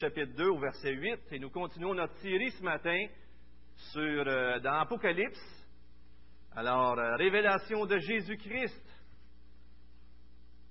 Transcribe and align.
chapitre 0.00 0.32
2 0.36 0.50
au 0.50 0.58
verset 0.60 0.92
8 0.92 1.32
et 1.32 1.40
nous 1.40 1.50
continuons 1.50 1.92
notre 1.92 2.16
série 2.18 2.52
ce 2.52 2.62
matin 2.62 3.04
sur, 3.90 4.00
euh, 4.00 4.60
dans 4.60 4.74
Apocalypse. 4.74 5.66
Alors, 6.54 6.96
euh, 6.96 7.16
révélation 7.16 7.84
de 7.84 7.98
Jésus-Christ 7.98 8.80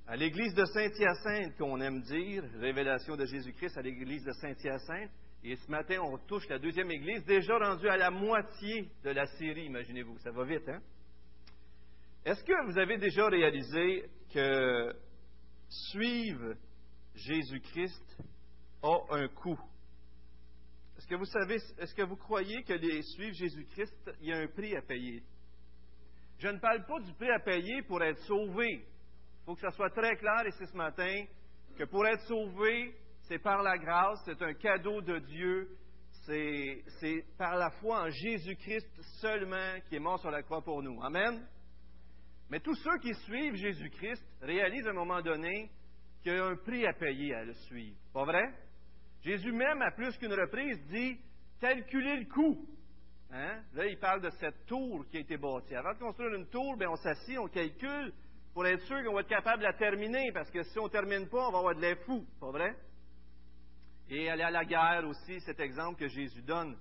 à 0.08 0.16
l'église 0.16 0.54
de 0.54 0.63
Saint-Hyacinthe 0.63 1.58
qu'on 1.58 1.82
aime 1.82 2.00
dire, 2.04 2.42
révélation 2.62 3.18
de 3.18 3.26
Jésus-Christ 3.26 3.78
à 3.78 3.82
l'église 3.82 4.24
de 4.24 4.32
Saint-Hyacinthe. 4.32 5.12
Et 5.44 5.57
ce 5.57 5.70
matin, 5.70 6.00
on 6.04 6.18
touche 6.20 6.48
la 6.48 6.57
deuxième 6.57 6.89
église, 6.89 7.25
déjà 7.25 7.57
rendue 7.57 7.89
à 7.89 7.98
la 7.98 8.09
moitié 8.09 8.89
de 9.04 9.09
la 9.09 9.25
série, 9.25 9.66
imaginez-vous. 9.66 10.18
Ça 10.20 10.32
va 10.32 10.46
vite, 10.46 10.70
hein? 10.70 10.80
Est-ce 12.23 12.46
que 12.46 12.66
vous 12.71 12.80
avez 12.80 12.98
déjà 12.98 13.28
réalisé 13.28 14.09
que 14.34 14.94
suivre 15.68 16.54
Jésus-Christ 17.14 18.23
a 18.84 18.98
un 19.12 19.28
coût. 19.28 19.59
Est-ce 20.98 21.07
que 21.07 21.16
vous 21.16 21.26
savez, 21.26 21.58
est-ce 21.77 21.94
que 21.94 22.04
vous 22.04 22.16
croyez 22.16 22.63
que 22.63 22.73
les 22.73 23.02
suivre 23.03 23.36
Jésus-Christ, 23.36 24.12
il 24.22 24.30
y 24.30 24.34
a 24.34 24.38
un 24.40 24.48
prix 24.48 24.76
à 24.76 24.81
payer? 24.81 25.23
Je 26.40 26.48
ne 26.48 26.59
parle 26.59 26.86
pas 26.86 27.00
du 27.00 27.13
prix 27.13 27.30
à 27.30 27.40
payer 27.40 27.81
pour 27.84 28.02
être 28.03 28.20
sauvé. 28.26 28.86
Il 29.41 29.45
faut 29.45 29.55
que 29.55 29.62
ça 29.62 29.72
soit 29.72 29.90
très 29.91 30.16
clair 30.17 30.45
ici 30.48 30.66
ce 30.66 30.76
matin 30.76 31.26
que 31.77 31.84
pour 31.86 32.05
être 32.08 32.23
sauvé, 32.23 32.95
c'est 33.22 33.40
par 33.40 33.62
la 33.62 33.77
grâce, 33.77 34.20
c'est 34.26 34.41
un 34.41 34.53
cadeau 34.53 35.02
de 35.02 35.20
Dieu, 35.20 35.70
c'est, 36.25 37.23
par 37.38 37.55
la 37.55 37.70
foi 37.80 38.03
en 38.03 38.09
Jésus-Christ 38.09 38.89
seulement 39.22 39.80
qui 39.88 39.95
est 39.95 40.00
mort 40.00 40.20
sur 40.20 40.31
la 40.31 40.44
croix 40.44 40.62
pour 40.62 40.81
nous. 40.81 41.02
Amen? 41.02 41.48
Mais 42.50 42.59
tous 42.59 42.75
ceux 42.75 42.98
qui 43.02 43.14
suivent 43.25 43.55
Jésus-Christ 43.55 44.23
réalisent 44.41 44.88
à 44.88 44.91
un 44.91 44.94
moment 44.94 45.22
donné 45.22 45.70
qu'il 46.22 46.34
y 46.34 46.38
a 46.38 46.45
un 46.45 46.55
prix 46.55 46.86
à 46.86 46.94
payer 46.94 47.34
à 47.34 47.44
le 47.44 47.53
suivre. 47.53 47.98
Pas 48.14 48.25
vrai? 48.25 48.44
Jésus 49.23 49.52
même, 49.52 49.81
à 49.81 49.91
plus 49.91 50.17
qu'une 50.17 50.34
reprise, 50.34 50.80
dit 50.88 51.17
calculez 51.59 52.17
le 52.17 52.25
coût. 52.25 52.67
Hein? 53.31 53.61
Là, 53.73 53.86
il 53.86 53.97
parle 54.00 54.22
de 54.22 54.30
cette 54.39 54.66
tour 54.66 55.05
qui 55.09 55.17
a 55.17 55.19
été 55.19 55.38
bâtie. 55.38 55.75
Avant 55.75 55.94
de 55.94 56.00
construire 56.00 56.33
une 56.33 56.47
tour, 56.47 56.78
bien, 56.78 56.89
on 56.89 56.95
s'assied, 56.95 57.38
on 57.38 57.47
calcule 57.47 58.14
pour 58.53 58.66
être 58.66 58.81
sûr 58.86 59.03
qu'on 59.03 59.14
va 59.14 59.22
être 59.22 59.27
capable 59.27 59.59
de 59.59 59.67
la 59.67 59.73
terminer, 59.73 60.31
parce 60.33 60.50
que 60.50 60.64
si 60.64 60.80
on 60.80 60.86
ne 60.86 60.89
termine 60.89 61.27
pas, 61.27 61.47
on 61.47 61.52
va 61.52 61.59
avoir 61.59 61.75
de 61.75 61.81
l'air 61.81 61.97
fou. 62.05 62.25
Pas 62.39 62.52
vrai? 62.52 62.75
Et 64.09 64.30
aller 64.30 64.44
à 64.44 64.52
la 64.52 64.66
guerre 64.66 65.05
aussi, 65.05 65.39
cet 65.42 65.59
exemple 65.59 65.99
que 65.99 66.08
Jésus 66.08 66.42
donne. 66.42 66.77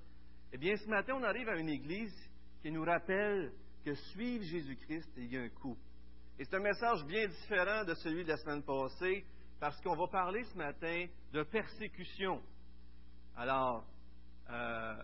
Eh 0.52 0.58
bien, 0.58 0.76
ce 0.76 0.88
matin, 0.88 1.14
on 1.16 1.22
arrive 1.24 1.48
à 1.48 1.58
une 1.58 1.68
église 1.68 2.14
qui 2.62 2.70
nous 2.70 2.84
rappelle 2.84 3.52
que 3.84 3.94
suivre 3.94 4.44
Jésus-Christ, 4.44 5.10
il 5.16 5.32
y 5.32 5.36
a 5.36 5.42
un 5.42 5.48
coût. 5.48 5.76
Et 6.38 6.44
c'est 6.44 6.56
un 6.56 6.60
message 6.60 7.04
bien 7.04 7.26
différent 7.26 7.84
de 7.84 7.94
celui 7.94 8.24
de 8.24 8.28
la 8.28 8.36
semaine 8.36 8.62
passée, 8.62 9.24
parce 9.60 9.80
qu'on 9.80 9.96
va 9.96 10.06
parler 10.08 10.44
ce 10.44 10.56
matin 10.56 11.06
de 11.32 11.42
persécution. 11.42 12.42
Alors, 13.36 13.84
euh, 14.50 14.96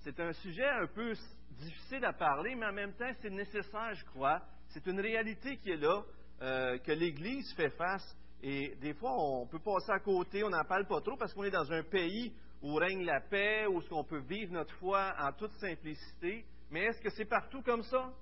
c'est 0.00 0.18
un 0.20 0.32
sujet 0.32 0.68
un 0.68 0.86
peu 0.86 1.12
difficile 1.50 2.04
à 2.04 2.12
parler, 2.12 2.54
mais 2.54 2.66
en 2.66 2.72
même 2.72 2.94
temps, 2.94 3.10
c'est 3.20 3.30
nécessaire, 3.30 3.94
je 3.94 4.04
crois. 4.06 4.40
C'est 4.68 4.86
une 4.86 5.00
réalité 5.00 5.56
qui 5.58 5.70
est 5.70 5.76
là, 5.76 6.02
euh, 6.42 6.78
que 6.78 6.92
l'Église 6.92 7.52
fait 7.54 7.70
face. 7.70 8.16
Et 8.42 8.76
des 8.76 8.94
fois, 8.94 9.12
on 9.16 9.46
peut 9.46 9.58
passer 9.58 9.90
à 9.90 9.98
côté, 9.98 10.44
on 10.44 10.50
n'en 10.50 10.64
parle 10.64 10.86
pas 10.86 11.00
trop, 11.00 11.16
parce 11.16 11.34
qu'on 11.34 11.44
est 11.44 11.50
dans 11.50 11.70
un 11.72 11.82
pays 11.82 12.32
où 12.62 12.74
règne 12.74 13.04
la 13.04 13.20
paix, 13.20 13.66
où 13.66 13.82
on 13.90 14.04
peut 14.04 14.20
vivre 14.20 14.52
notre 14.52 14.74
foi 14.76 15.14
en 15.18 15.32
toute 15.32 15.52
simplicité. 15.54 16.44
Mais 16.70 16.84
est-ce 16.84 17.00
que 17.00 17.10
c'est 17.10 17.24
partout 17.24 17.62
comme 17.62 17.82
ça? 17.82 18.12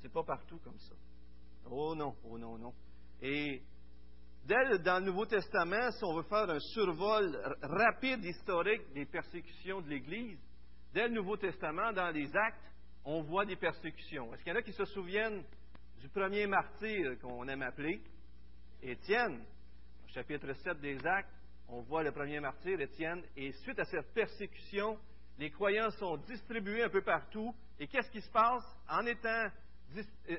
C'est 0.00 0.12
pas 0.12 0.22
partout 0.22 0.58
comme 0.58 0.78
ça. 0.78 0.94
Oh 1.70 1.94
non, 1.94 2.14
oh 2.24 2.38
non, 2.38 2.56
non. 2.58 2.72
Et 3.20 3.62
dès 4.48 4.78
dans 4.78 4.98
le 4.98 5.04
Nouveau 5.04 5.26
Testament, 5.26 5.90
si 5.92 6.04
on 6.04 6.16
veut 6.16 6.22
faire 6.22 6.48
un 6.48 6.58
survol 6.58 7.38
rapide 7.60 8.24
historique 8.24 8.92
des 8.94 9.04
persécutions 9.04 9.82
de 9.82 9.90
l'Église, 9.90 10.38
dès 10.94 11.06
le 11.06 11.14
Nouveau 11.14 11.36
Testament, 11.36 11.92
dans 11.92 12.08
les 12.08 12.34
actes, 12.34 12.72
on 13.04 13.22
voit 13.22 13.44
des 13.44 13.56
persécutions. 13.56 14.32
Est-ce 14.32 14.42
qu'il 14.42 14.52
y 14.52 14.56
en 14.56 14.58
a 14.58 14.62
qui 14.62 14.72
se 14.72 14.86
souviennent 14.86 15.44
du 16.00 16.08
premier 16.08 16.46
martyr 16.46 17.18
qu'on 17.20 17.46
aime 17.46 17.62
appeler? 17.62 18.00
Étienne 18.82 19.44
Au 20.04 20.12
chapitre 20.14 20.50
7 20.54 20.80
des 20.80 20.98
actes, 21.06 21.30
on 21.68 21.82
voit 21.82 22.02
le 22.02 22.12
premier 22.12 22.40
martyr, 22.40 22.80
Étienne, 22.80 23.22
et 23.36 23.52
suite 23.52 23.78
à 23.78 23.84
cette 23.84 24.14
persécution, 24.14 24.98
les 25.38 25.50
croyants 25.50 25.90
sont 25.90 26.16
distribués 26.26 26.84
un 26.84 26.88
peu 26.88 27.02
partout. 27.02 27.54
Et 27.78 27.86
qu'est-ce 27.86 28.10
qui 28.10 28.22
se 28.22 28.30
passe? 28.30 28.64
En 28.88 29.04
étant 29.04 29.48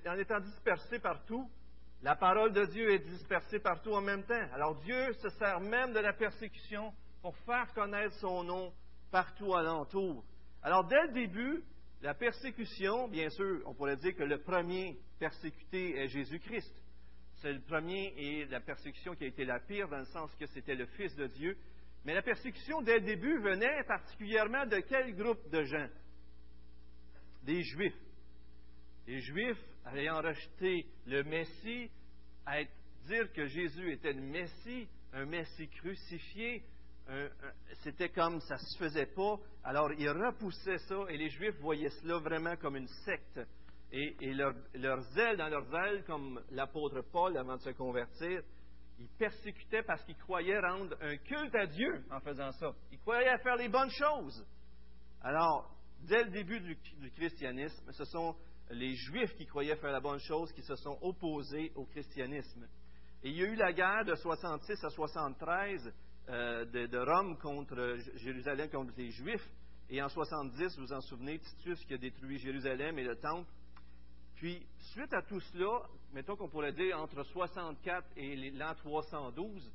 en 0.06 0.18
étant 0.18 0.40
dispersé 0.40 1.00
partout, 1.00 1.50
la 2.02 2.16
parole 2.16 2.54
de 2.54 2.66
Dieu 2.66 2.94
est 2.94 3.00
dispersée 3.00 3.60
partout 3.60 3.92
en 3.92 4.02
même 4.02 4.24
temps. 4.24 4.48
Alors 4.54 4.76
Dieu 4.82 5.14
se 5.14 5.30
sert 5.32 5.60
même 5.60 5.94
de 5.94 6.00
la 6.00 6.14
persécution 6.14 6.94
pour 7.22 7.36
faire 7.40 7.74
connaître 7.74 8.16
son 8.16 8.44
nom 8.44 8.74
partout 9.12 9.54
alentour. 9.54 10.24
Alors 10.62 10.86
dès 10.86 11.02
le 11.08 11.14
début, 11.14 11.64
la 12.02 12.14
persécution, 12.14 13.10
bien 13.10 13.30
sûr, 13.30 13.62
on 13.66 13.74
pourrait 13.74 13.98
dire 13.98 14.16
que 14.16 14.24
le 14.24 14.38
premier 14.38 14.98
persécuté 15.20 15.98
est 15.98 16.08
Jésus-Christ. 16.08 16.74
C'est 17.42 17.52
le 17.52 17.62
premier 17.62 18.14
et 18.18 18.46
la 18.46 18.62
persécution 18.62 19.16
qui 19.16 19.26
a 19.26 19.28
été 19.28 19.44
la 19.44 19.60
pire 19.60 19.90
dans 19.90 20.00
le 20.00 20.06
sens 20.06 20.34
que 20.36 20.46
c'était 20.48 20.76
le 20.76 20.86
Fils 20.86 21.14
de 21.16 21.28
Dieu. 21.28 21.58
Mais 22.06 22.14
la 22.14 22.22
persécution 22.22 22.81
dès 22.81 23.00
le 23.00 23.06
début 23.06 23.40
venait 23.40 23.84
particulièrement 23.86 24.66
de 24.66 24.80
quel 24.80 25.14
groupe 25.16 25.50
de 25.50 25.64
gens? 25.64 25.88
Des 27.44 27.62
Juifs. 27.64 28.09
Les 29.09 29.22
Juifs, 29.22 29.58
ayant 29.96 30.22
rejeté 30.22 30.86
le 31.08 31.24
Messie, 31.24 31.90
à 32.46 32.62
dire 33.08 33.34
que 33.34 33.47
Jésus 33.47 33.92
était 33.94 34.14
le 34.14 34.22
Messie, 34.22 34.88
un 35.14 35.25
Messie 35.25 35.68
crucifié, 35.68 36.64
c'était 37.81 38.09
comme 38.09 38.40
ça 38.42 38.53
ne 38.53 38.59
se 38.59 38.78
faisait 38.78 39.08
pas. 39.08 39.38
Alors 39.64 39.92
ils 39.94 40.12
repoussaient 40.12 40.78
ça 40.78 41.06
et 41.09 41.18
les 41.18 41.30
Juifs 41.30 41.56
voyaient 41.59 41.90
cela 41.90 42.19
vraiment 42.19 42.56
comme 42.58 42.75
une 42.75 42.88
secte. 43.03 43.40
Et, 43.92 44.14
leur, 44.31 45.02
zèle, 45.16 45.38
dans 45.38 45.50
leur 45.50 45.66
zèle, 45.72 46.03
comme 46.03 46.40
l'apôtre 46.52 47.02
Paul 47.12 47.36
avant 47.36 47.56
de 47.56 47.62
se 47.62 47.72
convertir, 47.72 48.44
ils 49.00 49.09
persécutaient 49.18 49.81
parce 49.81 50.03
qu'ils 50.06 50.18
croyaient 50.18 50.59
rendre 50.59 50.96
un 51.02 51.18
culte 51.18 51.56
à 51.56 51.66
Dieu 51.66 52.06
en 52.12 52.19
faisant 52.19 52.52
ça. 52.52 52.75
Ils 52.92 53.00
croyaient 53.00 53.40
faire 53.40 53.56
les 53.56 53.69
bonnes 53.69 53.90
choses. 53.90 54.46
Alors, 55.24 55.75
dès 56.02 56.25
le 56.25 56.30
début 56.30 56.59
du 56.59 56.78
christianisme, 57.16 57.92
ce 57.92 58.06
sont 58.06 58.36
les 58.72 58.96
Juifs 58.96 59.34
qui 59.35 59.46
croyaient 59.46 59.75
faire 59.75 59.91
la 59.91 60.00
bonne 60.00 60.19
chose 60.19 60.52
qui 60.53 60.62
se 60.62 60.75
sont 60.75 60.97
opposés 61.02 61.72
au 61.75 61.85
christianisme. 61.85 62.68
Et 63.24 63.30
il 63.30 63.38
y 63.38 63.44
a 63.44 63.47
eu 63.47 63.56
la 63.56 63.74
guerre 63.74 64.06
de 64.06 64.16
66 64.16 64.84
à 64.84 64.90
73 64.90 65.94
euh, 66.30 66.66
de, 66.66 66.97
Rome 66.97 67.38
contre 67.38 67.97
Jérusalem, 68.16 68.69
contre 68.69 68.94
les 68.97 69.09
Juifs. 69.12 69.47
Et 69.90 70.02
en 70.02 70.09
70, 70.09 70.78
vous 70.78 70.85
vous 70.85 70.94
en 70.94 71.02
souvenez, 71.02 71.40
Titus 71.40 71.84
qui 71.85 71.96
a 71.96 71.97
détruit 71.97 72.38
Jérusalem 72.38 73.00
et 73.00 73.03
le 73.03 73.16
temple. 73.16 73.50
Puis, 74.35 74.66
suite 74.94 75.13
à 75.13 75.22
tout 75.24 75.40
cela, 75.40 75.81
mettons 76.13 76.36
qu'on 76.36 76.47
pourrait 76.47 76.72
dire 76.72 76.97
entre 77.00 77.24
64 77.24 78.07
et 78.16 78.51
l'an 78.51 78.74
312, 78.75 79.69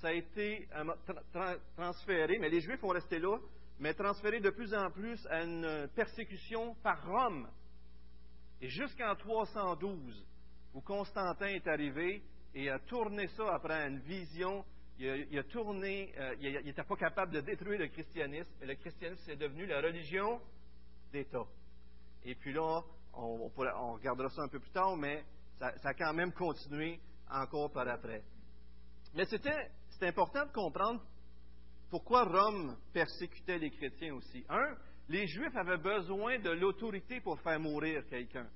ça 0.00 0.08
a 0.08 0.12
été 0.12 0.68
euh, 0.74 1.54
transféré, 1.76 2.38
mais 2.38 2.50
les 2.50 2.60
Juifs 2.60 2.82
ont 2.82 2.88
resté 2.88 3.18
là, 3.18 3.38
mais 3.78 3.94
transféré 3.94 4.40
de 4.40 4.50
plus 4.50 4.74
en 4.74 4.90
plus 4.90 5.24
à 5.28 5.44
une 5.44 5.88
persécution 5.94 6.74
par 6.82 7.06
Rome. 7.06 7.48
Et 8.60 8.68
jusqu'en 8.68 9.14
312, 9.14 10.26
où 10.74 10.80
Constantin 10.80 11.46
est 11.46 11.66
arrivé 11.66 12.22
et 12.54 12.68
a 12.68 12.78
tourné 12.80 13.26
ça 13.28 13.54
après 13.54 13.88
une 13.88 14.00
vision, 14.00 14.64
il 14.98 15.38
a, 15.38 15.44
tourné, 15.44 16.12
euh, 16.18 16.34
il 16.40 16.62
n'était 16.62 16.84
pas 16.84 16.96
capable 16.96 17.32
de 17.32 17.40
détruire 17.40 17.78
le 17.78 17.88
christianisme, 17.88 18.50
et 18.60 18.66
le 18.66 18.74
christianisme 18.74 19.30
est 19.30 19.36
devenu 19.36 19.64
la 19.64 19.80
religion 19.80 20.40
d'État. 21.10 21.46
Et 22.24 22.34
puis 22.34 22.52
là, 22.52 22.82
on, 23.14 23.48
regardera 23.48 24.28
ça 24.28 24.42
un 24.42 24.48
peu 24.48 24.60
plus 24.60 24.70
tard, 24.72 24.96
mais 24.98 25.24
ça, 25.58 25.72
ça, 25.78 25.88
a 25.90 25.94
quand 25.94 26.12
même 26.12 26.32
continué 26.32 27.00
encore 27.30 27.72
par 27.72 27.88
après. 27.88 28.22
Mais 29.14 29.24
c'était, 29.24 29.70
c'est 29.88 30.06
important 30.08 30.44
de 30.44 30.52
comprendre 30.52 31.02
pourquoi 31.88 32.24
Rome 32.24 32.76
persécutait 32.92 33.58
les 33.58 33.70
chrétiens 33.70 34.14
aussi. 34.14 34.44
Un, 34.48 34.76
les 35.10 35.26
Juifs 35.26 35.56
avaient 35.56 35.76
besoin 35.76 36.38
de 36.38 36.50
l'autorité 36.50 37.20
pour 37.20 37.40
faire 37.40 37.58
mourir 37.58 38.04
quelqu'un. 38.08 38.46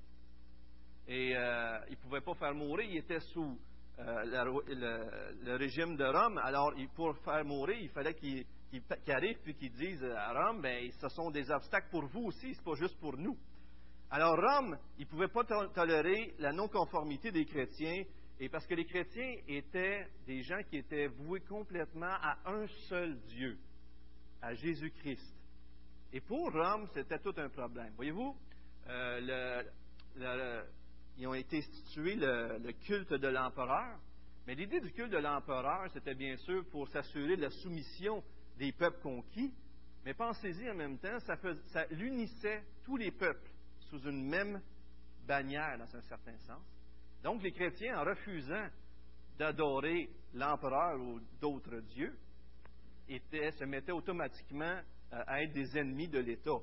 Et 1.05 1.35
euh, 1.35 1.79
ils 1.89 1.97
ne 1.97 2.01
pouvaient 2.01 2.21
pas 2.21 2.33
faire 2.35 2.55
mourir, 2.55 2.89
ils 2.89 2.97
étaient 2.99 3.19
sous 3.19 3.59
euh, 3.99 4.61
le, 5.43 5.55
régime 5.57 5.97
de 5.97 6.05
Rome. 6.05 6.37
Alors, 6.37 6.73
pour 6.95 7.13
faire 7.17 7.43
mourir, 7.43 7.77
il 7.77 7.89
fallait 7.89 8.13
qu'ils 8.13 8.45
arrivent 9.09 9.41
puis 9.43 9.53
qu'ils 9.55 9.73
disent 9.73 10.05
à 10.05 10.31
Rome, 10.31 10.61
ben, 10.61 10.89
ce 11.01 11.09
sont 11.09 11.29
des 11.29 11.51
obstacles 11.51 11.89
pour 11.91 12.05
vous 12.05 12.27
aussi, 12.27 12.53
ce 12.53 12.59
n'est 12.59 12.63
pas 12.63 12.75
juste 12.75 12.97
pour 13.01 13.17
nous. 13.17 13.37
Alors, 14.09 14.37
Rome, 14.37 14.77
il 14.97 15.03
ne 15.05 15.09
pouvait 15.09 15.27
pas 15.27 15.43
tolérer 15.43 16.35
la 16.39 16.53
non-conformité 16.53 17.31
des 17.31 17.43
chrétiens, 17.43 18.01
et 18.39 18.47
parce 18.47 18.65
que 18.65 18.75
les 18.75 18.85
chrétiens 18.85 19.35
étaient 19.49 20.07
des 20.25 20.41
gens 20.41 20.63
qui 20.69 20.77
étaient 20.77 21.07
voués 21.07 21.41
complètement 21.41 22.13
à 22.21 22.37
un 22.45 22.65
seul 22.87 23.19
Dieu, 23.27 23.57
à 24.41 24.53
Jésus-Christ. 24.53 25.34
Et 26.13 26.21
pour 26.21 26.51
Rome, 26.51 26.87
c'était 26.93 27.19
tout 27.19 27.33
un 27.37 27.49
problème. 27.49 27.93
Voyez-vous, 27.95 28.35
euh, 28.87 29.63
ils 31.17 31.27
ont 31.27 31.33
été 31.33 31.57
institués 31.57 32.15
le, 32.15 32.71
culte 32.85 33.13
de 33.13 33.27
l'empereur. 33.27 33.99
Mais 34.47 34.55
l'idée 34.55 34.79
du 34.79 34.91
culte 34.91 35.11
de 35.11 35.17
l'empereur, 35.17 35.89
c'était 35.91 36.15
bien 36.15 36.37
sûr 36.37 36.63
pour 36.69 36.87
s'assurer 36.89 37.35
de 37.35 37.41
la 37.41 37.49
soumission 37.49 38.23
des 38.57 38.71
peuples 38.71 39.01
conquis, 39.01 39.53
mais 40.05 40.13
pensez-y 40.13 40.69
en 40.69 40.75
même 40.75 40.99
temps, 40.99 41.19
ça, 41.19 41.85
l'unissait 41.91 42.63
tous 42.83 42.95
les 42.95 43.11
peuples 43.11 43.49
sous 43.89 43.99
une 44.03 44.23
même 44.23 44.61
bannière, 45.25 45.77
dans 45.79 45.95
un 45.95 46.01
certain 46.01 46.37
sens. 46.39 46.61
Donc, 47.23 47.41
les 47.41 47.51
chrétiens, 47.51 47.99
en 47.99 48.05
refusant 48.05 48.67
d'adorer 49.37 50.09
l'empereur 50.33 50.99
ou 50.99 51.19
d'autres 51.41 51.79
dieux, 51.79 52.15
se 53.09 53.65
mettaient 53.65 53.91
automatiquement 53.91 54.79
à 55.11 55.41
être 55.41 55.53
des 55.53 55.77
ennemis 55.77 56.07
de 56.07 56.19
l'État. 56.19 56.59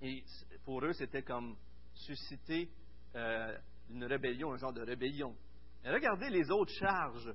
Et 0.00 0.24
pour 0.64 0.84
eux, 0.84 0.92
c'était 0.92 1.22
comme 1.22 1.56
susciter 1.94 2.68
euh, 3.14 3.56
une 3.90 4.04
rébellion, 4.04 4.52
un 4.52 4.56
genre 4.56 4.72
de 4.72 4.82
rébellion. 4.82 5.36
Et 5.84 5.90
regardez 5.90 6.28
les 6.30 6.50
autres 6.50 6.72
charges 6.72 7.32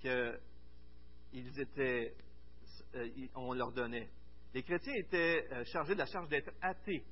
qu'ils 0.00 1.60
étaient, 1.60 2.14
euh, 2.94 3.08
on 3.34 3.52
leur 3.52 3.72
donnait. 3.72 4.10
Les 4.54 4.62
chrétiens 4.62 4.94
étaient 4.94 5.48
chargés 5.72 5.94
de 5.94 5.98
la 5.98 6.06
charge 6.06 6.28
d'être 6.28 6.50
athées. 6.60 7.04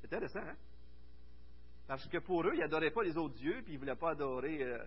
C'est 0.00 0.06
intéressant, 0.06 0.40
hein? 0.40 0.56
Parce 1.88 2.06
que 2.06 2.18
pour 2.18 2.46
eux, 2.46 2.52
ils 2.52 2.60
n'adoraient 2.60 2.90
pas 2.90 3.02
les 3.02 3.16
autres 3.16 3.34
dieux, 3.34 3.62
puis 3.64 3.72
ils 3.72 3.76
ne 3.76 3.80
voulaient 3.80 3.96
pas 3.96 4.10
adorer. 4.10 4.62
Euh, 4.62 4.84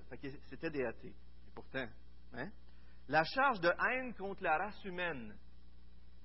c'était 0.49 0.69
des 0.69 0.85
athées. 0.85 1.09
Et 1.47 1.51
pourtant, 1.53 1.87
hein? 2.33 2.49
La 3.07 3.23
charge 3.23 3.59
de 3.59 3.69
haine 3.89 4.13
contre 4.13 4.43
la 4.43 4.57
race 4.57 4.85
humaine. 4.85 5.35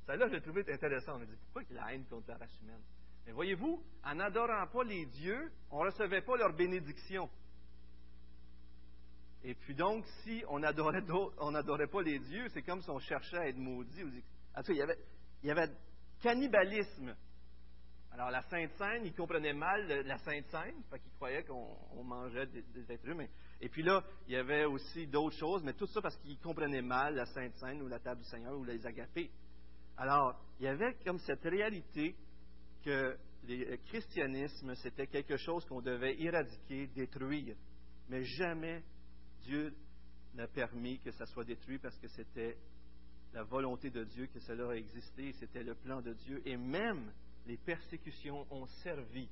Ça, 0.07 0.17
là, 0.17 0.29
je 0.29 0.35
l'ai 0.35 0.41
trouvé 0.41 0.65
intéressant. 0.73 1.17
On 1.17 1.23
a 1.23 1.27
dit, 1.27 1.37
pourquoi 1.45 1.63
il 1.69 1.77
a 1.79 1.83
la 1.83 1.95
haine 1.95 2.05
contre 2.07 2.29
la 2.29 2.37
race 2.37 2.59
humaine? 2.63 2.83
Mais 3.27 3.33
voyez-vous, 3.33 3.83
en 4.05 4.15
n'adorant 4.15 4.67
pas 4.69 4.85
les 4.85 5.05
dieux, 5.07 5.51
on 5.71 5.85
ne 5.85 5.91
recevait 5.91 6.23
pas 6.23 6.37
leur 6.37 6.55
bénédiction. 6.55 7.29
Et 9.43 9.55
puis 9.55 9.75
donc, 9.75 10.07
si 10.23 10.45
on 10.49 10.61
n'adorait 10.61 11.03
on 11.39 11.53
pas 11.53 12.03
les 12.03 12.19
dieux, 12.21 12.49
c'est 12.51 12.63
comme 12.63 12.83
si 12.83 12.91
on 12.91 13.01
cherchait 13.01 13.39
à 13.39 13.49
être 13.49 13.57
maudit. 13.57 14.03
Il 14.69 14.77
y 15.43 15.51
avait, 15.51 15.71
cannibalisme 16.23 17.15
alors, 18.17 18.31
la 18.31 18.41
Sainte 18.45 18.71
Seine, 18.79 19.05
ils 19.05 19.13
comprenaient 19.13 19.53
mal 19.53 19.87
la 20.07 20.17
Sainte 20.17 20.47
Seine, 20.47 20.83
fait 20.91 20.99
qu'ils 21.01 21.13
croyaient 21.13 21.45
qu'on 21.45 22.03
mangeait 22.03 22.47
des, 22.47 22.91
êtres 22.91 23.07
humains. 23.07 23.27
Et 23.61 23.69
puis 23.69 23.83
là, 23.83 24.03
il 24.27 24.33
y 24.33 24.37
avait 24.37 24.65
aussi 24.65 25.07
d'autres 25.07 25.37
choses, 25.37 25.63
mais 25.63 25.75
tout 25.75 25.87
ça 25.89 26.01
parce 26.01 26.17
qu'ils 26.17 26.39
comprenaient 26.39 26.81
mal 26.81 27.15
la 27.15 27.27
Sainte 27.27 27.55
Seine 27.57 27.83
ou 27.83 27.89
la 27.89 27.99
table 27.99 28.23
du 28.23 28.27
Seigneur 28.29 28.57
ou 28.57 28.65
les 28.65 28.87
agapés. 28.87 29.31
Alors, 29.97 30.39
il 30.59 30.65
y 30.65 30.69
avait 30.69 30.95
comme 31.05 31.19
cette 31.19 31.45
réalité 31.45 32.15
que 32.85 33.17
le 33.49 33.77
christianisme, 33.89 34.75
c'était 34.77 35.07
quelque 35.07 35.37
chose 35.37 35.65
qu'on 35.67 35.81
devait 35.81 36.21
éradiquer, 36.21 36.89
détruire. 36.89 37.57
Mais 38.09 38.25
jamais 38.25 38.83
Dieu 39.43 39.75
n'a 40.35 40.47
permis 40.47 40.99
que 41.01 41.11
ça 41.13 41.27
soit 41.27 41.45
détruit 41.45 41.79
parce 41.79 41.97
que 41.99 42.09
c'était 42.09 42.57
la 43.33 43.43
volonté 43.43 43.91
de 43.91 44.05
Dieu 44.05 44.27
que 44.27 44.41
cela 44.41 44.71
a 44.71 44.75
existé, 44.75 45.33
c'était 45.33 45.63
le 45.63 45.75
plan 45.75 46.01
de 46.01 46.13
Dieu. 46.13 46.43
Et 46.47 46.57
même 46.57 47.13
les 47.47 47.57
persécutions 47.57 48.47
ont 48.51 48.67
servi 48.83 49.29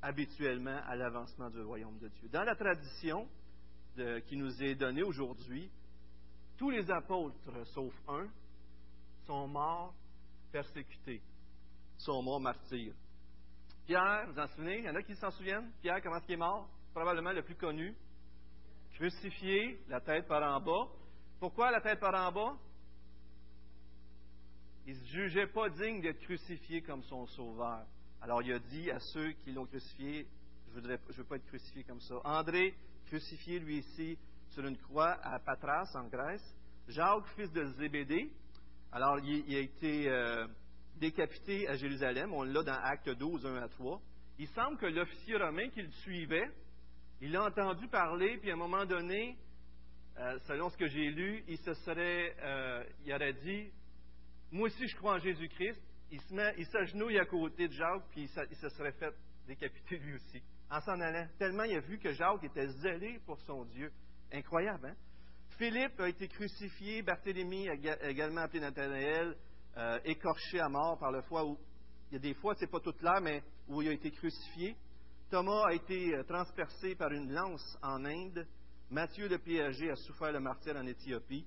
habituellement 0.00 0.80
à 0.86 0.96
l'avancement 0.96 1.50
du 1.50 1.60
royaume 1.60 1.98
de 1.98 2.08
Dieu. 2.08 2.28
Dans 2.28 2.44
la 2.44 2.56
tradition 2.56 3.28
qui 4.26 4.36
nous 4.36 4.62
est 4.62 4.74
donnée 4.74 5.02
aujourd'hui, 5.02 5.70
tous 6.56 6.70
les 6.70 6.90
apôtres, 6.90 7.66
sauf 7.66 7.94
un, 8.08 8.26
sont 9.26 9.48
morts 9.48 9.94
persécutés, 10.50 11.22
sont 11.98 12.22
morts 12.22 12.40
martyrs. 12.40 12.94
Pierre, 13.86 14.26
vous 14.28 14.38
en 14.38 14.46
souvenez? 14.48 14.78
Il 14.78 14.84
y 14.84 14.90
en 14.90 14.94
a 14.94 15.02
qui 15.02 15.14
s'en 15.16 15.30
souviennent? 15.30 15.70
Pierre, 15.80 16.00
comment 16.02 16.16
est-ce 16.16 16.26
qu'il 16.26 16.34
est 16.34 16.38
mort? 16.38 16.68
Probablement 16.92 17.32
le 17.32 17.42
plus 17.42 17.56
connu. 17.56 17.94
Crucifié, 18.94 19.80
la 19.88 20.00
tête 20.00 20.28
par 20.28 20.42
en 20.42 20.60
bas. 20.60 20.88
Pourquoi 21.40 21.70
la 21.70 21.80
tête 21.80 21.98
par 21.98 22.14
en 22.14 22.30
bas? 22.30 22.56
Il 24.86 24.94
ne 24.94 24.98
se 25.00 25.06
jugeait 25.06 25.46
pas 25.46 25.68
digne 25.70 26.00
d'être 26.00 26.20
crucifié 26.20 26.82
comme 26.82 27.02
son 27.04 27.26
sauveur. 27.26 27.86
Alors 28.20 28.42
il 28.42 28.52
a 28.52 28.58
dit 28.58 28.90
à 28.90 28.98
ceux 28.98 29.32
qui 29.32 29.52
l'ont 29.52 29.66
crucifié, 29.66 30.28
je 30.74 30.80
ne 30.80 30.96
veux 30.96 31.24
pas 31.24 31.36
être 31.36 31.46
crucifié 31.46 31.84
comme 31.84 32.00
ça. 32.00 32.16
André, 32.24 32.74
crucifié 33.06 33.58
lui 33.58 33.78
ici 33.78 34.18
sur 34.50 34.64
une 34.66 34.76
croix 34.76 35.18
à 35.22 35.38
Patras 35.38 35.90
en 35.94 36.06
Grèce. 36.08 36.56
Jacques, 36.88 37.26
fils 37.36 37.50
de 37.52 37.64
Zébédée, 37.72 38.30
alors 38.92 39.18
il, 39.20 39.56
a 39.56 39.60
été 39.60 40.08
euh, 40.08 40.46
décapité 40.96 41.66
à 41.66 41.74
Jérusalem. 41.74 42.32
On 42.32 42.42
l'a 42.42 42.62
dans 42.62 42.78
Acte 42.84 43.08
12, 43.08 43.46
1 43.46 43.56
à 43.56 43.68
3. 43.68 44.00
Il 44.38 44.48
semble 44.48 44.76
que 44.76 44.86
l'officier 44.86 45.36
romain 45.36 45.68
qui 45.70 45.82
le 45.82 45.90
suivait, 45.90 46.50
il 47.20 47.32
l'a 47.32 47.44
entendu 47.44 47.88
parler, 47.88 48.36
puis 48.38 48.50
à 48.50 48.54
un 48.54 48.58
moment 48.58 48.84
donné, 48.84 49.36
euh, 50.18 50.38
selon 50.46 50.68
ce 50.68 50.76
que 50.76 50.86
j'ai 50.88 51.10
lu, 51.10 51.42
il 51.48 51.56
se 51.58 51.72
serait, 51.74 52.36
euh, 52.42 52.84
il 53.04 53.14
aurait 53.14 53.32
dit, 53.32 53.70
moi 54.50 54.66
aussi, 54.66 54.86
je 54.86 54.96
crois 54.96 55.14
en 55.14 55.18
Jésus-Christ. 55.18 55.80
Il, 56.10 56.20
se 56.20 56.34
met, 56.34 56.54
il 56.58 56.66
s'agenouille 56.66 57.18
à 57.18 57.24
côté 57.24 57.68
de 57.68 57.72
Jacques, 57.72 58.04
puis 58.10 58.22
il, 58.22 58.56
se 58.56 58.68
serait 58.70 58.92
fait 58.92 59.14
décapiter 59.46 59.96
lui 59.96 60.14
aussi, 60.14 60.42
en 60.70 60.78
s'en 60.80 61.00
allant. 61.00 61.26
Tellement 61.38 61.62
il 61.64 61.76
a 61.76 61.80
vu 61.80 61.98
que 61.98 62.12
Jacques 62.12 62.44
était 62.44 62.68
zélé 62.68 63.18
pour 63.24 63.40
son 63.40 63.64
Dieu. 63.64 63.90
Incroyable, 64.30 64.88
hein? 64.88 64.96
Philippe 65.62 66.00
a 66.00 66.08
été 66.08 66.26
crucifié, 66.26 67.02
Barthélemy, 67.02 67.68
également 68.02 68.40
appelé 68.40 68.58
Nathanaël, 68.58 69.36
euh, 69.76 70.00
écorché 70.04 70.58
à 70.58 70.68
mort 70.68 70.98
par 70.98 71.12
le 71.12 71.22
foie. 71.22 71.44
Où, 71.44 71.56
il 72.10 72.14
y 72.14 72.16
a 72.16 72.18
des 72.18 72.34
fois, 72.34 72.56
c'est 72.58 72.66
pas 72.66 72.80
tout 72.80 72.96
là, 73.00 73.20
mais 73.20 73.44
où 73.68 73.80
il 73.80 73.90
a 73.90 73.92
été 73.92 74.10
crucifié. 74.10 74.74
Thomas 75.30 75.68
a 75.68 75.72
été 75.72 76.16
euh, 76.16 76.24
transpercé 76.24 76.96
par 76.96 77.12
une 77.12 77.30
lance 77.32 77.78
en 77.80 78.04
Inde. 78.04 78.44
Matthieu 78.90 79.28
de 79.28 79.36
Piaget 79.36 79.92
a 79.92 79.94
souffert 79.94 80.32
le 80.32 80.40
martyr 80.40 80.74
en 80.74 80.84
Éthiopie, 80.84 81.46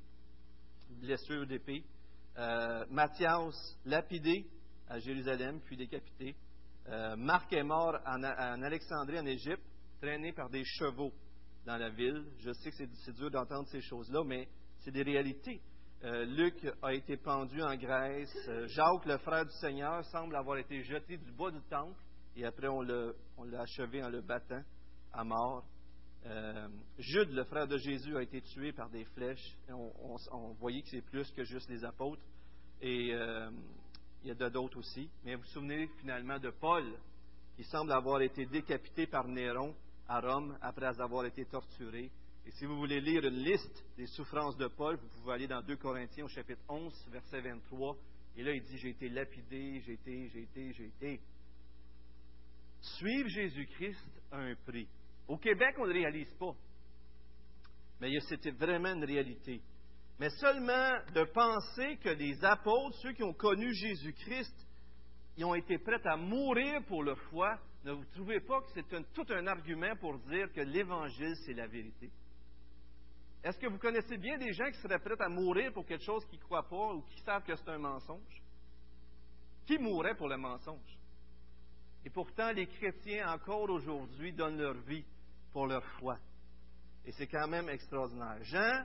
blessure 1.02 1.46
d'épée. 1.46 1.84
Euh, 2.38 2.86
Matthias 2.90 3.78
lapidé 3.84 4.46
à 4.88 4.98
Jérusalem, 4.98 5.60
puis 5.66 5.76
décapité. 5.76 6.38
Marc 7.18 7.52
est 7.52 7.64
mort 7.64 7.98
en, 8.06 8.24
Alexandrie, 8.24 9.20
en 9.20 9.26
Égypte, 9.26 9.64
traîné 10.00 10.32
par 10.32 10.50
des 10.50 10.64
chevaux 10.64 11.12
dans 11.66 11.78
la 11.78 11.90
ville. 11.90 12.24
Je 12.40 12.52
sais 12.52 12.72
que 12.72 12.78
c'est 12.78 13.16
dur 13.16 13.32
d'entendre 13.32 13.68
ces 13.70 13.82
choses-là, 13.82 14.24
mais 14.24 14.48
c'est 14.80 14.92
des 14.92 15.04
réalités. 15.04 15.62
Euh, 16.04 16.26
Luc 16.26 16.56
a 16.82 16.94
été 16.94 17.18
pendu 17.18 17.62
en 17.62 17.76
Grèce. 17.76 18.36
Jacques, 18.68 19.06
le 19.06 19.18
frère 19.18 19.46
du 19.46 19.54
Seigneur, 19.54 20.04
semble 20.06 20.36
avoir 20.36 20.58
été 20.58 20.84
jeté 20.84 21.18
du 21.18 21.32
bas 21.32 21.52
du 21.52 21.62
temple 21.70 22.00
et 22.36 22.46
après 22.46 22.68
on 22.68 22.82
l'a 22.82 23.62
achevé 23.62 24.04
en 24.04 24.10
le 24.10 24.22
battant 24.22 24.62
à 25.14 25.24
mort. 25.24 25.66
Euh, 26.26 26.68
Jude, 26.98 27.32
le 27.32 27.44
frère 27.46 27.68
de 27.68 27.78
Jésus, 27.78 28.18
a 28.18 28.22
été 28.22 28.42
tué 28.42 28.74
par 28.74 28.90
des 28.90 29.06
flèches. 29.06 29.58
On, 29.70 30.54
voyait 30.60 30.82
que 30.82 30.90
c'est 30.90 31.06
plus 31.06 31.32
que 31.32 31.44
juste 31.44 31.70
les 31.70 31.86
apôtres. 31.86 32.22
Et 32.82 33.14
euh, 33.14 33.50
il 34.24 34.30
y 34.30 34.32
a 34.32 34.50
d'autres 34.50 34.78
aussi. 34.78 35.10
Mais 35.24 35.36
vous 35.36 35.42
vous 35.42 35.48
souvenez 35.48 35.88
finalement 36.00 36.40
de 36.40 36.50
Paul, 36.50 36.84
qui 37.56 37.64
semble 37.64 37.92
avoir 37.92 38.22
été 38.22 38.46
décapité 38.46 39.08
par 39.08 39.28
Néron 39.28 39.76
à 40.08 40.20
Rome 40.20 40.58
après 40.62 41.00
avoir 41.00 41.26
été 41.26 41.46
torturé. 41.46 42.12
Et 42.46 42.52
si 42.52 42.66
vous 42.66 42.78
voulez 42.78 43.02
lire 43.02 43.26
une 43.26 43.44
liste 43.44 43.86
des 43.98 44.06
souffrances 44.08 44.56
de 44.58 44.68
Paul, 44.68 44.98
vous 44.98 45.08
pouvez 45.20 45.34
aller 45.34 45.48
dans 45.48 45.62
2 45.62 45.78
Corinthiens 45.78 46.26
au 46.26 46.30
chapitre 46.30 46.62
11, 46.70 46.94
verset 47.12 47.42
23. 47.42 47.98
Et 48.38 48.44
là, 48.44 48.54
il 48.54 48.62
dit, 48.64 48.78
j'ai 48.78 48.90
été 48.90 49.10
lapidé, 49.10 49.82
j'ai 49.86 49.94
été, 49.94 50.30
j'ai 50.30 50.42
été, 50.42 50.74
j'ai 50.74 50.86
été. 50.86 51.22
Suivre 52.82 53.30
Jésus-Christ 53.30 54.22
a 54.32 54.38
un 54.38 54.56
prix. 54.68 54.88
Au 55.28 55.38
Québec, 55.38 55.76
on 55.80 55.88
ne 55.88 55.94
réalise 55.94 56.32
pas. 56.34 56.54
Mais 58.00 58.12
c'était 58.28 58.52
vraiment 58.52 58.94
une 58.94 59.06
réalité. 59.06 59.62
Mais 60.20 60.30
seulement 60.30 60.94
de 61.14 61.24
penser 61.34 61.98
que 61.98 62.10
les 62.10 62.44
apôtres, 62.46 62.98
ceux 63.00 63.14
qui 63.14 63.24
ont 63.24 63.34
connu 63.34 63.74
Jésus-Christ, 63.74 64.68
ils 65.38 65.46
ont 65.46 65.56
été 65.56 65.78
prêts 65.78 66.06
à 66.06 66.16
mourir 66.16 66.84
pour 66.88 67.04
le 67.04 67.16
foi, 67.16 67.58
ne 67.86 67.92
vous 67.92 68.06
trouvez 68.06 68.40
pas 68.40 68.62
que 68.62 68.72
c'est 68.74 69.14
tout 69.14 69.26
un 69.30 69.46
argument 69.46 69.96
pour 69.98 70.18
dire 70.18 70.52
que 70.52 70.62
l'Évangile, 70.62 71.36
c'est 71.46 71.54
la 71.54 71.68
vérité? 71.68 72.10
Est-ce 73.44 73.60
que 73.60 73.68
vous 73.68 73.78
connaissez 73.78 74.18
bien 74.18 74.40
des 74.40 74.54
gens 74.54 74.72
qui 74.72 74.80
seraient 74.80 74.98
prêts 74.98 75.22
à 75.22 75.30
mourir 75.30 75.72
pour 75.72 75.86
quelque 75.86 76.04
chose 76.04 76.26
qu'ils 76.26 76.40
ne 76.40 76.44
croient 76.44 76.68
pas 76.68 76.94
ou 76.94 77.04
qui 77.04 77.22
savent 77.22 77.44
que 77.44 77.56
c'est 77.56 77.70
un 77.70 77.78
mensonge? 77.78 78.42
Qui 79.68 79.78
mourrait 79.78 80.16
pour 80.16 80.28
le 80.28 80.38
mensonge? 80.38 80.98
Et 82.04 82.10
pourtant, 82.10 82.52
les 82.52 82.66
chrétiens, 82.66 83.32
encore 83.32 83.70
aujourd'hui, 83.70 84.34
donnent 84.34 84.58
leur 84.58 84.78
vie 84.82 85.06
pour 85.52 85.68
leur 85.68 85.86
foi. 86.00 86.18
Et 87.06 87.12
c'est 87.12 87.28
quand 87.28 87.48
même 87.48 87.70
extraordinaire. 87.70 88.44
Jean 88.44 88.84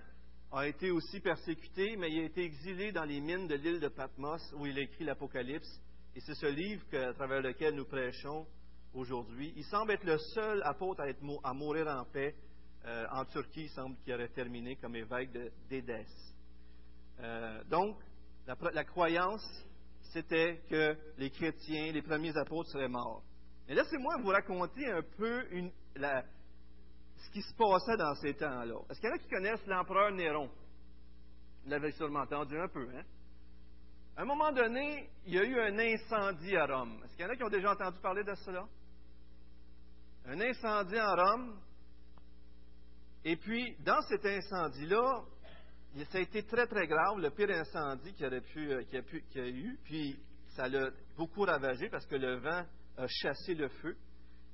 a 0.53 0.67
été 0.67 0.91
aussi 0.91 1.21
persécuté, 1.21 1.97
mais 1.97 2.13
il 2.13 2.21
a 2.21 2.25
été 2.25 2.45
exilé 2.45 2.93
dans 2.93 3.05
les 3.05 3.21
mines 3.21 3.49
de 3.49 3.55
l'île 3.55 3.81
de 3.81 3.89
Patmos 3.89 4.43
où 4.59 4.67
il 4.67 4.79
a 4.79 4.83
écrit 4.83 5.05
l'Apocalypse. 5.05 5.81
Et 6.15 6.21
c'est 6.21 6.35
ce 6.35 6.47
livre 6.47 6.85
à 6.93 7.15
travers 7.15 7.41
lequel 7.41 7.75
nous 7.75 7.87
prêchons 7.87 8.47
aujourd'hui. 8.95 9.53
Il 9.57 9.65
semble 9.65 9.93
être 9.93 10.05
le 10.05 10.19
seul 10.19 10.63
apôtre 10.65 11.01
à, 11.01 11.09
être, 11.09 11.23
à 11.45 11.53
mourir 11.53 11.87
en 11.89 12.05
paix. 12.05 12.35
Euh, 12.87 13.07
en 13.11 13.25
Turquie, 13.27 13.65
il 13.65 13.71
semble 13.71 13.97
qu'il 13.99 14.15
aurait 14.15 14.29
terminé 14.29 14.77
comme 14.77 14.97
évêque 14.97 15.31
d'Édesse. 15.69 16.35
Euh, 17.21 17.63
donc, 17.65 17.97
la, 18.47 18.85
croyance, 18.85 19.45
c'était 20.13 20.63
que 20.69 20.97
les 21.19 21.31
chrétiens, 21.31 21.93
les 21.93 22.03
premiers 22.03 22.37
apôtres 22.37 22.71
seraient 22.71 22.89
morts. 22.89 23.23
Mais 23.69 23.75
laissez-moi 23.75 24.17
vous 24.23 24.31
raconter 24.31 24.91
un 24.91 25.03
peu 25.03 25.45
ce 25.95 27.31
qui 27.31 27.43
se 27.43 27.55
passait 27.55 27.97
dans 27.99 28.15
ces 28.15 28.35
temps-là. 28.35 28.81
Est-ce 28.89 29.01
qu'il 29.01 29.09
y 29.11 29.13
en 29.13 29.15
a 29.15 29.19
qui 29.19 29.29
connaissent 29.29 29.67
l'empereur 29.67 30.11
Néron? 30.13 30.51
Vous 31.65 31.71
l'avez 31.71 31.93
sûrement 31.93 32.21
entendu 32.21 32.59
un 32.59 32.69
peu, 32.69 32.89
hein? 32.97 33.05
À 34.17 34.23
un 34.23 34.25
moment 34.25 34.53
donné, 34.53 35.09
il 35.25 35.35
y 35.35 35.39
a 35.39 35.45
eu 35.45 35.61
un 35.61 35.79
incendie 35.79 36.57
à 36.57 36.67
Rome. 36.67 37.01
Est-ce 37.05 37.17
qu'il 37.17 37.25
y 37.25 37.29
en 37.29 37.31
a 37.31 37.37
qui 37.37 37.45
ont 37.45 37.49
déjà 37.49 37.73
entendu 37.73 37.99
parler 38.01 38.25
de 38.25 38.35
cela? 38.35 38.67
Un 40.31 40.41
incendie 40.43 41.01
en 41.01 41.17
Rome. 41.17 41.59
Et 43.25 43.35
puis, 43.37 43.75
dans 43.81 44.01
cet 44.03 44.25
incendie-là, 44.25 45.25
ça 46.13 46.19
a 46.19 46.21
été 46.21 46.45
très, 46.45 46.69
très 46.69 46.87
grave, 46.87 47.19
le 47.19 47.31
pire 47.31 47.51
incendie 47.51 48.15
qu'il 48.15 48.27
euh, 48.27 48.39
a, 48.39 49.03
pu, 49.03 49.25
a 49.35 49.49
eu. 49.49 49.77
Puis, 49.83 50.17
ça 50.51 50.69
l'a 50.69 50.91
beaucoup 51.17 51.43
ravagé 51.43 51.89
parce 51.89 52.07
que 52.07 52.15
le 52.15 52.37
vent 52.37 52.65
a 52.97 53.07
chassé 53.09 53.55
le 53.55 53.69
feu. 53.71 53.97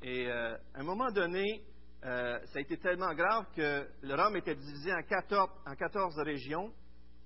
Et 0.01 0.27
euh, 0.29 0.57
à 0.73 0.81
un 0.81 0.83
moment 0.83 1.11
donné, 1.11 1.63
euh, 2.07 2.39
ça 2.47 2.59
a 2.59 2.63
été 2.63 2.79
tellement 2.79 3.13
grave 3.13 3.45
que 3.55 3.87
le 4.01 4.15
Rome 4.15 4.37
était 4.37 4.55
divisé 4.55 4.95
en 4.95 5.03
14, 5.03 5.51
en 5.67 5.75
14 5.75 6.19
régions. 6.21 6.73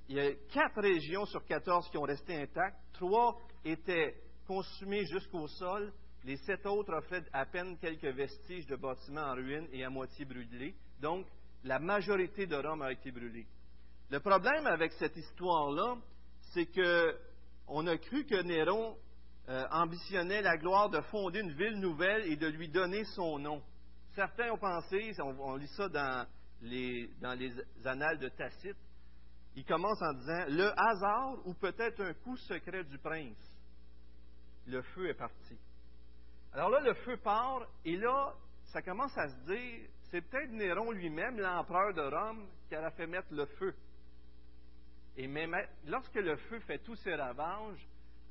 Il 0.08 0.16
y 0.16 0.20
a 0.20 0.32
quatre 0.52 0.82
régions 0.82 1.24
sur 1.26 1.44
14 1.44 1.88
qui 1.88 1.98
ont 1.98 2.02
resté 2.02 2.34
intactes. 2.34 2.80
Trois 2.94 3.38
étaient 3.64 4.12
consumées 4.48 5.06
jusqu'au 5.06 5.46
sol. 5.46 5.92
Les 6.24 6.36
sept 6.38 6.66
autres 6.66 6.94
offraient 6.94 7.24
à 7.32 7.46
peine 7.46 7.78
quelques 7.78 8.14
vestiges 8.14 8.66
de 8.66 8.76
bâtiments 8.76 9.30
en 9.30 9.34
ruine 9.34 9.66
et 9.72 9.84
à 9.84 9.90
moitié 9.90 10.24
brûlés. 10.24 10.74
Donc, 11.00 11.26
la 11.64 11.78
majorité 11.78 12.46
de 12.46 12.56
Rome 12.56 12.82
a 12.82 12.92
été 12.92 13.10
brûlée. 13.10 13.46
Le 14.10 14.20
problème 14.20 14.66
avec 14.66 14.92
cette 14.92 15.16
histoire-là, 15.16 15.96
c'est 16.52 16.66
que 16.66 17.16
on 17.68 17.86
a 17.86 17.96
cru 17.96 18.24
que 18.24 18.42
Néron 18.42 18.96
euh, 19.48 19.64
ambitionnait 19.70 20.42
la 20.42 20.56
gloire 20.56 20.90
de 20.90 21.00
fonder 21.02 21.40
une 21.40 21.52
ville 21.52 21.78
nouvelle 21.78 22.30
et 22.30 22.36
de 22.36 22.48
lui 22.48 22.68
donner 22.68 23.04
son 23.04 23.38
nom. 23.38 23.62
Certains 24.14 24.50
ont 24.50 24.58
pensé, 24.58 25.12
on, 25.20 25.56
lit 25.56 25.68
ça 25.68 25.88
dans 25.88 26.26
les 26.62 27.08
annales 27.84 28.18
de 28.18 28.28
Tacite, 28.28 28.76
il 29.54 29.64
commence 29.64 30.00
en 30.02 30.12
disant 30.14 30.44
le 30.48 30.72
hasard 30.78 31.46
ou 31.46 31.54
peut-être 31.54 32.02
un 32.02 32.14
coup 32.14 32.36
secret 32.36 32.84
du 32.84 32.98
prince. 32.98 33.36
Le 34.66 34.82
feu 34.82 35.08
est 35.08 35.14
parti. 35.14 35.58
Alors 36.52 36.70
là, 36.70 36.80
le 36.80 36.94
feu 36.94 37.16
part, 37.18 37.66
et 37.84 37.96
là, 37.96 38.34
ça 38.72 38.82
commence 38.82 39.16
à 39.16 39.28
se 39.28 39.36
dire, 39.46 39.88
c'est 40.10 40.20
peut-être 40.20 40.50
Néron 40.50 40.90
lui-même, 40.90 41.38
l'empereur 41.38 41.94
de 41.94 42.02
Rome, 42.02 42.48
qui 42.68 42.74
a 42.74 42.90
fait 42.90 43.06
mettre 43.06 43.28
le 43.32 43.46
feu. 43.46 43.74
Et 45.16 45.26
même 45.26 45.54
lorsque 45.86 46.14
le 46.14 46.36
feu 46.36 46.58
fait 46.60 46.78
tous 46.78 46.96
ses 46.96 47.14
ravages, 47.14 47.86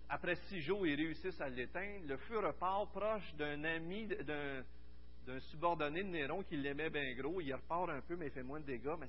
après 0.10 0.36
six 0.48 0.62
jours, 0.62 0.86
ils 0.88 0.96
réussissent 0.96 1.40
à 1.40 1.50
l'éteindre, 1.50 2.08
le 2.08 2.18
feu 2.18 2.40
repart 2.40 2.92
proche 2.92 3.34
d'un 3.36 3.64
ami, 3.64 4.08
d'un 4.08 5.40
subordonné 5.52 6.04
de 6.04 6.10
Néron 6.10 6.44
qui 6.44 6.58
l'aimait 6.58 6.90
bien 6.90 7.14
gros. 7.16 7.40
Il 7.42 7.54
repart 7.54 7.90
un 7.90 8.02
peu, 8.02 8.16
mais 8.16 8.28
il 8.28 8.32
fait 8.32 8.44
moins 8.44 8.60
de 8.60 8.66
dégâts. 8.66 8.96
Mais 9.00 9.08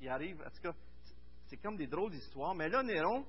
il 0.00 0.08
arrive, 0.08 0.40
en 0.40 0.50
tout 0.50 0.62
cas, 0.62 0.72
c'est 1.46 1.58
comme 1.58 1.76
des 1.76 1.86
drôles 1.86 2.10
d'histoires. 2.10 2.54
Mais 2.54 2.68
là, 2.68 2.82
Néron, 2.82 3.26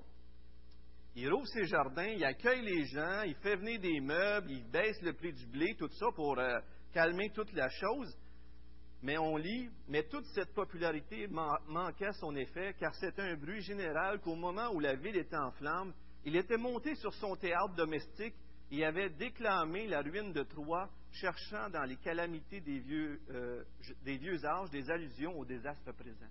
il 1.19 1.29
rouvre 1.29 1.47
ses 1.47 1.65
jardins, 1.65 2.07
il 2.07 2.23
accueille 2.23 2.61
les 2.61 2.85
gens, 2.85 3.23
il 3.23 3.35
fait 3.35 3.57
venir 3.57 3.79
des 3.81 3.99
meubles, 3.99 4.51
il 4.51 4.63
baisse 4.63 5.01
le 5.01 5.11
prix 5.11 5.33
du 5.33 5.45
blé, 5.47 5.75
tout 5.77 5.89
ça 5.89 6.05
pour 6.15 6.39
euh, 6.39 6.59
calmer 6.93 7.29
toute 7.31 7.51
la 7.53 7.67
chose. 7.69 8.17
Mais 9.01 9.17
on 9.17 9.35
lit, 9.35 9.69
mais 9.89 10.03
toute 10.03 10.25
cette 10.27 10.53
popularité 10.53 11.27
manquait 11.67 12.13
son 12.13 12.35
effet, 12.35 12.73
car 12.79 12.95
c'était 12.95 13.21
un 13.21 13.35
bruit 13.35 13.61
général 13.61 14.19
qu'au 14.19 14.35
moment 14.35 14.69
où 14.73 14.79
la 14.79 14.95
ville 14.95 15.17
était 15.17 15.38
en 15.38 15.51
flammes, 15.51 15.93
il 16.23 16.35
était 16.35 16.57
monté 16.57 16.95
sur 16.95 17.13
son 17.15 17.35
théâtre 17.35 17.75
domestique 17.75 18.35
et 18.71 18.85
avait 18.85 19.09
déclamé 19.09 19.88
la 19.88 20.01
ruine 20.01 20.31
de 20.31 20.43
Troie, 20.43 20.89
cherchant 21.11 21.69
dans 21.69 21.83
les 21.83 21.97
calamités 21.97 22.61
des 22.61 22.79
vieux, 22.79 23.19
euh, 23.31 23.63
des 24.03 24.17
vieux 24.17 24.45
âges 24.45 24.69
des 24.69 24.89
allusions 24.89 25.38
au 25.38 25.43
désastre 25.43 25.91
présent. 25.93 26.29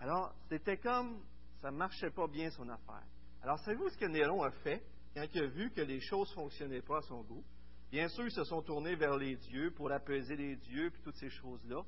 Alors, 0.00 0.34
c'était 0.50 0.78
comme 0.78 1.22
ça 1.62 1.70
ne 1.70 1.76
marchait 1.76 2.10
pas 2.10 2.26
bien 2.26 2.50
son 2.50 2.68
affaire. 2.68 3.06
Alors, 3.44 3.58
savez-vous 3.58 3.90
ce 3.90 3.98
que 3.98 4.06
Néron 4.06 4.42
a 4.42 4.50
fait 4.50 4.82
quand 5.14 5.26
il 5.34 5.42
a 5.42 5.46
vu 5.48 5.70
que 5.70 5.82
les 5.82 6.00
choses 6.00 6.30
ne 6.30 6.34
fonctionnaient 6.34 6.80
pas 6.80 6.96
à 6.96 7.02
son 7.02 7.20
goût? 7.24 7.44
Bien 7.90 8.08
sûr, 8.08 8.24
ils 8.24 8.32
se 8.32 8.42
sont 8.44 8.62
tournés 8.62 8.94
vers 8.94 9.18
les 9.18 9.36
dieux 9.36 9.70
pour 9.72 9.92
apaiser 9.92 10.34
les 10.34 10.56
dieux, 10.56 10.88
puis 10.88 11.02
toutes 11.02 11.18
ces 11.18 11.28
choses-là. 11.28 11.82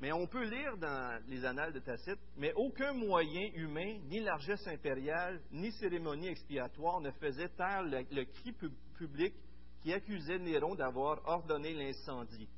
Mais 0.00 0.12
on 0.12 0.26
peut 0.26 0.44
lire 0.44 0.76
dans 0.76 1.18
les 1.28 1.46
annales 1.46 1.72
de 1.72 1.78
Tacite, 1.78 2.18
mais 2.36 2.52
aucun 2.56 2.92
moyen 2.92 3.48
humain, 3.54 4.00
ni 4.10 4.20
largesse 4.20 4.66
impériale, 4.66 5.40
ni 5.50 5.72
cérémonie 5.72 6.28
expiatoire 6.28 7.00
ne 7.00 7.10
faisait 7.12 7.48
taire 7.48 7.84
le, 7.84 8.24
cri 8.24 8.52
public 8.98 9.34
qui 9.80 9.94
accusait 9.94 10.40
Néron 10.40 10.74
d'avoir 10.74 11.26
ordonné 11.26 11.72
l'incendie. 11.72 12.50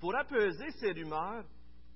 Pour 0.00 0.16
apaiser 0.16 0.68
ces 0.80 0.90
rumeurs, 0.90 1.44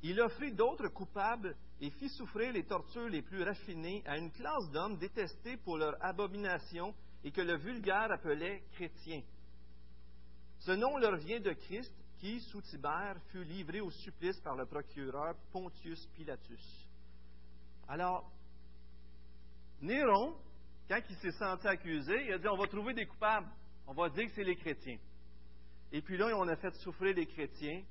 il 0.03 0.21
offrit 0.21 0.53
d'autres 0.53 0.89
coupables 0.89 1.57
et 1.81 1.91
fit 1.91 2.09
souffrir 2.11 2.53
les 2.53 2.65
tortures 2.65 3.09
les 3.09 3.23
plus 3.23 3.43
raffinées 3.43 4.03
à 4.07 4.19
une 4.19 4.31
classe 4.31 4.71
d'hommes 4.71 4.97
détestés 4.99 5.57
pour 5.59 5.77
leur 5.77 5.97
abomination 6.05 6.95
et 7.25 7.33
que 7.33 7.41
le 7.41 7.57
vulgaire 7.57 8.11
appelait 8.11 8.63
chrétiens. 8.73 9.23
Ce 10.61 10.73
nom 10.73 10.97
leur 10.99 11.17
vient 11.17 11.41
de 11.41 11.53
Christ, 11.53 11.93
qui, 12.19 12.41
sous 12.41 12.61
Tibère, 12.63 13.17
fut 13.31 13.45
livré 13.45 13.81
au 13.81 13.91
supplice 13.91 14.41
par 14.41 14.57
le 14.57 14.67
procureur 14.67 15.37
Pontius 15.53 16.05
Pilatus. 16.15 16.89
Alors, 17.87 18.31
Néron, 19.81 20.35
quand 20.89 21.01
il 21.09 21.17
s'est 21.17 21.39
senti 21.39 21.69
accusé, 21.69 22.27
il 22.27 22.33
a 22.33 22.39
dit 22.39 22.49
on 22.49 22.57
va 22.57 22.67
trouver 22.67 22.95
des 22.95 23.07
coupables. 23.07 23.49
On 23.87 23.95
va 23.95 24.09
dire 24.11 24.27
que 24.27 24.33
c'est 24.35 24.45
les 24.45 24.57
chrétiens. 24.57 24.99
Et 25.93 26.03
puis 26.03 26.19
là, 26.19 26.27
on 26.37 26.49
a 26.49 26.57
fait 26.57 26.75
souffrir 26.77 27.15
les 27.15 27.27
chrétiens. 27.27 27.83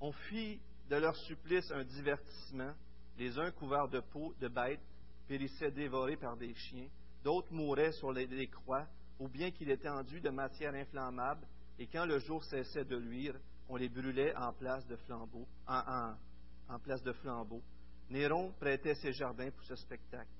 On 0.00 0.12
fit 0.12 0.60
de 0.88 0.96
leur 0.96 1.16
supplice 1.16 1.70
un 1.70 1.84
divertissement. 1.84 2.72
Les 3.18 3.38
uns 3.38 3.50
couverts 3.52 3.88
de 3.88 4.00
peau 4.00 4.34
de 4.40 4.48
bêtes 4.48 4.80
périssaient 5.28 5.70
dévorés 5.70 6.16
par 6.16 6.36
des 6.36 6.54
chiens. 6.54 6.88
D'autres 7.22 7.52
mouraient 7.52 7.92
sur 7.92 8.12
les, 8.12 8.48
croix, 8.48 8.86
ou 9.18 9.28
bien 9.28 9.50
qu'il 9.50 9.70
était 9.70 9.88
enduit 9.88 10.20
de 10.20 10.30
matière 10.30 10.74
inflammable 10.74 11.46
et 11.78 11.86
quand 11.86 12.04
le 12.04 12.18
jour 12.18 12.44
cessait 12.44 12.84
de 12.84 12.96
luire, 12.96 13.34
on 13.68 13.76
les 13.76 13.88
brûlait 13.88 14.34
en 14.36 14.52
place 14.52 14.86
de 14.86 14.96
flambeaux. 14.96 15.46
En, 15.66 16.78
place 16.82 17.02
de 17.02 17.12
flambeaux. 17.12 17.62
Néron 18.10 18.52
prêtait 18.58 18.94
ses 18.94 19.12
jardins 19.12 19.50
pour 19.50 19.64
ce 19.64 19.76
spectacle. 19.76 20.30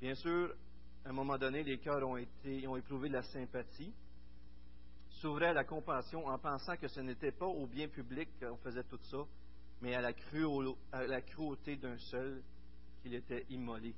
Bien 0.00 0.14
sûr, 0.14 0.54
à 1.04 1.10
un 1.10 1.12
moment 1.12 1.38
donné, 1.38 1.62
les 1.62 1.78
cœurs 1.78 2.06
ont, 2.06 2.16
été, 2.16 2.66
ont 2.66 2.76
éprouvé 2.76 3.08
de 3.08 3.14
la 3.14 3.22
sympathie, 3.22 3.92
s'ouvraient 5.26 5.48
à 5.48 5.54
la 5.54 5.64
compassion 5.64 6.24
en 6.28 6.38
pensant 6.38 6.76
que 6.76 6.86
ce 6.86 7.00
n'était 7.00 7.32
pas 7.32 7.46
au 7.46 7.66
bien 7.66 7.88
public 7.88 8.28
qu'on 8.38 8.56
faisait 8.58 8.84
tout 8.84 9.00
ça, 9.10 9.18
mais 9.82 9.92
à 9.92 10.00
la, 10.00 10.12
à 10.92 11.04
la 11.04 11.20
cruauté 11.20 11.74
d'un 11.74 11.98
seul 11.98 12.44
qu'il 13.02 13.12
était 13.12 13.44
immolé. 13.50 13.92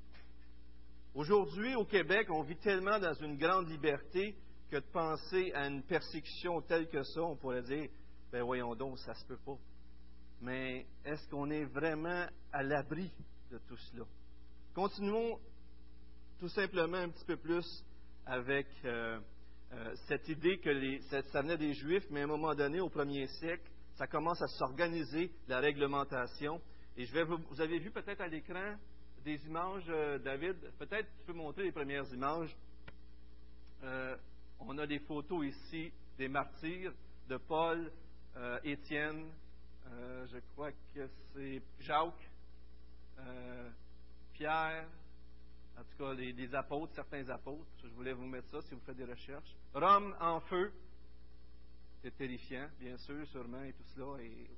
Aujourd'hui, 1.14 1.74
au 1.74 1.84
Québec, 1.84 2.28
on 2.30 2.42
vit 2.42 2.56
tellement 2.56 2.98
dans 2.98 3.12
une 3.12 3.36
grande 3.36 3.68
liberté 3.68 4.34
que 4.70 4.76
de 4.76 4.86
penser 4.90 5.52
à 5.52 5.66
une 5.66 5.82
persécution 5.82 6.62
telle 6.62 6.88
que 6.88 7.02
ça, 7.02 7.20
on 7.20 7.36
pourrait 7.36 7.62
dire, 7.62 7.90
ben 8.32 8.42
voyons 8.42 8.74
donc, 8.74 8.98
ça 9.00 9.12
se 9.12 9.26
peut 9.26 9.40
pas. 9.44 9.58
Mais 10.40 10.86
est-ce 11.04 11.28
qu'on 11.28 11.50
est 11.50 11.64
vraiment 11.64 12.26
à 12.52 12.62
l'abri 12.62 13.12
de 13.50 13.58
tout 13.68 13.76
cela? 13.76 14.06
Continuons 14.74 15.38
tout 16.38 16.48
simplement 16.48 16.96
un 16.96 17.10
petit 17.10 17.24
peu 17.26 17.36
plus 17.36 17.84
avec 18.24 18.66
euh, 18.86 19.20
euh, 19.72 19.94
cette 20.06 20.28
idée 20.28 20.58
que 20.58 21.00
ça, 21.30 21.42
venait 21.42 21.58
des 21.58 21.74
Juifs, 21.74 22.06
mais 22.10 22.20
à 22.20 22.24
un 22.24 22.28
moment 22.28 22.54
donné, 22.54 22.80
au 22.80 22.88
premier 22.88 23.26
siècle, 23.26 23.70
ça 23.96 24.06
commence 24.06 24.40
à 24.40 24.46
s'organiser, 24.46 25.30
la 25.48 25.60
réglementation. 25.60 26.60
Et 26.96 27.04
je 27.04 27.12
vais 27.12 27.24
vous, 27.24 27.38
vous 27.50 27.60
avez 27.60 27.78
vu 27.78 27.90
peut-être 27.90 28.20
à 28.20 28.28
l'écran 28.28 28.76
des 29.24 29.44
images, 29.46 29.84
euh, 29.88 30.18
David, 30.18 30.56
peut-être 30.78 31.08
tu 31.18 31.24
peux 31.26 31.32
montrer 31.32 31.64
les 31.64 31.72
premières 31.72 32.06
images. 32.12 32.56
On 34.60 34.76
a 34.76 34.86
des 34.86 34.98
photos 34.98 35.46
ici 35.46 35.92
des 36.18 36.28
martyrs 36.28 36.92
de 37.28 37.36
Paul, 37.36 37.92
euh, 38.36 38.58
Étienne, 38.64 39.30
euh, 39.86 40.26
je 40.26 40.38
crois 40.52 40.72
que 40.72 41.08
c'est 41.32 41.62
Jacques, 41.80 42.30
euh, 43.20 43.70
Pierre, 44.32 44.86
en 45.78 45.84
tout 45.84 45.96
cas 45.96 46.14
les, 46.14 46.54
apôtres, 46.54 46.94
certains 46.94 47.28
apôtres. 47.28 47.70
Je 47.82 47.88
voulais 47.88 48.12
vous 48.12 48.26
mettre 48.26 48.48
ça 48.48 48.60
si 48.62 48.74
vous 48.74 48.80
faites 48.80 48.96
des 48.96 49.04
recherches. 49.04 49.54
Rome 49.74 50.14
en 50.20 50.40
feu. 50.40 50.72
C'est 52.02 52.16
terrifiant, 52.16 52.68
bien 52.78 52.96
sûr, 52.96 53.26
sûrement, 53.26 53.62
et 53.62 53.72
tout 53.72 53.84
cela. 53.94 54.22
Et, 54.22 54.50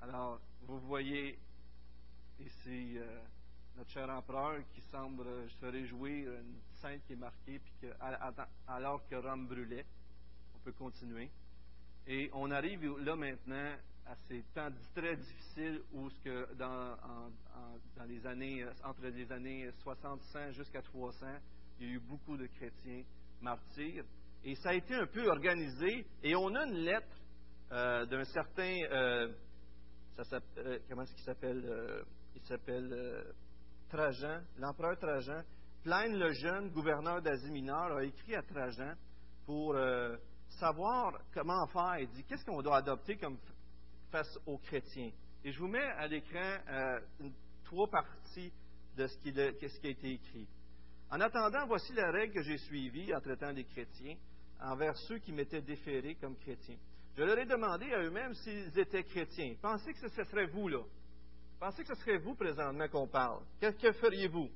alors, 0.00 0.40
vous 0.62 0.80
voyez 0.80 1.38
ici 2.40 2.98
notre 3.76 3.90
cher 3.90 4.08
empereur 4.10 4.58
qui 4.74 4.80
semble 4.82 5.24
se 5.48 5.66
réjouir, 5.66 6.32
une 6.32 6.60
scène 6.80 7.00
qui 7.06 7.12
est 7.12 7.16
marquée, 7.16 7.58
puis 7.58 7.72
que, 7.80 7.86
alors 8.66 9.06
que 9.08 9.14
Rome 9.14 9.46
brûlait, 9.46 9.86
on 10.54 10.58
peut 10.58 10.72
continuer. 10.72 11.30
Et 12.06 12.30
on 12.32 12.50
arrive 12.50 12.98
là 12.98 13.14
maintenant 13.14 13.76
à 14.06 14.16
ces 14.28 14.42
temps 14.54 14.68
très 14.94 15.16
difficiles 15.16 15.82
où 15.92 16.08
dans, 16.56 16.96
les 18.06 18.26
années, 18.26 18.64
entre 18.84 19.06
les 19.06 19.30
années 19.30 19.70
65 19.82 20.52
jusqu'à 20.52 20.82
300, 20.82 21.26
il 21.78 21.86
y 21.86 21.90
a 21.90 21.94
eu 21.94 22.00
beaucoup 22.00 22.36
de 22.36 22.46
chrétiens 22.46 23.02
martyrs. 23.40 24.04
Et 24.44 24.54
ça 24.56 24.70
a 24.70 24.74
été 24.74 24.94
un 24.94 25.06
peu 25.06 25.28
organisé. 25.28 26.06
Et 26.22 26.34
on 26.34 26.54
a 26.54 26.66
une 26.66 26.78
lettre 26.84 27.16
euh, 27.70 28.04
d'un 28.06 28.24
certain, 28.24 28.76
euh, 28.90 29.28
comment 30.88 31.02
est-ce 31.02 31.14
qu'il 31.14 31.24
s'appelle 31.24 32.04
Il 32.34 32.42
s'appelle 32.42 33.34
Trajan, 33.88 34.40
l'empereur 34.58 34.98
Trajan. 34.98 35.42
Plaine 35.82 36.16
le 36.16 36.32
jeune, 36.32 36.70
gouverneur 36.70 37.22
d'Asie 37.22 37.50
mineure, 37.50 37.96
a 37.96 38.04
écrit 38.04 38.36
à 38.36 38.42
Trajan 38.42 38.94
pour 39.46 39.74
savoir 40.58 41.18
comment 41.32 41.66
faire. 41.66 41.98
Il 42.00 42.08
dit 42.10 42.24
qu'est-ce 42.24 42.44
qu'on 42.44 42.62
doit 42.62 42.78
adopter 42.78 43.16
comme 43.16 43.38
face 44.12 44.38
aux 44.46 44.58
chrétiens. 44.58 45.10
Et 45.42 45.50
je 45.50 45.58
vous 45.58 45.66
mets 45.66 45.80
à 45.80 46.06
l'écran 46.06 46.58
trois 47.64 47.88
parties 47.88 48.52
de 48.96 49.06
ce 49.06 49.18
qui, 49.18 49.40
a 49.40 49.88
été 49.88 50.12
écrit. 50.12 50.46
En 51.10 51.20
attendant, 51.20 51.66
voici 51.66 51.92
la 51.94 52.10
règle 52.10 52.34
que 52.34 52.42
j'ai 52.42 52.58
suivie 52.58 53.12
en 53.14 53.20
traitant 53.20 53.52
des 53.52 53.64
chrétiens 53.64 54.16
envers 54.60 54.96
ceux 55.08 55.18
qui 55.18 55.32
m'étaient 55.32 55.62
déférés 55.62 56.14
comme 56.16 56.36
chrétiens. 56.36 56.76
Je 57.16 57.22
leur 57.22 57.38
ai 57.38 57.46
demandé 57.46 57.92
à 57.92 58.02
eux-mêmes 58.02 58.34
s'ils 58.34 58.78
étaient 58.78 59.02
chrétiens. 59.02 59.54
Pensez 59.60 59.92
que 59.92 60.08
ce 60.08 60.24
serait 60.24 60.46
vous, 60.46 60.68
là. 60.68 60.82
Pensez 61.58 61.82
que 61.82 61.94
ce 61.94 62.00
serait 62.00 62.18
vous 62.18 62.34
présentement 62.34 62.88
qu'on 62.88 63.08
parle. 63.08 63.42
Que, 63.60 63.70
que 63.70 63.92
feriez-vous? 63.92 64.50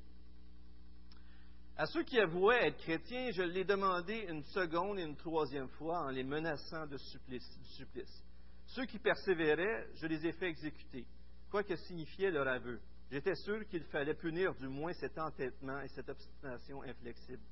À 1.79 1.87
ceux 1.87 2.05
qui 2.05 2.19
avouaient 2.19 2.69
être 2.69 2.79
chrétiens, 2.79 3.31
je 3.33 3.43
l'ai 3.43 3.65
demandé 3.65 4.27
une 4.29 4.43
seconde 4.45 4.99
et 4.99 5.03
une 5.03 5.17
troisième 5.17 5.69
fois 5.69 6.07
en 6.07 6.09
les 6.09 6.25
menaçant 6.25 6.87
de 6.87 6.97
du 6.97 7.69
supplice. 7.77 8.26
Ceux 8.67 8.87
qui 8.87 8.99
persévéraient, 8.99 9.87
je 9.95 10.07
les 10.07 10.27
ai 10.27 10.33
fait 10.33 10.49
exécuter, 10.49 11.07
quoi 11.51 11.63
que 11.63 11.77
signifiait 11.77 12.31
leur 12.31 12.49
aveu. 12.49 12.81
J'étais 13.11 13.35
sûr 13.37 13.67
qu'il 13.69 13.85
fallait 13.85 14.15
punir 14.15 14.55
du 14.55 14.69
moins 14.69 14.93
cet 14.95 15.17
entêtement 15.19 15.81
et 15.81 15.89
cette 15.89 16.09
obstination 16.09 16.83
inflexible. 16.83 17.43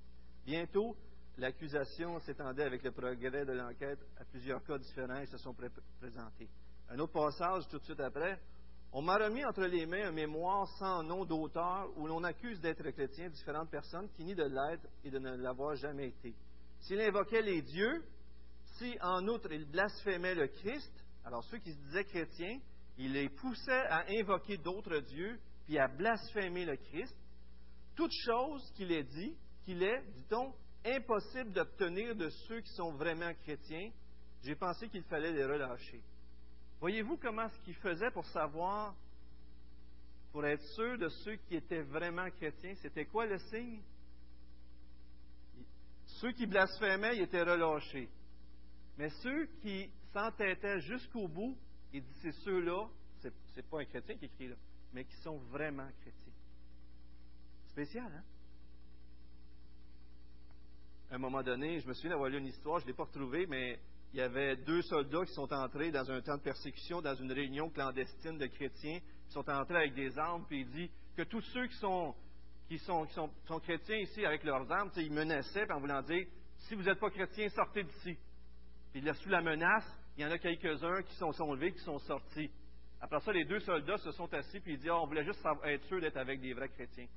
Bientôt, 0.44 0.96
l'accusation 1.38 2.18
s'étendait 2.20 2.64
avec 2.64 2.82
le 2.82 2.90
progrès 2.90 3.44
de 3.44 3.52
l'enquête 3.52 4.00
à 4.18 4.24
plusieurs 4.24 4.62
cas 4.64 4.78
différents 4.78 5.20
et 5.20 5.26
se 5.26 5.38
sont 5.38 5.54
présentés. 6.00 6.48
Un 6.90 6.98
autre 6.98 7.12
passage, 7.12 7.68
tout 7.68 7.78
de 7.78 7.84
suite 7.84 8.00
après, 8.00 8.38
on 8.92 9.02
m'a 9.02 9.16
remis 9.16 9.44
entre 9.44 9.62
les 9.62 9.86
mains 9.86 10.08
un 10.08 10.12
mémoire 10.12 10.68
sans 10.78 11.02
nom 11.02 11.24
d'auteur 11.24 11.88
où 11.96 12.06
l'on 12.06 12.22
accuse 12.22 12.60
d'être 12.60 12.88
chrétien 12.90 13.28
différentes 13.28 13.70
personnes 13.70 14.08
qui 14.10 14.24
nient 14.24 14.36
de 14.36 14.44
l'être 14.44 14.86
et 15.02 15.10
de 15.10 15.18
ne 15.18 15.36
l'avoir 15.36 15.74
jamais 15.76 16.08
été. 16.08 16.34
S'il 16.80 17.00
invoquait 17.00 17.42
les 17.42 17.62
dieux, 17.62 18.04
si 18.76 18.96
en 19.00 19.26
outre 19.28 19.50
il 19.52 19.64
blasphémait 19.66 20.34
le 20.34 20.48
Christ, 20.48 21.03
alors 21.24 21.44
ceux 21.44 21.58
qui 21.58 21.72
se 21.72 21.78
disaient 21.78 22.04
chrétiens, 22.04 22.58
il 22.98 23.12
les 23.12 23.28
poussait 23.28 23.86
à 23.88 24.04
invoquer 24.08 24.56
d'autres 24.58 24.98
dieux, 25.00 25.38
puis 25.64 25.78
à 25.78 25.88
blasphémer 25.88 26.64
le 26.64 26.76
Christ. 26.76 27.16
Toute 27.96 28.12
chose 28.24 28.70
qu'il 28.74 28.92
ait 28.92 29.04
dit, 29.04 29.36
qu'il 29.64 29.82
est, 29.82 30.02
dit-on, 30.12 30.54
impossible 30.84 31.52
d'obtenir 31.52 32.14
de 32.14 32.28
ceux 32.46 32.60
qui 32.60 32.72
sont 32.74 32.92
vraiment 32.92 33.32
chrétiens, 33.42 33.90
j'ai 34.42 34.54
pensé 34.54 34.88
qu'il 34.88 35.04
fallait 35.04 35.32
les 35.32 35.44
relâcher. 35.44 36.02
Voyez-vous 36.80 37.16
comment 37.16 37.48
ce 37.48 37.58
qu'il 37.60 37.74
faisait 37.76 38.10
pour 38.10 38.26
savoir, 38.26 38.94
pour 40.32 40.44
être 40.44 40.64
sûr 40.74 40.98
de 40.98 41.08
ceux 41.08 41.36
qui 41.36 41.56
étaient 41.56 41.82
vraiment 41.82 42.28
chrétiens, 42.30 42.74
c'était 42.82 43.06
quoi 43.06 43.24
le 43.24 43.38
signe? 43.38 43.80
Ceux 46.06 46.32
qui 46.32 46.46
blasphémaient, 46.46 47.16
ils 47.16 47.22
étaient 47.22 47.42
relâchés. 47.42 48.10
Mais 48.98 49.08
ceux 49.22 49.46
qui 49.62 49.90
s'entêtaient 50.14 50.80
jusqu'au 50.80 51.28
bout, 51.28 51.56
il 51.92 52.02
dit 52.02 52.14
c'est 52.22 52.32
ceux-là, 52.32 52.88
c'est, 53.54 53.68
pas 53.68 53.80
un 53.80 53.84
chrétien 53.84 54.16
qui 54.16 54.26
écrit 54.26 54.48
là, 54.48 54.56
mais 54.92 55.04
qui 55.04 55.16
sont 55.16 55.38
vraiment 55.50 55.88
chrétiens. 56.00 56.32
Spécial, 57.68 58.10
hein? 58.14 58.22
À 61.10 61.16
un 61.16 61.18
moment 61.18 61.42
donné, 61.42 61.80
je 61.80 61.86
me 61.86 61.92
souviens 61.92 62.10
d'avoir 62.10 62.30
lu 62.30 62.38
une 62.38 62.46
histoire, 62.46 62.78
je 62.78 62.84
ne 62.84 62.88
l'ai 62.88 62.96
pas 62.96 63.04
retrouvée, 63.04 63.46
mais 63.46 63.78
il 64.12 64.18
y 64.18 64.22
avait 64.22 64.56
deux 64.56 64.82
soldats 64.82 65.24
qui 65.24 65.32
sont 65.32 65.52
entrés 65.52 65.90
dans 65.90 66.10
un 66.10 66.20
temps 66.20 66.36
de 66.36 66.42
persécution, 66.42 67.02
dans 67.02 67.14
une 67.14 67.32
réunion 67.32 67.68
clandestine 67.70 68.38
de 68.38 68.46
chrétiens, 68.46 69.00
qui 69.26 69.32
sont 69.32 69.48
entrés 69.50 69.76
avec 69.76 69.94
des 69.94 70.16
armes, 70.18 70.44
puis 70.46 70.60
il 70.60 70.70
dit 70.70 70.90
que 71.16 71.22
tous 71.22 71.42
ceux 71.52 71.66
qui 71.66 71.76
sont, 71.76 72.14
qui 72.68 72.78
sont, 72.78 73.06
qui 73.06 73.14
sont 73.14 73.60
chrétiens 73.60 73.98
ici 73.98 74.24
avec 74.24 74.44
leurs 74.44 74.70
armes, 74.70 74.90
ils 74.96 75.12
menaçaient 75.12 75.70
en 75.70 75.80
voulant 75.80 76.02
dire 76.02 76.26
si 76.58 76.74
vous 76.74 76.82
n'êtes 76.82 76.98
pas 76.98 77.10
chrétien, 77.10 77.48
sortez 77.50 77.84
d'ici. 77.84 78.16
Puis 78.92 79.00
là, 79.00 79.12
sous 79.14 79.28
la 79.28 79.42
menace, 79.42 79.86
il 80.16 80.22
y 80.22 80.26
en 80.26 80.30
a 80.30 80.38
quelques-uns 80.38 81.02
qui 81.02 81.14
sont, 81.16 81.32
sont 81.32 81.52
levés, 81.54 81.72
qui 81.72 81.80
sont 81.80 81.98
sortis. 82.00 82.50
Après 83.00 83.20
ça, 83.20 83.32
les 83.32 83.44
deux 83.44 83.60
soldats 83.60 83.98
se 83.98 84.12
sont 84.12 84.32
assis, 84.32 84.60
puis 84.60 84.74
ils 84.74 84.78
disent, 84.78 84.90
oh, 84.90 85.00
on 85.02 85.06
voulait 85.06 85.24
juste 85.24 85.44
être 85.64 85.84
sûr 85.86 86.00
d'être 86.00 86.16
avec 86.16 86.40
des 86.40 86.54
vrais 86.54 86.68
chrétiens. 86.68 87.08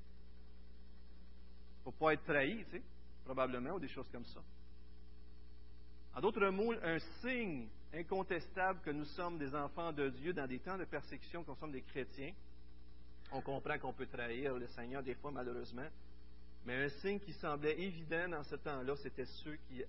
Pour 1.84 1.94
ne 1.94 2.00
pas 2.00 2.14
être 2.14 2.24
trahi, 2.26 2.66
tu 2.66 2.72
sais, 2.72 2.84
probablement, 3.24 3.72
ou 3.72 3.80
des 3.80 3.88
choses 3.88 4.10
comme 4.10 4.26
ça. 4.26 4.42
En 6.16 6.22
d'autres 6.22 6.50
mots, 6.50 6.74
un 6.84 7.00
signe 7.22 7.70
incontestable 7.94 8.82
que 8.82 8.90
nous 8.90 9.06
sommes 9.06 9.38
des 9.38 9.54
enfants 9.56 9.94
de 9.94 10.10
Dieu 10.10 10.34
dans 10.34 10.48
des 10.48 10.60
temps 10.60 10.78
de 10.78 10.86
persécution, 10.86 11.44
qu'on 11.44 11.56
sommes 11.56 11.72
des 11.72 11.84
chrétiens. 11.84 12.34
On 13.32 13.42
comprend 13.42 13.78
qu'on 13.78 13.94
peut 13.94 14.08
trahir 14.08 14.56
le 14.56 14.68
Seigneur 14.68 15.04
des 15.04 15.16
fois, 15.16 15.32
malheureusement. 15.32 15.88
Mais 16.66 16.86
un 16.86 16.90
signe 16.90 17.20
qui 17.20 17.34
semblait 17.34 17.80
évident 17.80 18.30
dans 18.30 18.44
ce 18.44 18.56
temps-là, 18.56 18.96
c'était 18.98 19.26
ceux 19.26 19.56
qui 19.68 19.84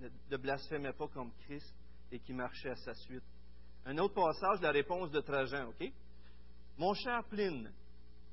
ne, 0.00 0.36
blasphémait 0.36 0.92
pas 0.92 1.08
comme 1.08 1.32
Christ 1.46 1.74
et 2.10 2.18
qui 2.20 2.32
marchait 2.32 2.70
à 2.70 2.76
sa 2.76 2.94
suite. 2.94 3.24
Un 3.86 3.98
autre 3.98 4.14
passage, 4.14 4.60
la 4.62 4.70
réponse 4.70 5.10
de 5.10 5.20
Trajan, 5.20 5.68
OK? 5.68 5.92
Mon 6.78 6.94
cher 6.94 7.22
Pline, 7.28 7.70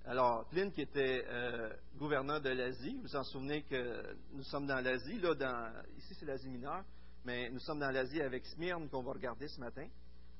alors, 0.06 0.47
Pline 0.50 0.71
qui 0.71 0.82
était 0.82 1.26
euh, 1.28 1.69
gouverneur 1.97 2.41
de 2.41 2.50
l'Asie, 2.50 2.95
vous 2.95 3.04
vous 3.04 3.15
en 3.15 3.24
souvenez 3.24 3.63
que 3.63 4.15
nous 4.34 4.43
sommes 4.43 4.65
dans 4.65 4.82
l'Asie, 4.82 5.19
là, 5.19 5.36
dans, 5.36 5.84
ici 5.97 6.15
c'est 6.15 6.26
l'Asie 6.26 6.50
mineure, 6.50 6.84
mais 7.24 7.50
nous 7.52 7.60
sommes 7.60 7.80
dans 7.80 7.91
l'Asie 7.91 8.21
avec 8.21 8.45
Smyrne 8.47 8.89
qu'on 8.89 9.04
va 9.04 9.12
regarder 9.12 9.47
ce 9.47 9.60
matin. 9.60 9.88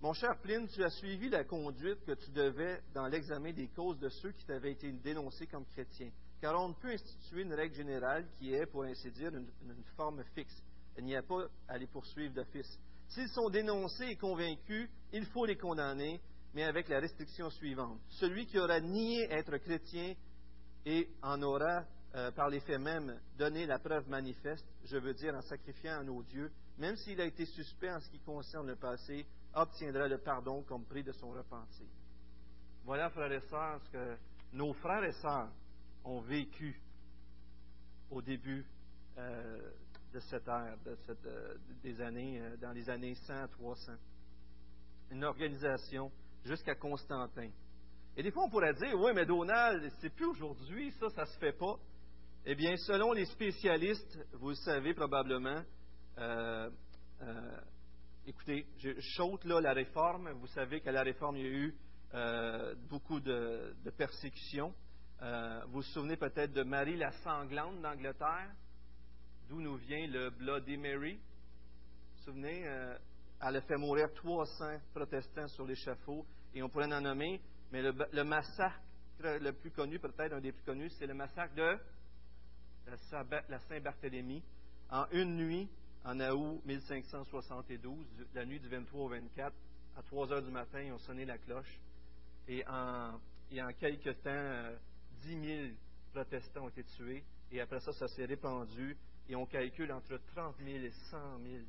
Mon 0.02 0.14
cher 0.14 0.36
Pline, 0.42 0.68
tu 0.68 0.84
as 0.84 0.90
suivi 0.90 1.30
la 1.30 1.44
conduite 1.44 2.04
que 2.06 2.14
tu 2.14 2.32
devais 2.32 2.82
dans 2.96 3.06
l'examen 3.06 3.54
des 3.54 3.68
causes 3.68 4.00
de 4.00 4.10
ceux 4.10 4.32
qui 4.32 4.46
t'avaient 4.46 4.72
été 4.72 4.92
dénoncés 4.92 5.46
comme 5.46 5.66
chrétiens, 5.66 6.10
car 6.42 6.60
on 6.60 6.70
ne 6.70 6.74
peut 6.74 6.90
instituer 6.90 7.44
une 7.44 7.54
règle 7.54 7.76
générale 7.76 8.28
qui 8.40 8.54
est, 8.56 8.66
pour 8.66 8.84
ainsi 8.84 9.12
dire, 9.12 9.30
une 9.30 9.84
forme 9.96 10.24
fixe. 10.34 10.64
Il 10.98 11.06
n'y 11.06 11.16
a 11.16 11.24
pas 11.24 11.48
à 11.68 11.78
les 11.78 11.88
poursuivre 11.88 12.34
d'office. 12.34 12.80
S'ils 13.08 13.30
sont 13.30 13.50
dénoncés 13.50 14.06
et 14.06 14.16
convaincus, 14.16 14.90
il 15.12 15.26
faut 15.26 15.46
les 15.46 15.58
condamner, 15.58 16.22
mais 16.54 16.64
avec 16.64 16.88
la 16.90 17.00
restriction 17.00 17.50
suivante. 17.50 18.00
Celui 18.10 18.46
qui 18.46 18.60
aura 18.60 18.80
nié 18.80 19.28
être 19.32 19.58
chrétien 19.58 20.14
et 20.86 21.10
en 21.22 21.42
aura, 21.42 21.86
euh, 22.16 22.32
par 22.32 22.50
les 22.50 22.60
faits 22.62 22.80
même, 22.80 23.20
donné 23.38 23.66
la 23.66 23.80
preuve 23.80 24.08
manifeste, 24.10 24.66
je 24.86 24.98
veux 24.98 25.14
dire 25.14 25.36
en 25.36 25.42
sacrifiant 25.42 26.00
à 26.00 26.04
nos 26.04 26.24
dieux, 26.24 26.52
même 26.78 26.96
s'il 26.96 27.20
a 27.22 27.26
été 27.26 27.46
suspect 27.46 27.92
en 27.92 28.00
ce 28.00 28.10
qui 28.10 28.20
concerne 28.20 28.68
le 28.68 28.76
passé, 28.76 29.26
obtiendra 29.54 30.08
le 30.08 30.18
pardon 30.18 30.64
comme 30.64 30.86
prix 30.86 31.04
de 31.04 31.12
son 31.12 31.32
repentir. 31.32 31.88
Voilà, 32.86 33.10
frères 33.10 33.32
et 33.32 33.42
sœurs, 33.42 33.82
ce 33.86 33.90
que 33.92 34.18
nos 34.54 34.74
frères 34.74 35.04
et 35.04 35.14
sœurs 35.14 35.50
ont 36.04 36.22
vécu 36.22 36.82
au 38.10 38.22
début 38.22 38.66
euh, 39.18 39.72
de 40.14 40.20
cette 40.20 40.48
ère, 40.48 40.78
de 40.86 40.96
cette, 41.06 41.26
euh, 41.26 41.56
des 41.84 42.02
années, 42.02 42.42
euh, 42.42 42.58
dans 42.58 42.72
les 42.72 42.90
années 42.90 43.16
100 43.16 43.48
300. 43.48 43.94
Une 45.12 45.24
organisation 45.24 46.12
jusqu'à 46.44 46.76
Constantin. 46.76 47.50
Et 48.18 48.24
des 48.24 48.32
fois, 48.32 48.44
on 48.44 48.50
pourrait 48.50 48.74
dire, 48.74 48.94
oui, 49.00 49.12
mais 49.16 49.26
Donald, 49.26 49.90
c'est 50.00 50.14
plus 50.14 50.26
aujourd'hui, 50.26 50.92
ça, 51.00 51.10
ça 51.10 51.26
se 51.26 51.38
fait 51.40 51.54
pas. 51.54 51.76
Eh 52.46 52.56
bien, 52.56 52.76
selon 52.76 53.14
les 53.14 53.26
spécialistes, 53.26 54.20
vous 54.34 54.50
le 54.50 54.56
savez 54.56 54.94
probablement, 54.94 55.62
euh, 56.18 56.70
écoutez, 58.26 58.66
je 58.80 59.00
saute 59.16 59.46
là 59.46 59.62
la 59.62 59.74
réforme. 59.74 60.32
Vous 60.32 60.48
savez 60.48 60.82
qu'à 60.82 60.92
la 60.92 61.04
réforme, 61.04 61.38
il 61.38 61.44
y 61.44 61.48
a 61.48 61.52
eu 61.52 61.76
beaucoup 62.90 63.22
de, 63.22 63.74
de 63.86 63.90
persécutions. 63.92 64.74
vous 65.22 65.72
vous 65.72 65.82
souvenez 65.84 66.18
peut-être 66.18 66.52
de 66.52 66.64
Marie 66.64 66.98
la 66.98 67.12
sanglante 67.24 67.82
d'Angleterre? 67.82 68.52
D'où 69.52 69.60
nous 69.60 69.76
vient 69.76 70.08
le 70.08 70.30
Bloody 70.30 70.78
Mary? 70.78 71.16
Vous 71.16 71.20
vous 72.16 72.24
souvenez, 72.24 72.66
euh, 72.66 72.98
elle 73.42 73.58
a 73.58 73.62
fait 73.62 73.76
mourir 73.76 74.08
300 74.14 74.78
protestants 74.94 75.50
sur 75.50 75.66
l'échafaud, 75.66 76.26
et 76.56 76.64
on 76.64 76.70
pourrait 76.70 76.86
en 76.86 77.02
nommer, 77.02 77.42
mais 77.70 77.82
le, 77.82 78.24
massacre 78.24 78.80
le 79.20 79.52
plus 79.52 79.72
connu, 79.72 80.00
peut-être 80.00 80.32
un 80.32 80.40
des 80.40 80.54
plus 80.54 80.64
connus, 80.64 80.90
c'est 80.92 81.06
le 81.06 81.14
massacre 81.14 81.54
de 81.56 81.78
la 83.50 83.60
Saint-Barthélemy. 83.68 84.42
En 84.90 85.06
une 85.12 85.36
nuit, 85.36 85.70
en 86.06 86.18
août 86.22 86.62
1572, 86.66 88.06
la 88.34 88.46
nuit 88.46 88.62
du 88.62 88.70
23 88.70 89.02
au 89.02 89.10
24, 89.10 89.54
à 89.98 90.02
3 90.04 90.32
heures 90.32 90.44
du 90.44 90.52
matin, 90.52 90.82
ils 90.82 90.94
ont 90.94 91.00
sonné 91.00 91.26
la 91.26 91.38
cloche. 91.38 91.78
Et 92.48 92.66
en, 92.70 93.20
et 93.52 93.62
en 93.62 93.74
quelques 93.74 94.22
temps, 94.22 94.72
10 95.24 95.36
euh, 95.36 95.66
000 95.68 95.76
protestants 96.14 96.64
ont 96.64 96.70
été 96.70 96.86
tués. 96.86 97.26
Et 97.52 97.60
après 97.60 97.82
ça, 97.82 97.92
ça 97.92 98.08
s'est 98.08 98.24
répandu 98.24 98.96
et 99.32 99.36
on 99.36 99.46
calcule 99.46 99.94
entre 99.94 100.18
30 100.36 100.58
000 100.58 100.84
et 100.84 100.92
100 101.10 101.18
000 101.40 101.64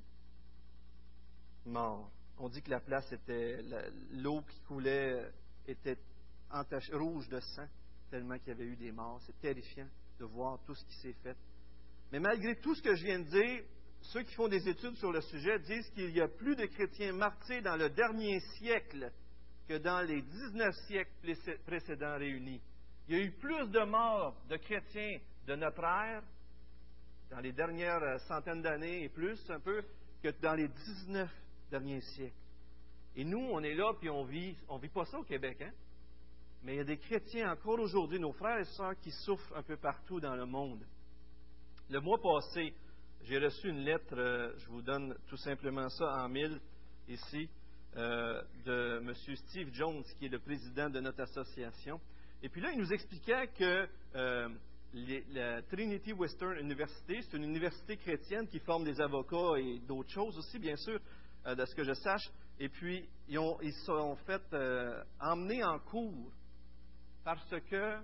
morts. 1.66 2.10
On 2.38 2.48
dit 2.48 2.60
que 2.60 2.70
la 2.70 2.80
place 2.80 3.10
était, 3.12 3.60
l'eau 4.14 4.42
qui 4.42 4.58
coulait 4.62 5.30
était 5.68 5.98
entachée, 6.50 6.92
rouge 6.92 7.28
de 7.28 7.38
sang, 7.38 7.68
tellement 8.10 8.36
qu'il 8.38 8.48
y 8.48 8.50
avait 8.50 8.64
eu 8.64 8.74
des 8.74 8.90
morts. 8.90 9.20
C'est 9.26 9.38
terrifiant 9.40 9.86
de 10.18 10.24
voir 10.24 10.58
tout 10.66 10.74
ce 10.74 10.84
qui 10.86 10.94
s'est 10.96 11.16
fait. 11.22 11.36
Mais 12.10 12.18
malgré 12.18 12.56
tout 12.56 12.74
ce 12.74 12.82
que 12.82 12.96
je 12.96 13.04
viens 13.04 13.20
de 13.20 13.28
dire, 13.28 13.62
ceux 14.00 14.24
qui 14.24 14.34
font 14.34 14.48
des 14.48 14.68
études 14.68 14.96
sur 14.96 15.12
le 15.12 15.20
sujet 15.20 15.60
disent 15.60 15.88
qu'il 15.90 16.10
y 16.10 16.20
a 16.20 16.26
plus 16.26 16.56
de 16.56 16.66
chrétiens 16.66 17.12
martyrs 17.12 17.62
dans 17.62 17.76
le 17.76 17.90
dernier 17.90 18.40
siècle 18.58 19.12
que 19.68 19.78
dans 19.78 20.00
les 20.00 20.20
19 20.20 20.74
siècles 20.88 21.58
précédents 21.64 22.18
réunis. 22.18 22.60
Il 23.06 23.16
y 23.16 23.20
a 23.20 23.24
eu 23.24 23.30
plus 23.30 23.68
de 23.68 23.84
morts 23.84 24.34
de 24.48 24.56
chrétiens 24.56 25.20
de 25.46 25.54
notre 25.54 25.84
ère 25.84 26.24
dans 27.32 27.40
les 27.40 27.52
dernières 27.52 28.20
centaines 28.28 28.60
d'années 28.60 29.04
et 29.04 29.08
plus, 29.08 29.40
un 29.50 29.58
peu, 29.58 29.82
que 30.22 30.28
dans 30.42 30.54
les 30.54 30.68
19 30.68 31.30
derniers 31.70 32.02
siècles. 32.02 32.36
Et 33.16 33.24
nous, 33.24 33.40
on 33.40 33.60
est 33.62 33.74
là, 33.74 33.94
puis 33.98 34.10
on 34.10 34.24
vit, 34.24 34.54
on 34.68 34.76
vit 34.76 34.90
pas 34.90 35.06
ça 35.06 35.18
au 35.18 35.24
Québec, 35.24 35.62
hein? 35.62 35.72
Mais 36.62 36.74
il 36.74 36.76
y 36.76 36.80
a 36.80 36.84
des 36.84 36.98
chrétiens 36.98 37.50
encore 37.50 37.80
aujourd'hui, 37.80 38.20
nos 38.20 38.32
frères 38.32 38.58
et 38.58 38.64
sœurs, 38.64 38.98
qui 39.00 39.10
souffrent 39.10 39.56
un 39.56 39.62
peu 39.62 39.76
partout 39.78 40.20
dans 40.20 40.36
le 40.36 40.44
monde. 40.44 40.84
Le 41.88 42.00
mois 42.00 42.20
passé, 42.20 42.74
j'ai 43.24 43.38
reçu 43.38 43.70
une 43.70 43.80
lettre, 43.80 44.14
euh, 44.14 44.52
je 44.58 44.66
vous 44.66 44.82
donne 44.82 45.16
tout 45.26 45.38
simplement 45.38 45.88
ça 45.88 46.24
en 46.24 46.28
mille 46.28 46.60
ici, 47.08 47.48
euh, 47.96 48.42
de 48.66 48.98
M. 48.98 49.36
Steve 49.36 49.72
Jones, 49.72 50.04
qui 50.18 50.26
est 50.26 50.28
le 50.28 50.38
président 50.38 50.90
de 50.90 51.00
notre 51.00 51.22
association. 51.22 51.98
Et 52.42 52.50
puis 52.50 52.60
là, 52.60 52.70
il 52.72 52.78
nous 52.78 52.92
expliquait 52.92 53.48
que 53.58 53.88
euh, 54.16 54.48
la 54.92 55.62
Trinity 55.62 56.12
Western 56.12 56.58
University, 56.58 57.22
c'est 57.22 57.36
une 57.36 57.44
université 57.44 57.96
chrétienne 57.96 58.46
qui 58.46 58.58
forme 58.60 58.84
des 58.84 59.00
avocats 59.00 59.58
et 59.58 59.78
d'autres 59.80 60.10
choses 60.10 60.36
aussi, 60.38 60.58
bien 60.58 60.76
sûr, 60.76 61.00
de 61.46 61.64
ce 61.64 61.74
que 61.74 61.84
je 61.84 61.94
sache. 61.94 62.30
Et 62.58 62.68
puis, 62.68 63.08
ils, 63.28 63.38
ont, 63.38 63.58
sont 63.86 64.16
fait 64.26 64.42
emmenés 65.18 65.64
en 65.64 65.78
cours 65.78 66.30
parce 67.24 67.54
que, 67.70 67.98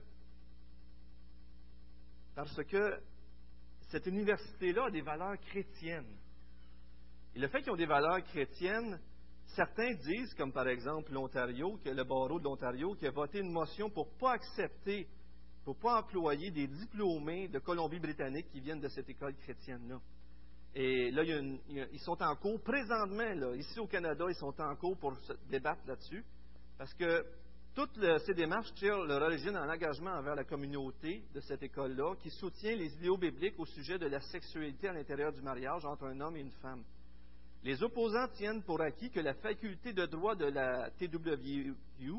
parce 2.35 2.65
que 2.65 3.01
cette 3.91 4.07
université-là 4.07 4.87
a 4.87 4.91
des 4.91 5.03
valeurs 5.03 5.39
chrétiennes. 5.39 6.17
Et 7.35 7.39
le 7.39 7.49
fait 7.49 7.63
qu'ils 7.63 7.73
ont 7.73 7.77
des 7.77 7.87
valeurs 7.87 8.23
chrétiennes, 8.25 8.99
certains 9.55 9.93
disent, 9.95 10.35
comme 10.35 10.53
par 10.53 10.69
exemple 10.69 11.13
l'Ontario, 11.13 11.79
que 11.85 11.91
le 11.91 12.05
barreau 12.05 12.39
de 12.39 12.45
l'Ontario, 12.45 12.95
qui 12.95 13.07
a 13.07 13.11
voté 13.11 13.41
une 13.41 13.53
motion 13.53 13.91
pour 13.91 14.07
ne 14.07 14.19
pas 14.19 14.33
accepter, 14.33 15.07
ne 15.71 15.81
pas 15.81 16.01
employer 16.01 16.51
des 16.51 16.67
diplômés 16.67 17.49
de 17.49 17.59
Colombie-Britannique 17.59 18.49
qui 18.51 18.61
viennent 18.61 18.81
de 18.81 18.89
cette 18.89 19.09
école 19.09 19.35
chrétienne-là. 19.37 20.01
Et 20.75 21.11
là, 21.11 21.23
ils 21.25 22.01
sont 22.01 22.23
en 22.23 22.37
cours 22.37 22.61
présentement, 22.63 23.35
là, 23.35 23.55
ici 23.57 23.81
au 23.81 23.87
Canada, 23.87 24.25
ils 24.29 24.35
sont 24.37 24.55
en 24.61 24.77
cours 24.77 24.97
pour 24.99 25.17
se 25.17 25.33
débattre 25.51 25.81
là-dessus, 25.87 26.25
parce 26.77 26.93
que 26.95 27.25
toutes 27.75 27.99
ces 28.27 28.35
démarches 28.35 28.73
tirent 28.75 29.05
leur 29.05 29.23
origine 29.23 29.57
en 29.57 29.69
engagement 29.69 30.11
envers 30.11 30.35
la 30.35 30.45
communauté 30.45 31.23
de 31.35 31.41
cette 31.41 31.63
école-là, 31.63 32.15
qui 32.23 32.31
soutient 32.31 32.77
les 32.77 32.93
idéaux 32.97 33.17
bibliques 33.17 33.59
au 33.59 33.67
sujet 33.67 33.99
de 33.99 34.07
la 34.07 34.21
sexualité 34.21 34.89
à 34.89 34.93
l'intérieur 34.93 35.33
du 35.33 35.43
mariage 35.43 35.85
entre 35.85 36.05
un 36.05 36.21
homme 36.21 36.37
et 36.37 36.41
une 36.41 36.51
femme. 36.63 36.85
Les 37.65 37.83
opposants 37.83 38.29
tiennent 38.29 38.63
pour 38.63 38.81
acquis 38.81 39.11
que 39.11 39.21
la 39.21 39.35
faculté 39.35 39.93
de 39.93 40.07
droit 40.07 40.37
de 40.37 40.47
la 40.47 40.91
TWU, 40.91 41.75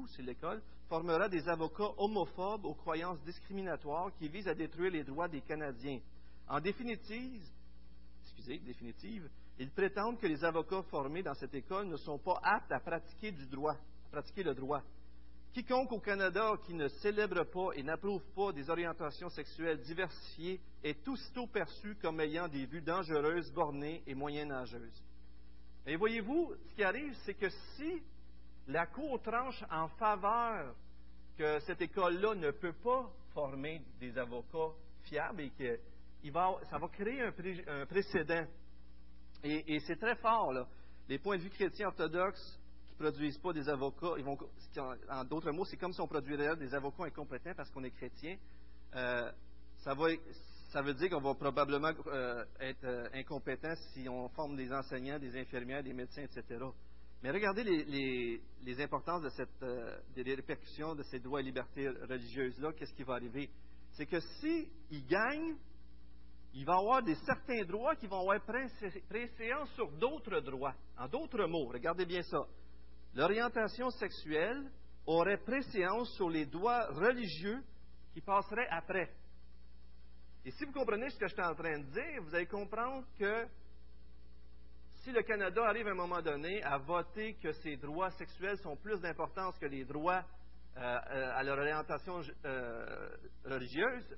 c'est 0.08 0.22
l'école, 0.22 0.62
formera 0.90 1.30
des 1.30 1.48
avocats 1.48 1.92
homophobes 1.98 2.66
aux 2.66 2.74
croyances 2.74 3.22
discriminatoires 3.24 4.12
qui 4.18 4.28
visent 4.28 4.48
à 4.48 4.56
détruire 4.56 4.92
les 4.92 5.04
droits 5.04 5.28
des 5.30 5.42
Canadiens. 5.42 6.00
En 6.48 6.60
définitive, 6.60 7.42
excusez, 8.24 8.60
définitive, 8.60 9.30
ils 9.60 9.72
prétendent 9.72 10.20
que 10.20 10.28
les 10.28 10.44
avocats 10.44 10.84
formés 10.84 11.24
dans 11.24 11.36
cette 11.36 11.54
école 11.54 11.88
ne 11.88 11.98
sont 11.98 12.18
pas 12.18 12.40
aptes 12.44 12.72
à 12.72 12.80
pratiquer 12.80 13.32
du 13.32 13.46
droit, 13.46 13.78
le 14.12 14.54
droit. 14.54 14.82
Quiconque 15.54 15.92
au 15.92 16.00
Canada 16.00 16.54
qui 16.66 16.74
ne 16.74 16.88
célèbre 16.88 17.44
pas 17.46 17.70
et 17.76 17.84
n'approuve 17.84 18.24
pas 18.36 18.52
des 18.52 18.70
orientations 18.70 19.30
sexuelles 19.30 19.82
diversifiées 19.82 20.60
est 20.84 21.08
aussitôt 21.08 21.48
perçu 21.48 21.96
comme 22.02 22.20
ayant 22.20 22.48
des 22.48 22.66
vues 22.66 22.82
dangereuses, 22.82 23.52
bornées 23.52 24.04
et 24.06 24.16
moyenâgeuses. 24.16 25.04
Et 25.90 25.96
voyez-vous, 25.96 26.54
ce 26.70 26.76
qui 26.76 26.84
arrive, 26.84 27.16
c'est 27.26 27.34
que 27.34 27.50
si 27.50 28.04
la 28.68 28.86
Cour 28.86 29.20
tranche 29.24 29.64
en 29.72 29.88
faveur 29.88 30.76
que 31.36 31.60
cette 31.62 31.82
école-là 31.82 32.36
ne 32.36 32.52
peut 32.52 32.74
pas 32.74 33.12
former 33.34 33.82
des 34.00 34.16
avocats 34.16 34.72
fiables 35.06 35.42
et 35.42 35.50
que 35.50 35.80
ça 36.70 36.78
va 36.78 36.88
créer 36.90 37.24
un, 37.24 37.86
précédent. 37.88 38.46
Et, 39.44 39.80
c'est 39.80 39.96
très 39.96 40.16
fort, 40.18 40.54
là. 40.54 40.68
Les 41.08 41.18
points 41.18 41.38
de 41.38 41.42
vue 41.42 41.50
chrétiens 41.50 41.88
orthodoxes 41.88 42.60
produisent 43.00 43.40
pas 43.40 43.54
des 43.54 43.68
avocats, 43.68 44.14
ils 44.18 44.24
vont, 44.24 44.38
en 45.10 45.24
d'autres 45.24 45.52
mots, 45.52 45.66
c'est 45.66 45.78
comme 45.78 45.94
si 45.94 46.02
on 46.02 46.08
produirait 46.08 46.56
des 46.56 46.76
avocats 46.76 47.06
incompétents 47.06 47.56
parce 47.58 47.72
qu'on 47.72 47.84
est 47.84 47.92
chrétien. 47.92 48.38
Euh, 48.96 49.32
ça, 49.78 49.96
va, 49.96 50.10
ça 50.70 50.82
veut 50.82 50.94
dire 50.94 51.10
qu'on 51.10 51.22
va 51.22 51.34
probablement 51.36 51.92
euh, 52.08 52.46
être 52.60 52.86
euh, 52.86 53.08
incompétent 53.14 53.74
si 53.94 54.08
on 54.08 54.30
forme 54.30 54.56
des 54.56 54.72
enseignants, 54.72 55.20
des 55.20 55.38
infirmières, 55.38 55.84
des 55.84 55.94
médecins, 55.94 56.24
etc. 56.24 56.64
Mais 57.22 57.32
regardez 57.32 57.64
les, 57.64 58.42
les, 58.64 58.82
importances 58.82 59.22
de 59.24 59.30
cette, 59.30 59.66
des 60.16 60.36
répercussions 60.36 60.96
de 60.96 61.04
ces 61.04 61.20
droits 61.20 61.42
et 61.42 61.44
libertés 61.44 61.90
religieuses-là. 61.90 62.72
Qu'est-ce 62.74 62.94
qui 62.94 63.04
va 63.04 63.16
arriver? 63.16 63.50
C'est 63.92 64.06
que 64.06 64.22
s'ils 64.22 65.06
gagnent, 65.06 65.58
il 66.54 66.66
va 66.66 66.76
y 66.76 66.80
avoir 66.80 67.04
des 67.04 67.16
certains 67.26 67.66
droits 67.66 67.98
qui 67.98 68.08
vont 68.08 68.22
avoir 68.22 68.40
préséance 68.42 69.70
sur 69.76 69.92
d'autres 69.92 70.40
droits. 70.40 70.76
En 70.98 71.10
d'autres 71.10 71.46
mots, 71.46 71.68
regardez 71.68 72.06
bien 72.06 72.22
ça 72.22 72.40
l'orientation 73.16 73.90
sexuelle 73.92 74.70
aurait 75.06 75.38
préséance 75.38 76.14
sur 76.16 76.30
les 76.30 76.46
droits 76.46 76.86
religieux 76.88 77.62
qui 78.14 78.22
passeraient 78.22 78.68
après. 78.70 79.10
Et 80.46 80.52
si 80.52 80.66
vous 80.66 80.72
comprenez 80.72 81.10
ce 81.10 81.18
que 81.18 81.28
je 81.28 81.34
suis 81.34 81.44
en 81.44 81.56
train 81.56 81.80
de 81.80 81.86
dire, 81.86 82.22
vous 82.22 82.34
allez 82.34 82.46
comprendre 82.48 83.06
que 83.18 83.46
si 85.04 85.12
le 85.12 85.22
Canada 85.24 85.64
arrive 85.66 85.88
à 85.88 85.92
un 85.92 85.96
moment 85.96 86.22
donné 86.22 86.62
à 86.64 86.78
voter 86.78 87.36
que 87.36 87.52
ses 87.54 87.78
droits 87.78 88.12
sexuels 88.12 88.58
sont 88.60 88.76
plus 88.78 89.00
d'importance 89.02 89.58
que 89.58 89.66
les 89.66 89.86
droits 89.86 90.24
euh, 90.78 90.82
euh, 90.82 91.32
à 91.36 91.44
leur 91.44 91.58
orientation 91.58 92.22
euh, 92.46 93.10
religieuse, 93.46 94.18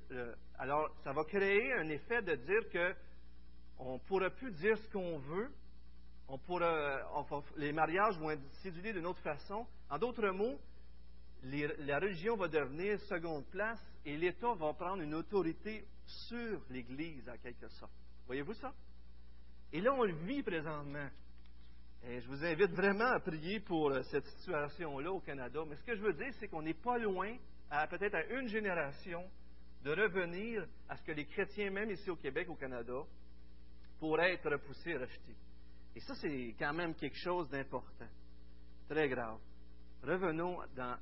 alors 0.57 0.89
ça 1.03 1.11
va 1.13 1.23
créer 1.23 1.73
un 1.73 1.89
effet 1.89 2.21
de 2.21 2.35
dire 2.35 2.69
que 2.71 2.95
on 3.79 3.95
ne 3.95 3.99
pourra 3.99 4.29
plus 4.29 4.51
dire 4.51 4.77
ce 4.77 4.89
qu'on 4.89 5.17
veut 5.17 5.51
les 7.57 7.73
mariages 7.73 8.17
vont 8.19 8.31
être 8.31 8.41
cédulés 8.61 8.93
d'une 8.93 9.05
autre 9.05 9.21
façon. 9.21 9.65
En 9.89 9.97
d'autres 9.97 10.29
mots, 10.29 10.59
la 11.43 11.99
religion 11.99 12.35
va 12.35 12.47
devenir 12.47 12.99
seconde 13.01 13.45
place 13.47 13.79
et 14.05 14.17
l'État 14.17 14.53
va 14.53 14.73
prendre 14.73 15.01
une 15.01 15.15
autorité 15.15 15.85
sur 16.05 16.61
l'Église, 16.69 17.27
en 17.29 17.37
quelque 17.37 17.67
sorte. 17.69 17.93
Voyez-vous 18.27 18.53
ça? 18.53 18.73
Et 19.73 19.81
là, 19.81 19.93
on 19.93 20.03
le 20.03 20.15
vit 20.25 20.43
présentement. 20.43 21.09
Et 22.03 22.19
je 22.19 22.27
vous 22.27 22.43
invite 22.43 22.71
vraiment 22.71 23.11
à 23.11 23.19
prier 23.19 23.59
pour 23.59 23.91
euh, 23.91 24.01
cette 24.03 24.25
situation-là 24.25 25.11
au 25.11 25.19
Canada. 25.19 25.63
Mais 25.67 25.75
ce 25.75 25.83
que 25.83 25.95
je 25.95 26.01
veux 26.01 26.13
dire, 26.13 26.33
c'est 26.39 26.47
qu'on 26.47 26.63
n'est 26.63 26.73
pas 26.73 26.97
loin, 26.97 27.37
peut-être 27.89 28.15
à 28.15 28.25
une 28.25 28.47
génération, 28.47 29.29
de 29.83 29.91
revenir 29.91 30.65
à 30.89 30.97
ce 30.97 31.03
que 31.03 31.11
les 31.11 31.25
chrétiens, 31.25 31.71
même 31.71 31.89
ici 31.91 32.09
au 32.09 32.15
Québec, 32.15 32.49
au 32.49 32.55
Canada, 32.55 33.01
pourraient 33.99 34.33
être 34.33 34.49
repoussés 34.49 34.91
et 34.91 34.97
rejetés. 34.97 35.35
Et 35.95 35.99
ça, 36.01 36.15
c'est 36.15 36.55
quand 36.57 36.73
même 36.73 36.95
quelque 36.95 37.17
chose 37.17 37.49
d'important, 37.49 38.07
très 38.89 39.09
grave. 39.09 39.39
Revenons 40.03 40.59
dans 40.75 40.97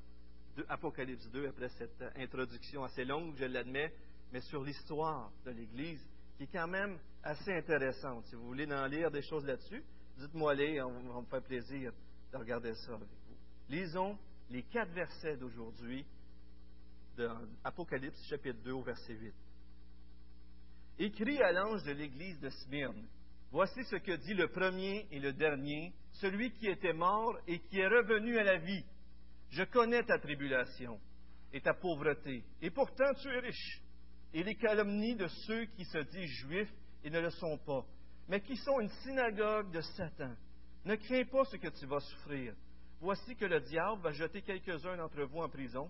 Apocalypse 0.67 1.29
2 1.31 1.47
après 1.47 1.69
cette 1.69 2.03
introduction 2.17 2.83
assez 2.83 3.05
longue, 3.05 3.35
je 3.37 3.45
l'admets, 3.45 3.93
mais 4.31 4.41
sur 4.41 4.63
l'histoire 4.63 5.31
de 5.45 5.51
l'Église, 5.51 6.05
qui 6.37 6.43
est 6.43 6.49
quand 6.51 6.67
même 6.67 6.97
assez 7.23 7.53
intéressante. 7.53 8.25
Si 8.25 8.35
vous 8.35 8.45
voulez 8.45 8.71
en 8.71 8.85
lire 8.87 9.11
des 9.11 9.21
choses 9.21 9.45
là-dessus, 9.45 9.83
dites-moi 10.17 10.53
les, 10.55 10.81
on 10.81 11.13
va 11.13 11.21
me 11.21 11.25
faire 11.25 11.41
plaisir 11.43 11.91
de 12.31 12.37
regarder 12.37 12.73
ça 12.75 12.93
avec 12.93 13.07
vous. 13.07 13.35
Lisons 13.69 14.17
les 14.49 14.63
quatre 14.63 14.91
versets 14.91 15.37
d'aujourd'hui 15.37 16.05
d'Apocalypse 17.17 18.23
chapitre 18.27 18.59
2 18.63 18.71
au 18.71 18.81
verset 18.81 19.13
8. 19.13 19.33
Écrit 20.99 21.41
à 21.41 21.51
l'ange 21.51 21.83
de 21.83 21.91
l'Église 21.91 22.39
de 22.39 22.49
Smyrne 22.49 23.07
Voici 23.51 23.83
ce 23.85 23.95
que 23.95 24.11
dit 24.11 24.35
le 24.35 24.47
premier 24.47 25.07
et 25.11 25.19
le 25.19 25.33
dernier, 25.33 25.91
celui 26.13 26.51
qui 26.51 26.67
était 26.67 26.93
mort 26.93 27.35
et 27.47 27.59
qui 27.59 27.79
est 27.79 27.87
revenu 27.87 28.37
à 28.37 28.43
la 28.43 28.57
vie. 28.57 28.85
Je 29.49 29.63
connais 29.63 30.03
ta 30.03 30.19
tribulation 30.19 30.99
et 31.51 31.61
ta 31.61 31.73
pauvreté, 31.73 32.43
et 32.61 32.69
pourtant 32.69 33.13
tu 33.21 33.27
es 33.29 33.39
riche, 33.39 33.81
et 34.33 34.43
les 34.43 34.55
calomnies 34.55 35.15
de 35.15 35.27
ceux 35.27 35.65
qui 35.65 35.85
se 35.85 35.97
disent 35.97 36.29
juifs 36.29 36.73
et 37.03 37.09
ne 37.09 37.19
le 37.19 37.31
sont 37.31 37.57
pas, 37.65 37.83
mais 38.27 38.41
qui 38.41 38.55
sont 38.57 38.79
une 38.79 38.89
synagogue 39.03 39.71
de 39.71 39.81
Satan. 39.81 40.35
Ne 40.85 40.95
crains 40.95 41.25
pas 41.25 41.45
ce 41.45 41.57
que 41.57 41.67
tu 41.67 41.85
vas 41.87 41.99
souffrir. 41.99 42.53
Voici 43.01 43.35
que 43.35 43.45
le 43.45 43.59
diable 43.61 44.01
va 44.01 44.11
jeter 44.11 44.41
quelques-uns 44.41 44.97
d'entre 44.97 45.23
vous 45.23 45.39
en 45.39 45.49
prison, 45.49 45.89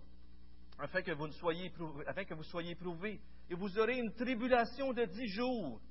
afin 0.77 1.01
que 1.01 1.11
vous, 1.11 1.27
soyez 1.33 1.71
afin 2.07 2.23
que 2.23 2.33
vous 2.33 2.43
soyez 2.43 2.71
éprouvés, 2.71 3.19
et 3.49 3.55
vous 3.55 3.77
aurez 3.77 3.97
une 3.97 4.13
tribulation 4.13 4.93
de 4.93 5.03
dix 5.05 5.27
jours. 5.27 5.81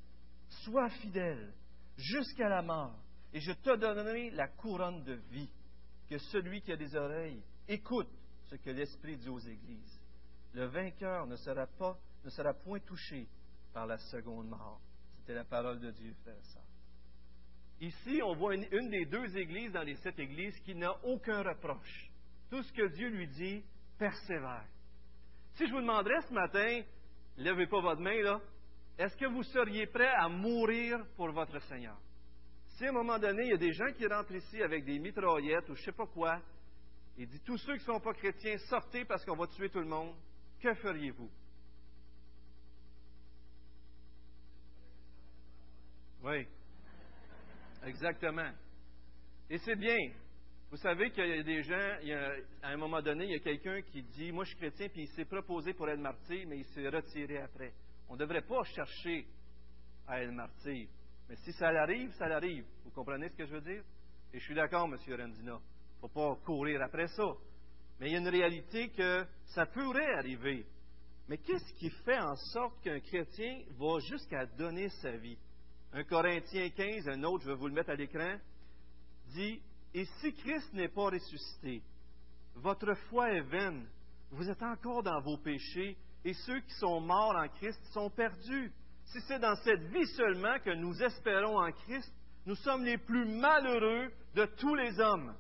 Sois 0.64 0.88
fidèle 0.88 1.52
jusqu'à 1.96 2.48
la 2.48 2.62
mort, 2.62 2.98
et 3.34 3.40
je 3.40 3.52
te 3.52 3.76
donnerai 3.76 4.30
la 4.30 4.48
couronne 4.48 5.02
de 5.04 5.14
vie. 5.30 5.50
Que 6.08 6.16
celui 6.16 6.62
qui 6.62 6.72
a 6.72 6.76
des 6.76 6.96
oreilles 6.96 7.42
écoute 7.68 8.10
ce 8.46 8.56
que 8.56 8.70
l'Esprit 8.70 9.16
dit 9.16 9.28
aux 9.28 9.38
églises. 9.38 10.00
Le 10.54 10.64
vainqueur 10.64 11.26
ne 11.26 11.36
sera 11.36 11.66
pas, 11.66 11.98
ne 12.24 12.30
sera 12.30 12.54
point 12.54 12.80
touché 12.80 13.28
par 13.72 13.86
la 13.86 13.98
seconde 13.98 14.48
mort. 14.48 14.80
C'est 15.26 15.34
la 15.34 15.44
parole 15.44 15.78
de 15.78 15.90
Dieu, 15.90 16.14
frère 16.22 16.42
sœur. 16.44 16.62
Ici, 17.80 18.20
on 18.24 18.34
voit 18.34 18.56
une, 18.56 18.88
des 18.88 19.04
deux 19.04 19.36
églises 19.36 19.72
dans 19.72 19.82
les 19.82 19.94
sept 19.96 20.18
églises 20.18 20.58
qui 20.60 20.74
n'a 20.74 20.92
aucun 21.04 21.42
reproche. 21.42 22.10
Tout 22.50 22.62
ce 22.62 22.72
que 22.72 22.88
Dieu 22.88 23.08
lui 23.08 23.28
dit, 23.28 23.62
persévère. 23.98 24.64
Si 25.54 25.66
je 25.66 25.72
vous 25.72 25.80
demanderais 25.80 26.22
ce 26.22 26.32
matin, 26.32 26.82
levez 27.36 27.66
pas 27.66 27.80
votre 27.80 28.00
main 28.00 28.20
là, 28.22 28.40
est-ce 28.96 29.16
que 29.16 29.26
vous 29.26 29.44
seriez 29.44 29.86
prêt 29.86 30.08
à 30.08 30.28
mourir 30.28 30.98
pour 31.14 31.30
votre 31.30 31.60
Seigneur? 31.62 31.96
Si 32.66 32.86
à 32.86 32.88
un 32.88 32.92
moment 32.92 33.18
donné, 33.18 33.44
il 33.44 33.50
y 33.50 33.54
a 33.54 33.58
des 33.58 33.72
gens 33.72 33.92
qui 33.92 34.06
rentrent 34.06 34.34
ici 34.34 34.60
avec 34.62 34.84
des 34.84 34.98
mitraillettes 34.98 35.68
ou 35.68 35.74
je 35.74 35.82
sais 35.82 35.92
pas 35.92 36.06
quoi, 36.06 36.40
il 37.18 37.26
dit 37.28 37.40
tous 37.40 37.58
ceux 37.58 37.74
qui 37.74 37.80
ne 37.80 37.94
sont 37.94 38.00
pas 38.00 38.14
chrétiens, 38.14 38.56
sortez 38.68 39.04
parce 39.04 39.24
qu'on 39.24 39.36
va 39.36 39.48
tuer 39.48 39.68
tout 39.68 39.80
le 39.80 39.86
monde, 39.86 40.14
que 40.60 40.72
feriez-vous? 40.74 41.30
Oui. 46.22 46.46
Exactement. 47.84 48.50
Et 49.50 49.58
c'est 49.58 49.76
bien. 49.76 49.96
Vous 50.70 50.76
savez 50.76 51.10
qu'il 51.10 51.26
y 51.26 51.38
a 51.38 51.42
des 51.42 51.62
gens, 51.62 51.98
à 52.62 52.68
un 52.68 52.76
moment 52.76 53.00
donné, 53.00 53.24
il 53.24 53.30
y 53.30 53.36
a 53.36 53.40
quelqu'un 53.40 53.80
qui 53.82 54.02
dit 54.02 54.30
Moi, 54.30 54.44
je 54.44 54.50
suis 54.50 54.58
chrétien, 54.58 54.88
puis 54.88 55.02
il 55.02 55.08
s'est 55.08 55.24
proposé 55.24 55.72
pour 55.72 55.88
être 55.88 55.98
martyr, 55.98 56.46
mais 56.46 56.58
il 56.58 56.66
s'est 56.66 56.88
retiré 56.88 57.38
après. 57.38 57.72
On 58.08 58.14
ne 58.14 58.18
devrait 58.18 58.42
pas 58.42 58.62
chercher 58.64 59.26
à 60.06 60.22
être 60.22 60.30
martyr. 60.30 60.88
Mais 61.28 61.36
si 61.36 61.52
ça 61.52 61.72
l'arrive, 61.72 62.12
ça 62.12 62.28
l'arrive. 62.28 62.64
Vous 62.84 62.90
comprenez 62.90 63.28
ce 63.30 63.36
que 63.36 63.46
je 63.46 63.54
veux 63.54 63.60
dire? 63.60 63.82
Et 64.32 64.38
je 64.38 64.44
suis 64.44 64.54
d'accord, 64.54 64.86
M. 64.86 64.96
Randina. 65.16 65.58
Il 66.00 66.04
ne 66.04 66.08
faut 66.08 66.36
pas 66.36 66.36
courir 66.44 66.80
après 66.82 67.08
ça. 67.08 67.34
Mais 67.98 68.08
il 68.08 68.12
y 68.12 68.16
a 68.16 68.20
une 68.20 68.28
réalité 68.28 68.90
que 68.90 69.26
ça 69.46 69.66
pourrait 69.66 70.14
arriver. 70.14 70.64
Mais 71.28 71.38
qu'est-ce 71.38 71.72
qui 71.74 71.90
fait 71.90 72.18
en 72.18 72.36
sorte 72.36 72.80
qu'un 72.82 73.00
chrétien 73.00 73.62
va 73.78 73.98
jusqu'à 73.98 74.46
donner 74.46 74.88
sa 74.88 75.10
vie? 75.10 75.36
Un 75.92 76.04
Corinthien 76.04 76.70
15, 76.70 77.08
un 77.08 77.24
autre, 77.24 77.44
je 77.44 77.50
vais 77.50 77.56
vous 77.56 77.66
le 77.66 77.74
mettre 77.74 77.90
à 77.90 77.96
l'écran, 77.96 78.38
dit 79.34 79.60
Et 79.94 80.04
si 80.20 80.32
Christ 80.34 80.72
n'est 80.72 80.88
pas 80.88 81.10
ressuscité, 81.10 81.82
votre 82.54 82.94
foi 83.10 83.32
est 83.32 83.42
vaine, 83.42 83.88
vous 84.30 84.48
êtes 84.48 84.62
encore 84.62 85.02
dans 85.02 85.20
vos 85.20 85.38
péchés, 85.38 85.96
et 86.24 86.32
ceux 86.32 86.60
qui 86.60 86.74
sont 86.74 87.00
morts 87.00 87.36
en 87.36 87.48
Christ 87.48 87.80
sont 87.92 88.10
perdus. 88.10 88.72
Si 89.06 89.20
c'est 89.22 89.38
dans 89.38 89.56
cette 89.56 89.82
vie 89.84 90.06
seulement 90.08 90.58
que 90.60 90.74
nous 90.74 91.02
espérons 91.02 91.58
en 91.58 91.72
Christ, 91.72 92.12
nous 92.46 92.56
sommes 92.56 92.84
les 92.84 92.98
plus 92.98 93.26
malheureux 93.26 94.12
de 94.34 94.44
tous 94.58 94.74
les 94.74 95.00
hommes. 95.00 95.34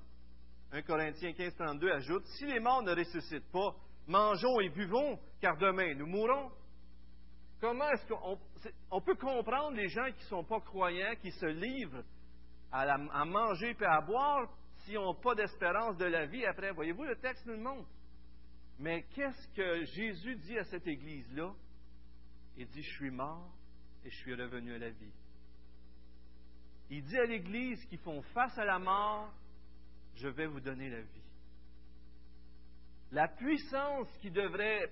1 0.72 0.82
Corinthiens 0.82 1.32
15, 1.32 1.54
32 1.54 1.90
ajoute 1.90 2.24
Si 2.26 2.46
les 2.46 2.60
morts 2.60 2.82
ne 2.82 2.94
ressuscitent 2.94 3.50
pas, 3.50 3.74
mangeons 4.06 4.60
et 4.60 4.68
buvons, 4.68 5.18
car 5.40 5.56
demain 5.56 5.94
nous 5.94 6.06
mourrons. 6.06 6.50
Comment 7.60 7.88
est-ce 7.90 8.06
qu'on 8.06 9.00
peut 9.00 9.16
comprendre 9.16 9.76
les 9.76 9.88
gens 9.88 10.06
qui 10.06 10.24
ne 10.24 10.28
sont 10.28 10.44
pas 10.44 10.60
croyants, 10.60 11.14
qui 11.20 11.30
se 11.32 11.46
livrent 11.46 12.04
à, 12.70 12.82
à 12.82 13.24
manger 13.24 13.76
et 13.80 13.84
à 13.84 14.00
boire 14.00 14.48
s'ils 14.78 14.94
n'ont 14.94 15.14
pas 15.14 15.34
d'espérance 15.34 15.96
de 15.96 16.04
la 16.04 16.26
vie 16.26 16.44
après? 16.44 16.70
Voyez-vous, 16.70 17.04
le 17.04 17.16
texte 17.16 17.46
nous 17.46 17.54
le 17.54 17.62
montre. 17.62 17.88
Mais 18.78 19.02
qu'est-ce 19.14 19.48
que 19.54 19.84
Jésus 19.86 20.36
dit 20.36 20.58
à 20.58 20.64
cette 20.64 20.86
église-là? 20.86 21.52
Il 22.56 22.68
dit, 22.68 22.82
je 22.82 22.94
suis 22.94 23.10
mort 23.10 23.52
et 24.04 24.10
je 24.10 24.16
suis 24.16 24.34
revenu 24.34 24.74
à 24.74 24.78
la 24.78 24.90
vie. 24.90 25.12
Il 26.90 27.02
dit 27.04 27.18
à 27.18 27.26
l'église 27.26 27.84
qui 27.86 27.96
font 27.98 28.22
face 28.34 28.56
à 28.56 28.64
la 28.64 28.78
mort, 28.78 29.32
je 30.18 30.28
vais 30.28 30.46
vous 30.46 30.60
donner 30.60 30.90
la 30.90 31.00
vie. 31.00 31.22
La 33.12 33.28
puissance 33.28 34.08
qui 34.20 34.30
devrait, 34.30 34.90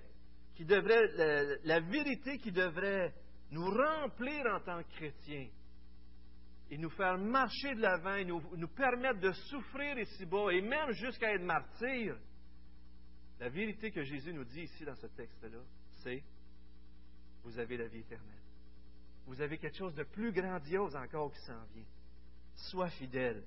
qui 0.55 0.65
devrait 0.65 1.59
la, 1.63 1.79
vérité 1.81 2.37
qui 2.37 2.51
devrait 2.51 3.13
nous 3.51 3.65
remplir 3.65 4.45
en 4.47 4.59
tant 4.61 4.83
que 4.83 4.89
chrétiens 4.95 5.49
et 6.69 6.77
nous 6.77 6.89
faire 6.89 7.17
marcher 7.17 7.75
de 7.75 7.81
l'avant 7.81 8.15
et 8.15 8.25
nous, 8.25 8.41
nous 8.55 8.67
permettre 8.69 9.19
de 9.19 9.31
souffrir 9.31 9.97
ici-bas 9.99 10.51
et 10.51 10.61
même 10.61 10.91
jusqu'à 10.93 11.33
être 11.33 11.43
martyrs. 11.43 12.17
La 13.39 13.49
vérité 13.49 13.91
que 13.91 14.03
Jésus 14.03 14.33
nous 14.33 14.45
dit 14.45 14.63
ici 14.63 14.83
dans 14.83 14.95
ce 14.95 15.07
texte-là, 15.07 15.59
c'est 16.03 16.23
vous 17.43 17.59
avez 17.59 17.77
la 17.77 17.87
vie 17.87 17.99
éternelle. 17.99 18.33
Vous 19.27 19.41
avez 19.41 19.57
quelque 19.57 19.77
chose 19.77 19.93
de 19.93 20.03
plus 20.03 20.31
grandiose 20.31 20.95
encore 20.95 21.31
qui 21.31 21.41
s'en 21.41 21.63
vient. 21.73 21.85
Sois 22.55 22.89
fidèle. 22.89 23.43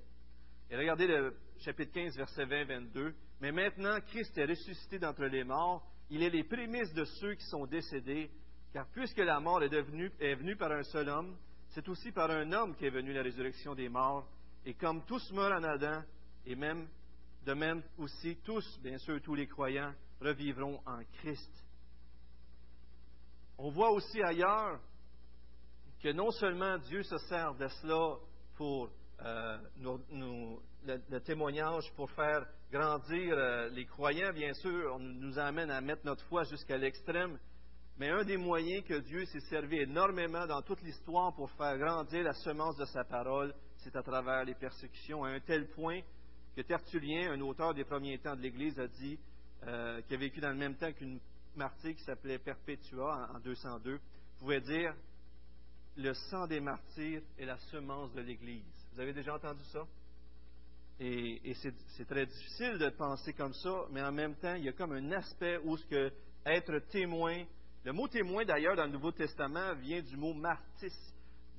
Et 0.71 0.77
regardez 0.77 1.05
le 1.05 1.35
chapitre 1.59 1.91
15, 1.91 2.15
verset 2.15 2.45
20-22. 2.45 3.13
Mais 3.41 3.51
maintenant, 3.51 3.99
Christ 4.07 4.37
est 4.37 4.45
ressuscité 4.45 4.99
d'entre 4.99 5.25
les 5.25 5.43
morts. 5.43 5.85
Il 6.09 6.23
est 6.23 6.29
les 6.29 6.45
prémices 6.45 6.93
de 6.93 7.03
ceux 7.03 7.33
qui 7.33 7.43
sont 7.47 7.65
décédés. 7.65 8.31
Car 8.71 8.87
puisque 8.87 9.17
la 9.17 9.41
mort 9.41 9.61
est, 9.61 9.67
venue 9.67 10.55
par 10.55 10.71
un 10.71 10.83
seul 10.83 11.09
homme, 11.09 11.35
c'est 11.71 11.89
aussi 11.89 12.13
par 12.13 12.31
un 12.31 12.49
homme 12.53 12.73
qu'est 12.77 12.89
venue 12.89 13.11
la 13.11 13.21
résurrection 13.21 13.75
des 13.75 13.89
morts. 13.89 14.25
Et 14.65 14.73
comme 14.75 15.03
tous 15.03 15.29
meurent 15.33 15.59
en 15.59 15.63
Adam, 15.63 16.03
et 16.45 16.55
même 16.55 16.87
de 17.45 17.53
même 17.53 17.83
aussi 17.97 18.37
tous, 18.37 18.79
bien 18.81 18.97
sûr 18.97 19.21
tous 19.21 19.35
les 19.35 19.47
croyants, 19.47 19.93
revivront 20.21 20.79
en 20.85 21.03
Christ. 21.19 21.51
On 23.57 23.71
voit 23.71 23.91
aussi 23.91 24.21
ailleurs 24.21 24.79
que 26.01 26.13
non 26.13 26.31
seulement 26.31 26.77
Dieu 26.77 27.03
se 27.03 27.17
sert 27.17 27.55
de 27.55 27.67
cela 27.67 28.15
pour 28.55 28.89
euh, 29.23 29.57
le, 29.79 31.19
témoignage, 31.19 31.91
pour 31.95 32.09
faire 32.11 32.45
grandir 32.71 33.37
euh, 33.37 33.69
les 33.69 33.85
croyants, 33.85 34.33
bien 34.33 34.53
sûr, 34.53 34.95
on 34.95 34.99
nous 34.99 35.37
amène 35.37 35.69
à 35.69 35.81
mettre 35.81 36.05
notre 36.05 36.25
foi 36.25 36.43
jusqu'à 36.43 36.77
l'extrême, 36.77 37.37
mais 37.97 38.09
un 38.09 38.23
des 38.23 38.37
moyens 38.37 38.83
que 38.85 38.99
Dieu 38.99 39.25
s'est 39.25 39.41
servi 39.41 39.77
énormément 39.77 40.47
dans 40.47 40.61
toute 40.61 40.81
l'histoire 40.81 41.35
pour 41.35 41.51
faire 41.51 41.77
grandir 41.77 42.23
la 42.23 42.33
semence 42.33 42.77
de 42.77 42.85
sa 42.85 43.03
parole, 43.03 43.53
c'est 43.77 43.95
à 43.95 44.01
travers 44.01 44.43
les 44.43 44.55
persécutions, 44.55 45.23
à 45.23 45.29
un 45.29 45.39
tel 45.39 45.67
point 45.69 45.99
que 46.55 46.61
Tertullien, 46.61 47.31
un 47.31 47.41
auteur 47.41 47.73
des 47.73 47.83
premiers 47.83 48.17
temps 48.17 48.35
de 48.35 48.41
l'Église, 48.41 48.79
a 48.79 48.87
dit, 48.87 49.19
euh, 49.67 50.01
qui 50.01 50.15
a 50.15 50.17
vécu 50.17 50.39
dans 50.39 50.49
le 50.49 50.57
même 50.57 50.75
temps 50.75 50.91
qu'une 50.91 51.19
martyre 51.55 51.95
qui 51.95 52.03
s'appelait 52.03 52.39
Perpetua 52.39 53.29
en, 53.29 53.35
en 53.35 53.39
202, 53.39 53.99
pouvait 54.39 54.61
dire 54.61 54.95
le 55.97 56.13
sang 56.13 56.47
des 56.47 56.59
martyrs 56.59 57.21
est 57.37 57.45
la 57.45 57.57
semence 57.57 58.13
de 58.13 58.21
l'Église. 58.21 58.80
Vous 58.93 58.99
avez 58.99 59.13
déjà 59.13 59.35
entendu 59.35 59.63
ça? 59.71 59.85
Et, 60.99 61.53
c'est, 61.55 62.05
très 62.05 62.25
difficile 62.25 62.77
de 62.77 62.89
penser 62.89 63.33
comme 63.33 63.53
ça, 63.53 63.85
mais 63.89 64.03
en 64.03 64.11
même 64.11 64.35
temps, 64.35 64.53
il 64.53 64.65
y 64.65 64.69
a 64.69 64.73
comme 64.73 64.91
un 64.91 65.11
aspect 65.13 65.59
où 65.63 65.75
ce 65.75 65.85
que 65.85 66.11
être 66.45 66.77
témoin, 66.91 67.43
le 67.83 67.93
mot 67.93 68.07
témoin 68.07 68.45
d'ailleurs 68.45 68.75
dans 68.75 68.85
le 68.85 68.91
Nouveau 68.91 69.11
Testament 69.11 69.73
vient 69.75 70.01
du 70.01 70.15
mot 70.15 70.33
martis, 70.33 70.93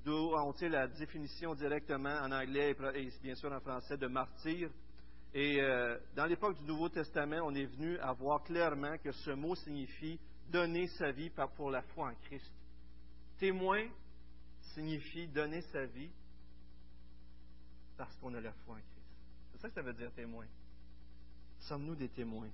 d'où 0.04 0.32
on 0.36 0.52
tire 0.52 0.70
la 0.70 0.86
définition 0.86 1.54
directement 1.54 2.20
en 2.20 2.30
anglais 2.30 2.76
et 2.94 3.08
bien 3.20 3.34
sûr 3.34 3.50
en 3.52 3.60
français 3.60 3.96
de 3.96 4.06
martyr. 4.06 4.70
Et 5.34 5.60
euh, 5.60 5.98
dans 6.14 6.26
l'époque 6.26 6.58
du 6.58 6.64
Nouveau 6.64 6.90
Testament, 6.90 7.40
on 7.42 7.54
est 7.54 7.64
venu 7.64 7.98
à 7.98 8.12
voir 8.12 8.44
clairement 8.44 8.96
que 8.98 9.10
ce 9.10 9.30
mot 9.30 9.56
signifie 9.56 10.20
donner 10.50 10.86
sa 10.98 11.10
vie 11.10 11.30
pour 11.56 11.70
la 11.70 11.82
foi 11.82 12.10
en 12.10 12.14
Christ. 12.26 12.52
Témoin 13.38 13.88
signifie 14.74 15.26
donner 15.26 15.62
sa 15.62 15.86
vie 15.86 16.10
parce 18.02 18.16
qu'on 18.16 18.34
a 18.34 18.40
la 18.40 18.52
foi 18.52 18.74
en 18.74 18.80
Christ. 18.80 19.06
C'est 19.52 19.58
ça 19.58 19.68
que 19.68 19.74
ça 19.74 19.82
veut 19.82 19.92
dire 19.92 20.10
témoin. 20.12 20.44
Sommes-nous 21.60 21.94
des 21.94 22.08
témoins? 22.08 22.50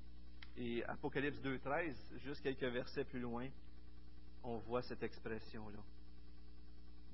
Et 0.58 0.84
Apocalypse 0.84 1.38
2.13, 1.38 1.94
juste 2.18 2.42
quelques 2.42 2.70
versets 2.70 3.06
plus 3.06 3.20
loin, 3.20 3.48
on 4.42 4.58
voit 4.58 4.82
cette 4.82 5.02
expression-là. 5.02 5.78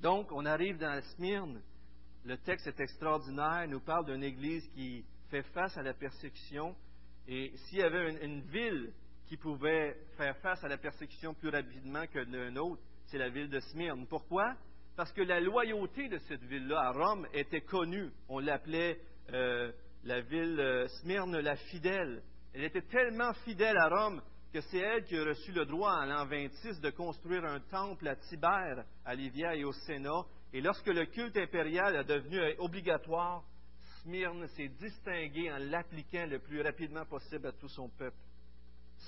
Donc, 0.01 0.33
on 0.33 0.45
arrive 0.47 0.79
dans 0.79 1.01
Smyrne. 1.15 1.63
Le 2.25 2.37
texte 2.39 2.67
est 2.67 2.81
extraordinaire. 2.81 3.67
Il 3.67 3.71
nous 3.71 3.81
parle 3.81 4.07
d'une 4.07 4.25
église 4.25 4.67
qui 4.71 5.05
fait 5.31 5.45
face 5.53 5.77
à 5.79 5.83
la 5.83 5.95
persécution. 5.95 6.75
Et 7.29 7.53
s'il 7.55 7.79
y 7.79 7.83
avait 7.85 8.21
une, 8.25 8.41
ville 8.41 8.93
qui 9.27 9.37
pouvait 9.37 9.97
faire 10.17 10.37
face 10.39 10.65
à 10.65 10.69
la 10.69 10.77
persécution 10.77 11.35
plus 11.35 11.51
rapidement 11.51 12.05
que 12.09 12.19
l'un 12.19 12.57
autre, 12.57 12.83
c'est 13.07 13.19
la 13.19 13.29
ville 13.29 13.49
de 13.49 13.61
Smyrne. 13.61 14.09
Pourquoi? 14.09 14.57
Parce 14.97 15.13
que 15.13 15.23
la 15.23 15.41
loyauté 15.41 16.09
de 16.09 16.19
cette 16.29 16.43
ville-là 16.45 16.81
à 16.81 16.93
Rome 16.93 17.27
était 17.33 17.63
connue. 17.63 18.11
On 18.29 18.39
l'appelait 18.39 19.01
euh, 19.33 19.73
la 20.05 20.21
ville 20.21 20.61
euh, 20.61 20.87
Smyrne 21.01 21.39
la 21.39 21.57
fidèle. 21.57 22.23
Elle 22.53 22.65
était 22.65 22.83
tellement 22.83 23.33
fidèle 23.45 23.77
à 23.77 23.89
Rome 23.89 24.23
que 24.53 24.61
c'est 24.61 24.79
elle 24.79 25.03
qui 25.03 25.17
a 25.17 25.25
reçu 25.25 25.51
le 25.51 25.67
droit 25.67 25.93
en 25.95 26.05
l'an 26.05 26.27
26 26.27 26.81
de 26.81 26.91
construire 26.91 27.45
un 27.45 27.59
temple 27.59 28.07
à 28.07 28.15
Tibère, 28.15 28.85
à 29.05 29.15
Livia 29.17 29.57
et 29.57 29.65
au 29.65 29.73
Sénat. 29.73 30.25
Et 30.53 30.61
lorsque 30.61 30.87
le 30.87 31.07
culte 31.07 31.37
impérial 31.37 31.97
est 31.97 32.05
devenu 32.05 32.39
euh, 32.39 32.55
obligatoire, 32.59 33.43
Smyrne 34.03 34.47
s'est 34.49 34.69
distingué 34.69 35.51
en 35.51 35.59
l'appliquant 35.59 36.27
le 36.27 36.39
plus 36.39 36.61
rapidement 36.61 37.05
possible 37.05 37.49
à 37.49 37.53
tout 37.53 37.69
son 37.69 37.89
peuple. 37.89 38.17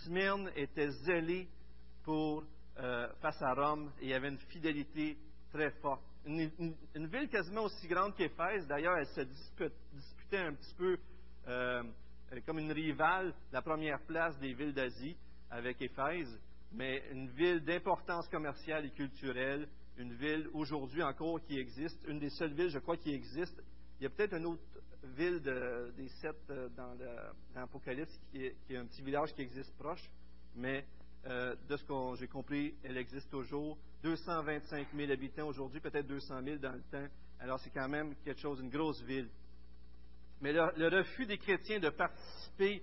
Smyrne 0.04 0.50
était 0.56 0.90
zélé 0.90 1.48
pour 2.02 2.42
euh, 2.78 3.06
face 3.20 3.40
à 3.40 3.54
Rome 3.54 3.92
et 4.00 4.14
avait 4.14 4.30
une 4.30 4.38
fidélité 4.38 5.16
très 5.56 5.70
forte. 5.80 6.02
Une, 6.26 7.06
ville 7.06 7.28
quasiment 7.28 7.64
aussi 7.64 7.86
grande 7.86 8.14
qu'Éphèse, 8.14 8.66
d'ailleurs, 8.66 8.96
elle 8.98 9.06
se 9.06 9.20
disputait 9.20 10.38
un 10.38 10.54
petit 10.54 10.74
peu 10.76 10.98
euh, 11.48 11.82
comme 12.44 12.58
une 12.58 12.72
rivale 12.72 13.32
la 13.52 13.62
première 13.62 14.00
place 14.00 14.36
des 14.38 14.52
villes 14.52 14.74
d'Asie 14.74 15.16
avec 15.50 15.80
Éphèse, 15.80 16.38
mais 16.72 17.04
une 17.12 17.28
ville 17.28 17.60
d'importance 17.64 18.28
commerciale 18.28 18.86
et 18.86 18.90
culturelle 18.90 19.68
une 19.98 20.12
ville 20.12 20.48
aujourd'hui 20.52 21.02
encore 21.02 21.40
qui 21.42 21.58
existe, 21.58 21.98
une 22.06 22.18
des 22.18 22.30
seules 22.30 22.52
villes, 22.52 22.68
je 22.68 22.78
crois, 22.78 22.96
qui 22.96 23.14
existe. 23.14 23.62
Il 23.98 24.04
y 24.04 24.06
a 24.06 24.10
peut-être 24.10 24.34
une 24.34 24.46
autre 24.46 24.62
ville 25.16 25.40
des 25.96 26.08
sept 26.20 26.36
euh, 26.50 26.68
dans 26.76 26.94
l'Apocalypse 27.54 28.14
qui, 28.30 28.44
est, 28.44 28.76
un 28.76 28.84
petit 28.86 29.02
village 29.02 29.32
qui 29.34 29.42
existe 29.42 29.74
proche, 29.78 30.10
mais 30.54 30.84
euh, 31.26 31.56
de 31.68 31.76
ce 31.76 31.84
que 31.84 31.94
j'ai 32.18 32.28
compris, 32.28 32.74
elle 32.84 32.96
existe 32.96 33.30
toujours. 33.30 33.78
225 34.02 34.88
000 34.94 35.10
habitants 35.10 35.48
aujourd'hui, 35.48 35.80
peut-être 35.80 36.06
200 36.06 36.42
000 36.42 36.56
dans 36.58 36.72
le 36.72 36.82
temps. 36.90 37.06
Alors 37.40 37.58
c'est 37.60 37.70
quand 37.70 37.88
même 37.88 38.14
quelque 38.24 38.40
chose, 38.40 38.60
une 38.60 38.70
grosse 38.70 39.02
ville. 39.02 39.28
Mais 40.40 40.52
le, 40.52 40.88
refus 40.88 41.26
des 41.26 41.38
chrétiens 41.38 41.80
de 41.80 41.88
participer 41.88 42.82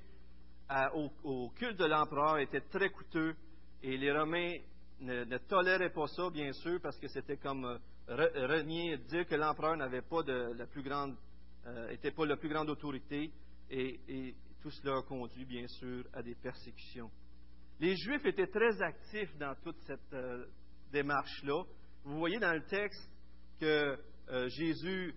au, 1.24 1.50
culte 1.56 1.78
de 1.78 1.86
l'empereur 1.86 2.40
était 2.40 2.62
très 2.62 2.90
coûteux 2.90 3.36
et 3.84 3.96
les 3.98 4.12
Romains 4.12 4.56
ne, 5.00 5.38
toléraient 5.38 5.92
pas 5.92 6.08
ça, 6.08 6.30
bien 6.30 6.52
sûr, 6.54 6.80
parce 6.82 6.98
que 6.98 7.08
c'était 7.08 7.38
comme 7.38 7.66
euh, 7.66 8.48
renier, 8.48 8.98
dire 8.98 9.28
que 9.28 9.36
l'empereur 9.36 9.78
n'avait 9.78 10.02
pas 10.02 10.24
de 10.24 10.54
la 10.58 10.66
plus 10.66 10.84
grande, 10.84 11.16
euh, 11.68 11.96
pas 12.16 12.26
la 12.26 12.38
plus 12.38 12.50
grande 12.50 12.70
autorité 12.70 13.32
et, 13.70 14.36
tout 14.62 14.72
cela 14.72 14.98
a 14.98 15.02
conduit, 15.02 15.44
bien 15.44 15.68
sûr, 15.68 16.06
à 16.14 16.22
des 16.24 16.36
persécutions. 16.36 17.12
Les 17.84 17.98
Juifs 17.98 18.26
étaient 18.26 18.48
très 18.48 18.82
actifs 18.82 19.38
dans 19.38 19.54
toute 19.62 19.78
cette 19.82 20.14
euh, 20.14 20.46
démarche-là. 20.94 21.64
Vous 22.06 22.18
voyez 22.18 22.40
dans 22.40 22.54
le 22.54 22.64
texte 22.64 23.12
que 23.60 23.98
Jésus 24.48 25.14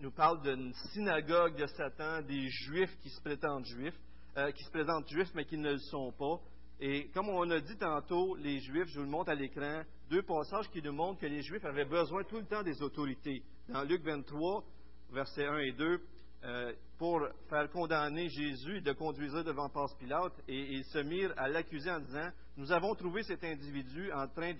nous 0.00 0.10
parle 0.10 0.42
d'une 0.42 0.72
synagogue 0.92 1.54
de 1.54 1.66
Satan, 1.66 2.22
des 2.22 2.48
Juifs 2.48 2.98
qui 3.02 3.08
se 3.08 3.20
prétendent 3.20 3.64
Juifs, 3.66 3.94
euh, 4.36 4.50
qui 4.50 4.64
se 4.64 4.70
présentent 4.72 5.08
Juifs 5.08 5.30
mais 5.36 5.44
qui 5.44 5.58
ne 5.58 5.70
le 5.70 5.78
sont 5.78 6.10
pas. 6.10 6.40
Et 6.80 7.08
comme 7.10 7.28
on 7.28 7.48
a 7.52 7.60
dit 7.60 7.76
tantôt, 7.78 8.34
les 8.34 8.58
Juifs, 8.58 8.88
je 8.88 8.98
vous 8.98 9.04
le 9.04 9.10
montre 9.10 9.30
à 9.30 9.36
l'écran, 9.36 9.84
deux 10.10 10.22
passages 10.22 10.68
qui 10.70 10.82
nous 10.82 10.92
montrent 10.92 11.20
que 11.20 11.26
les 11.26 11.42
Juifs 11.42 11.64
avaient 11.64 11.84
besoin 11.84 12.24
tout 12.24 12.38
le 12.38 12.46
temps 12.46 12.64
des 12.64 12.82
autorités. 12.82 13.44
Dans 13.68 13.84
Luc 13.84 14.02
23, 14.02 14.64
versets 15.12 15.46
1 15.46 15.58
et 15.58 15.72
2, 15.72 16.00
euh, 16.44 16.72
pour 16.98 17.20
faire 17.48 17.70
condamner 17.70 18.28
Jésus, 18.28 18.80
le 18.80 18.94
conduisaient 18.94 19.44
devant 19.44 19.68
Ponce 19.68 19.94
Pilate 19.94 20.32
et 20.48 20.74
ils 20.74 20.84
se 20.84 20.98
mirent 20.98 21.34
à 21.36 21.48
l'accuser 21.48 21.90
en 21.90 22.00
disant 22.00 22.30
Nous 22.56 22.72
avons 22.72 22.94
trouvé 22.94 23.22
cet 23.22 23.44
individu 23.44 24.12
en 24.12 24.26
train 24.28 24.52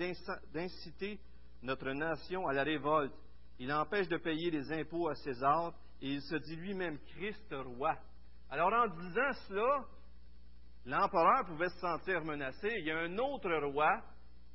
d'inciter 0.52 1.18
notre 1.62 1.90
nation 1.90 2.46
à 2.46 2.52
la 2.52 2.62
révolte 2.62 3.14
il 3.62 3.72
empêche 3.72 4.08
de 4.08 4.16
payer 4.16 4.50
les 4.50 4.72
impôts 4.72 5.08
à 5.08 5.14
César 5.14 5.72
et 6.00 6.08
il 6.08 6.22
se 6.22 6.34
dit 6.34 6.56
lui-même 6.56 6.98
Christ 7.14 7.54
roi. 7.76 7.96
Alors 8.50 8.72
en 8.72 8.88
disant 8.88 9.32
cela, 9.46 9.84
l'empereur 10.84 11.44
pouvait 11.46 11.68
se 11.68 11.78
sentir 11.78 12.24
menacé. 12.24 12.74
Il 12.78 12.86
y 12.86 12.90
a 12.90 12.98
un 12.98 13.18
autre 13.18 13.52
roi 13.66 14.02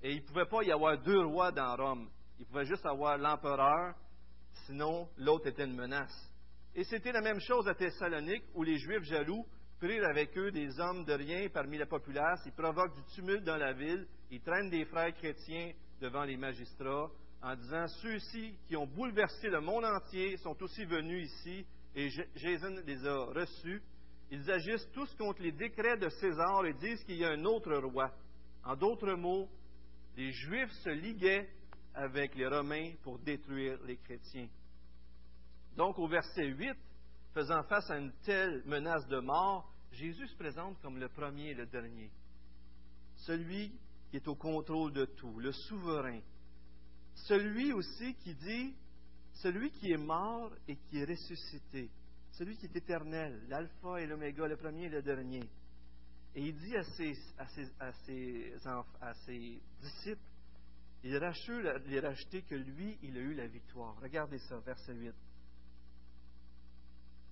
et 0.04 0.12
il 0.12 0.22
ne 0.22 0.28
pouvait 0.28 0.46
pas 0.46 0.62
y 0.64 0.74
avoir 0.74 0.98
deux 0.98 1.26
rois 1.26 1.54
dans 1.54 1.76
Rome. 1.78 2.10
Il 2.38 2.46
pouvait 2.48 2.66
juste 2.66 2.86
avoir 2.86 3.18
l'empereur, 3.18 3.96
sinon 4.66 5.08
l'autre 5.18 5.48
était 5.48 5.64
une 5.64 5.76
menace. 5.76 6.30
Et 6.78 6.84
c'était 6.84 7.12
la 7.12 7.22
même 7.22 7.40
chose 7.40 7.68
à 7.68 7.74
Thessalonique 7.74 8.44
où 8.54 8.62
les 8.62 8.78
Juifs 8.78 9.02
jaloux 9.02 9.44
prirent 9.80 10.06
avec 10.06 10.38
eux 10.38 10.52
des 10.52 10.80
hommes 10.80 11.06
de 11.06 11.14
rien 11.14 11.50
parmi 11.50 11.76
la 11.80 11.88
populace, 11.88 12.40
ils 12.46 12.52
provoquent 12.52 12.94
du 12.94 13.04
tumulte 13.16 13.44
dans 13.44 13.58
la 13.58 13.74
ville, 13.74 14.06
ils 14.30 14.42
traînent 14.42 14.70
des 14.70 14.86
frères 14.86 15.12
chrétiens 15.16 15.72
devant 16.00 16.24
les 16.24 16.38
magistrats, 16.38 17.10
en 17.42 17.56
disant 17.56 17.88
Ceux-ci 17.88 18.60
qui 18.68 18.76
ont 18.76 18.86
bouleversé 18.86 19.50
le 19.50 19.60
monde 19.60 19.86
entier 19.86 20.38
sont 20.38 20.56
aussi 20.62 20.86
venus 20.86 21.32
ici 21.32 21.66
et 21.96 22.10
Jésus 22.36 22.84
les 22.86 23.08
a 23.08 23.26
reçus. 23.26 23.82
Ils 24.30 24.52
agissent 24.52 24.92
tous 24.94 25.12
contre 25.16 25.42
les 25.42 25.54
décrets 25.54 25.98
de 25.98 26.10
César 26.10 26.64
et 26.68 26.74
disent 26.74 27.04
qu'il 27.06 27.18
y 27.18 27.26
a 27.26 27.32
un 27.32 27.44
autre 27.46 27.76
roi. 27.76 28.14
En 28.64 28.76
d'autres 28.76 29.16
mots, 29.16 29.50
les 30.16 30.32
Juifs 30.32 30.74
se 30.84 30.92
liguaient 30.92 31.50
avec 31.96 32.36
les 32.36 32.46
Romains 32.46 32.92
pour 33.02 33.18
détruire 33.18 33.80
les 33.84 33.98
chrétiens. 33.98 34.48
Donc 35.78 36.00
au 36.00 36.08
verset 36.08 36.48
8, 36.48 36.76
faisant 37.36 37.64
face 37.64 37.90
à 37.92 38.00
une 38.00 38.12
telle 38.26 38.64
menace 38.66 39.08
de 39.08 39.20
mort, 39.20 39.72
Jésus 39.92 40.28
se 40.28 40.36
présente 40.36 40.82
comme 40.82 40.98
le 40.98 41.08
premier 41.08 41.52
et 41.52 41.54
le 41.54 41.68
dernier. 41.68 42.12
Celui 43.18 43.72
qui 44.10 44.18
est 44.18 44.28
au 44.28 44.36
contrôle 44.36 44.92
de 44.92 45.06
tout, 45.06 45.40
le 45.40 45.52
souverain, 45.52 46.20
celui 47.14 47.74
aussi 47.74 48.16
qui 48.16 48.34
dit, 48.34 48.76
celui 49.34 49.70
qui 49.70 49.92
est 49.92 49.98
mort 49.98 50.52
et 50.68 50.78
qui 50.78 50.98
est 50.98 51.06
ressuscité, 51.06 51.92
celui 52.32 52.58
qui 52.58 52.66
est 52.66 52.76
éternel, 52.76 53.40
l'alpha 53.48 54.02
et 54.02 54.08
l'oméga, 54.08 54.48
le 54.48 54.58
premier 54.58 54.86
et 54.86 54.90
le 54.90 55.04
dernier. 55.04 55.48
Et 56.34 56.42
il 56.42 56.56
dit 56.56 56.76
à 56.76 56.84
ses, 56.84 57.14
à 57.38 57.92
ses, 59.14 59.62
disciples, 59.80 60.22
il 61.04 61.18
rachète 61.18 62.34
les 62.34 62.42
que 62.42 62.56
lui, 62.56 62.98
il 63.04 63.16
a 63.16 63.22
eu 63.22 63.34
la 63.36 63.48
victoire. 63.48 63.96
Regardez 64.02 64.40
ça, 64.40 64.60
verset 64.60 64.94
8. 64.94 65.14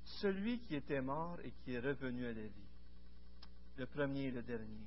Celui 0.05 0.59
qui 0.59 0.75
était 0.75 1.01
mort 1.01 1.37
et 1.43 1.51
qui 1.51 1.73
est 1.73 1.79
revenu 1.79 2.25
à 2.25 2.33
la 2.33 2.41
vie, 2.41 2.69
le 3.77 3.85
premier 3.85 4.25
et 4.25 4.31
le 4.31 4.41
dernier. 4.43 4.85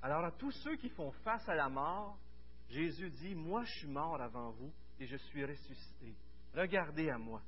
Alors 0.00 0.24
à 0.24 0.32
tous 0.32 0.52
ceux 0.52 0.76
qui 0.76 0.88
font 0.90 1.10
face 1.24 1.48
à 1.48 1.54
la 1.54 1.68
mort, 1.68 2.16
Jésus 2.70 3.10
dit, 3.10 3.34
moi 3.34 3.64
je 3.64 3.78
suis 3.78 3.88
mort 3.88 4.20
avant 4.20 4.50
vous 4.52 4.72
et 5.00 5.06
je 5.06 5.16
suis 5.16 5.44
ressuscité. 5.44 6.14
Regardez 6.54 7.10
à 7.10 7.18
moi. 7.18 7.42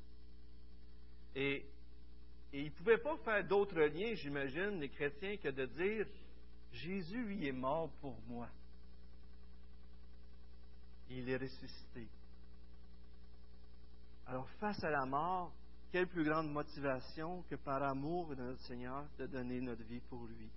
Et, 1.34 1.64
et 2.52 2.64
ne 2.64 2.70
pouvaient 2.70 2.98
pas 2.98 3.16
faire 3.18 3.44
d'autres 3.44 3.80
liens, 3.80 4.14
j'imagine, 4.14 4.80
les 4.80 4.88
chrétiens, 4.88 5.36
que 5.36 5.48
de 5.48 5.66
dire, 5.66 6.06
Jésus, 6.72 7.24
lui, 7.24 7.46
est 7.46 7.52
mort 7.52 7.90
pour 8.00 8.16
moi. 8.28 8.48
Il 11.08 11.28
est 11.28 11.36
ressuscité. 11.36 12.08
Alors, 14.26 14.48
face 14.60 14.82
à 14.84 14.90
la 14.90 15.04
mort, 15.04 15.52
quelle 15.90 16.06
plus 16.06 16.24
grande 16.24 16.50
motivation 16.50 17.42
que 17.50 17.56
par 17.56 17.82
amour 17.82 18.34
de 18.34 18.42
notre 18.42 18.60
Seigneur 18.60 19.06
de 19.18 19.26
donner 19.26 19.60
notre 19.60 19.82
vie 19.84 20.00
pour 20.08 20.24
lui. 20.26 20.50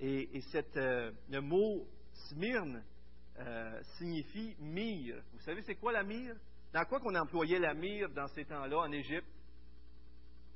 Et, 0.00 0.28
euh, 0.76 1.12
le 1.30 1.40
mot 1.40 1.86
Smyrne 2.28 2.82
euh, 3.38 3.80
signifie 3.98 4.56
mire. 4.58 5.22
Vous 5.32 5.40
savez, 5.40 5.62
c'est 5.62 5.76
quoi 5.76 5.92
la 5.92 6.02
mire? 6.02 6.34
Dans 6.72 6.84
quoi 6.84 6.98
qu'on 7.00 7.14
employait 7.14 7.58
la 7.58 7.74
mire 7.74 8.08
dans 8.10 8.26
ces 8.28 8.44
temps-là 8.44 8.78
en 8.78 8.92
Égypte? 8.92 9.28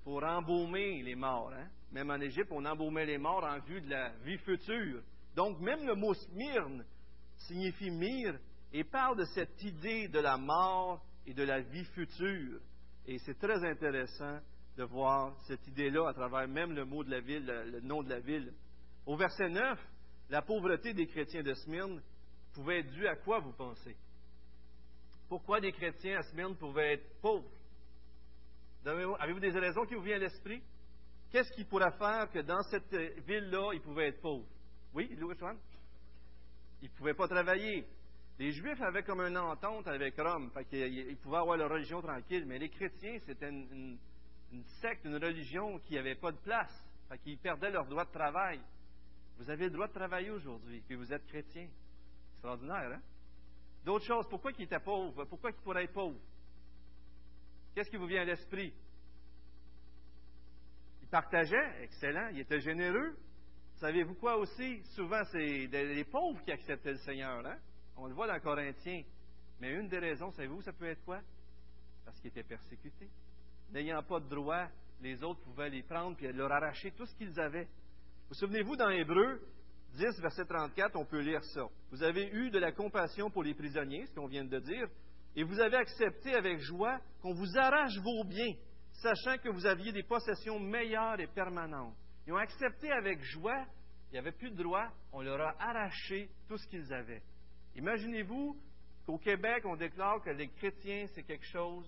Pour 0.03 0.23
embaumer 0.25 1.03
les 1.03 1.15
morts. 1.15 1.53
Hein? 1.53 1.69
Même 1.93 2.11
en 2.11 2.21
Égypte, 2.21 2.51
on 2.51 2.65
embaumait 2.65 3.07
les 3.07 3.19
morts 3.19 3.45
en 3.45 3.61
vue 3.61 3.81
de 3.81 3.91
la 3.91 4.11
vie 4.25 4.39
future. 4.39 5.03
Donc, 5.35 5.61
même 5.61 5.87
le 5.87 5.95
mot 5.95 6.15
smyrne 6.15 6.85
signifie 7.37 7.91
mire 7.91 8.39
et 8.73 8.83
parle 8.85 9.19
de 9.19 9.25
cette 9.27 9.63
idée 9.63 10.09
de 10.09 10.19
la 10.19 10.37
mort 10.37 11.05
et 11.27 11.35
de 11.35 11.43
la 11.43 11.61
vie 11.61 11.85
future. 11.87 12.61
Et 13.09 13.19
c'est 13.19 13.39
très 13.39 13.65
intéressant 13.65 14.41
de 14.77 14.85
voir 14.85 15.35
cette 15.47 15.67
idée-là 15.69 16.09
à 16.09 16.13
travers 16.13 16.49
même 16.49 16.73
le 16.73 16.85
mot 16.85 17.05
de 17.05 17.11
la 17.11 17.21
ville, 17.21 17.47
le 17.47 17.81
nom 17.81 18.03
de 18.03 18.11
la 18.11 18.21
ville. 18.21 18.53
Au 19.07 19.17
verset 19.17 19.49
9, 19.49 19.79
la 20.29 20.43
pauvreté 20.43 20.93
des 20.93 21.07
chrétiens 21.07 21.43
de 21.43 21.55
Smyrne 21.55 22.03
pouvait 22.53 22.81
être 22.81 22.91
dû 22.91 23.07
à 23.07 23.17
quoi, 23.17 23.39
vous 23.39 23.53
pensez? 23.53 23.97
Pourquoi 25.29 25.61
des 25.61 25.73
chrétiens 25.73 26.19
à 26.19 26.23
Smyrne 26.25 26.57
pouvaient 26.57 26.95
être 26.95 27.21
pauvres? 27.21 27.51
Avez-vous 28.85 29.41
des 29.41 29.51
raisons 29.51 29.85
qui 29.87 29.95
vous 29.95 30.03
viennent 30.03 30.23
à 30.23 30.25
l'esprit? 30.25 30.63
Qu'est-ce 31.31 31.53
qui 31.53 31.65
pourrait 31.65 31.97
faire 31.99 32.31
que 32.31 32.41
dans 32.41 32.63
cette 32.65 32.95
ville-là, 33.27 33.73
ils 33.75 33.81
pouvaient 33.81 34.09
être 34.09 34.21
pauvres? 34.21 34.47
Oui, 34.95 35.15
Louis-Antoine? 35.17 35.59
Ils 36.83 36.91
ne 36.91 36.97
pouvaient 36.97 37.15
pas 37.15 37.29
travailler. 37.29 37.87
Les 38.39 38.53
Juifs 38.53 38.83
avaient 38.83 39.03
comme 39.03 39.21
une 39.21 39.39
entente 39.39 39.89
avec 39.89 40.15
Rome, 40.19 40.51
fait 40.51 40.65
qu'ils 40.67 41.17
pouvaient 41.17 41.39
avoir 41.39 41.57
leur 41.57 41.71
religion 41.71 42.03
tranquille, 42.03 42.45
mais 42.47 42.59
les 42.59 42.69
chrétiens, 42.69 43.19
c'était 43.25 43.49
une, 43.49 43.99
secte, 44.81 45.07
une 45.07 45.17
religion 45.17 45.79
qui 45.81 45.95
n'avait 45.95 46.17
pas 46.17 46.33
de 46.33 46.37
place, 46.39 46.87
fait 47.09 47.19
qu'ils 47.19 47.39
perdaient 47.39 47.71
leur 47.71 47.87
droit 47.87 48.05
de 48.05 48.13
travail. 48.13 48.61
Vous 49.39 49.49
avez 49.49 49.65
le 49.65 49.71
droit 49.71 49.89
de 49.89 49.93
travailler 49.93 50.31
aujourd'hui, 50.31 50.83
puis 50.87 50.97
vous 50.97 51.13
êtes 51.13 51.27
chrétien. 51.27 51.67
Extraordinaire, 52.35 52.93
hein? 52.93 53.01
D'autres 53.85 54.05
choses, 54.05 54.29
pourquoi 54.29 54.53
il 54.59 54.65
était 54.65 54.81
pauvre? 54.81 55.25
Pourquoi 55.25 55.51
il 55.51 55.57
pourrait 55.57 55.85
être 55.85 55.93
pauvre? 55.93 56.19
Qu'est-ce 57.75 57.91
qui 57.91 57.97
vous 57.97 58.07
vient 58.07 58.23
à 58.23 58.25
l'esprit? 58.25 58.75
Il 61.03 61.09
partageait, 61.09 61.85
excellent, 61.85 62.29
il 62.33 62.41
était 62.41 62.61
généreux. 62.61 63.17
Savez-vous 63.77 64.15
quoi 64.15 64.37
aussi? 64.37 64.83
Souvent, 64.95 65.23
c'est 65.31 65.67
les 65.67 66.05
pauvres 66.05 66.43
qui 66.43 66.53
acceptaient 66.53 66.93
le 66.93 66.99
Seigneur, 66.99 67.47
hein? 67.47 67.59
On 67.97 68.07
le 68.07 68.15
voit 68.15 68.27
dans 68.27 68.39
Corinthiens. 68.41 69.03
Mais 69.61 69.73
une 69.73 69.89
des 69.89 69.99
raisons, 69.99 70.31
savez-vous, 70.33 70.63
ça 70.63 70.73
peut 70.73 70.87
être 70.87 71.05
quoi? 71.05 71.21
Parce 72.05 72.19
qu'ils 72.21 72.29
étaient 72.29 72.43
persécutés. 72.43 73.09
N'ayant 73.73 74.03
pas 74.03 74.21
de 74.21 74.29
droit, 74.29 74.69
les 75.01 75.23
autres 75.23 75.41
pouvaient 75.41 75.71
les 75.71 75.83
prendre 75.83 76.17
et 76.23 76.33
leur 76.33 76.53
arracher 76.53 76.93
tout 76.93 77.07
ce 77.07 77.15
qu'ils 77.17 77.39
avaient. 77.41 77.69
Vous 78.29 78.35
souvenez-vous 78.35 78.77
dans 78.77 78.91
Hébreu, 78.91 79.41
10, 79.95 80.21
verset 80.21 80.45
34, 80.45 80.97
on 80.97 81.05
peut 81.05 81.21
lire 81.21 81.43
ça. 81.45 81.67
Vous 81.91 82.03
avez 82.03 82.29
eu 82.29 82.51
de 82.51 82.59
la 82.59 82.73
compassion 82.73 83.31
pour 83.31 83.43
les 83.43 83.55
prisonniers, 83.55 84.07
ce 84.07 84.15
qu'on 84.15 84.27
vient 84.27 84.45
de 84.45 84.59
dire, 84.59 84.89
et 85.35 85.43
vous 85.43 85.61
avez 85.61 85.77
accepté 85.77 86.35
avec 86.35 86.59
joie 86.61 86.99
qu'on 87.23 87.35
vous 87.35 87.59
arrache 87.59 87.97
vos 87.99 88.25
biens, 88.25 88.55
sachant 88.93 89.39
que 89.39 89.49
vous 89.49 89.67
aviez 89.67 89.93
des 89.93 90.03
possessions 90.03 90.59
meilleures 90.59 91.21
et 91.21 91.27
permanentes. 91.27 91.95
Ils 92.27 92.33
ont 92.33 92.39
accepté 92.39 92.91
avec 92.91 93.23
joie, 93.23 93.65
il 94.11 94.13
n'y 94.13 94.19
avait 94.19 94.33
plus 94.33 94.51
de 94.51 94.63
droit, 94.63 94.89
on 95.13 95.23
leur 95.23 95.41
a 95.41 95.55
arraché 95.59 96.29
tout 96.49 96.57
ce 96.57 96.67
qu'ils 96.69 96.93
avaient. 96.93 97.23
Imaginez-vous 97.77 98.57
qu'au 99.05 99.19
Québec, 99.19 99.65
on 99.67 99.77
déclare 99.77 100.23
que 100.23 100.31
les 100.31 100.49
chrétiens, 100.49 101.07
c'est 101.15 101.23
quelque 101.23 101.47
chose 101.47 101.87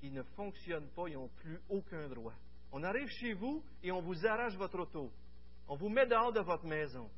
qui 0.00 0.10
ne 0.10 0.22
fonctionne 0.22 0.88
pas, 0.90 1.08
ils 1.08 1.14
n'ont 1.14 1.28
plus 1.28 1.58
aucun 1.68 2.08
droit. 2.08 2.34
On 2.72 2.82
arrive 2.82 3.08
chez 3.08 3.32
vous 3.32 3.64
et 3.82 3.90
on 3.90 4.00
vous 4.00 4.26
arrache 4.26 4.54
votre 4.56 4.78
auto. 4.78 5.10
On 5.68 5.76
vous 5.76 5.88
met 5.88 6.06
dehors 6.06 6.32
de 6.32 6.40
votre 6.40 6.66
maison. 6.66 7.10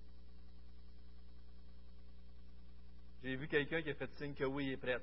J'ai 3.23 3.37
vu 3.37 3.47
quelqu'un 3.49 3.83
qui 3.83 3.91
a 3.91 3.95
fait 3.95 4.11
signe 4.17 4.35
que 4.35 4.45
oui, 4.45 4.67
il 4.67 4.73
est 4.73 4.77
prêt. 4.77 4.99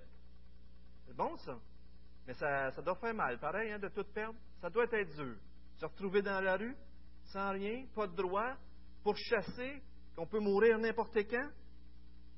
C'est 1.05 1.15
bon, 1.15 1.35
ça. 1.37 1.59
Mais 2.27 2.33
ça, 2.33 2.71
doit 2.81 2.95
faire 2.95 3.13
mal, 3.13 3.39
pareil, 3.39 3.71
hein, 3.71 3.79
de 3.79 3.87
tout 3.89 4.03
perdre. 4.03 4.37
Ça 4.61 4.69
doit 4.69 4.85
être 4.91 5.15
dur. 5.15 5.35
Se 5.77 5.85
retrouver 5.85 6.21
dans 6.21 6.41
la 6.41 6.57
rue, 6.57 6.75
sans 7.25 7.51
rien, 7.51 7.85
pas 7.95 8.07
de 8.07 8.15
droit, 8.15 8.55
pour 9.03 9.15
chasser, 9.17 9.81
qu'on 10.15 10.27
peut 10.27 10.39
mourir 10.39 10.77
n'importe 10.77 11.17
quand. 11.29 11.49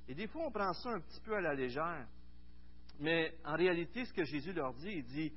Et 0.08 0.14
des 0.14 0.28
fois, 0.28 0.46
on 0.46 0.52
prend 0.52 0.74
ça 0.74 0.90
un 0.90 1.00
petit 1.00 1.20
peu 1.22 1.36
à 1.36 1.42
la 1.42 1.54
légère. 1.54 2.08
Mais 3.00 3.34
en 3.46 3.56
réalité, 3.56 4.06
ce 4.06 4.14
que 4.14 4.24
Jésus 4.24 4.54
leur 4.54 4.74
dit, 4.74 4.92
il 4.98 5.04
dit, 5.06 5.34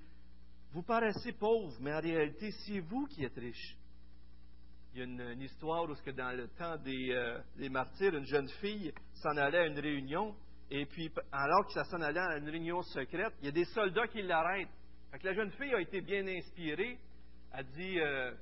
vous 0.72 0.82
paraissez 0.82 1.32
pauvres, 1.32 1.76
mais 1.80 1.94
en 1.94 2.00
réalité, 2.00 2.50
c'est 2.66 2.80
vous 2.80 3.06
qui 3.06 3.24
êtes 3.24 3.36
riches. 3.36 3.76
Il 4.92 4.98
y 4.98 5.02
a 5.02 5.04
une, 5.04 5.40
histoire 5.40 5.84
où, 5.84 6.12
dans 6.12 6.36
le 6.36 6.48
temps 6.48 6.76
euh, 6.86 7.40
des, 7.56 7.68
martyrs, 7.68 8.14
une 8.14 8.26
jeune 8.26 8.48
fille 8.60 8.92
s'en 9.14 9.36
allait 9.36 9.58
à 9.58 9.66
une 9.66 9.78
réunion, 9.78 10.34
et 10.70 10.86
puis, 10.86 11.10
alors 11.32 11.66
que 11.66 11.82
s'en 11.84 12.00
allait 12.00 12.20
à 12.20 12.38
une 12.38 12.48
réunion 12.48 12.82
secrète, 12.82 13.32
il 13.40 13.46
y 13.46 13.48
a 13.48 13.52
des 13.52 13.64
soldats 13.66 14.06
qui 14.08 14.22
l'arrêtent. 14.22 14.68
la 15.22 15.32
jeune 15.32 15.50
fille 15.52 15.74
a 15.74 15.80
été 15.80 16.00
bien 16.00 16.26
inspirée. 16.26 16.98
Elle 17.52 17.66
dit, 17.66 18.00
euh, 18.00 18.32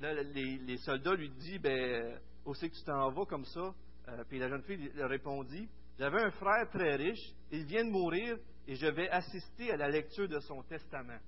les, 0.00 0.76
soldats 0.78 1.14
lui 1.14 1.30
disent, 1.30 1.60
ben, 1.60 2.18
où 2.44 2.54
c'est 2.54 2.68
que 2.68 2.74
tu 2.74 2.84
t'en 2.84 3.10
vas 3.10 3.26
comme 3.26 3.44
ça? 3.44 3.74
Euh, 4.08 4.24
puis 4.28 4.38
la 4.38 4.48
jeune 4.48 4.62
fille 4.62 4.90
répondit, 4.96 5.68
j'avais 5.98 6.22
un 6.22 6.30
frère 6.30 6.68
très 6.70 6.96
riche, 6.96 7.34
il 7.50 7.64
vient 7.66 7.84
de 7.84 7.90
mourir 7.90 8.36
et 8.66 8.74
je 8.74 8.86
vais 8.86 9.08
assister 9.10 9.72
à 9.72 9.76
la 9.76 9.88
lecture 9.88 10.28
de 10.28 10.38
son 10.40 10.62
testament. 10.62 11.18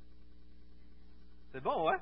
C'est 1.52 1.62
bon, 1.62 1.88
hein? 1.90 1.98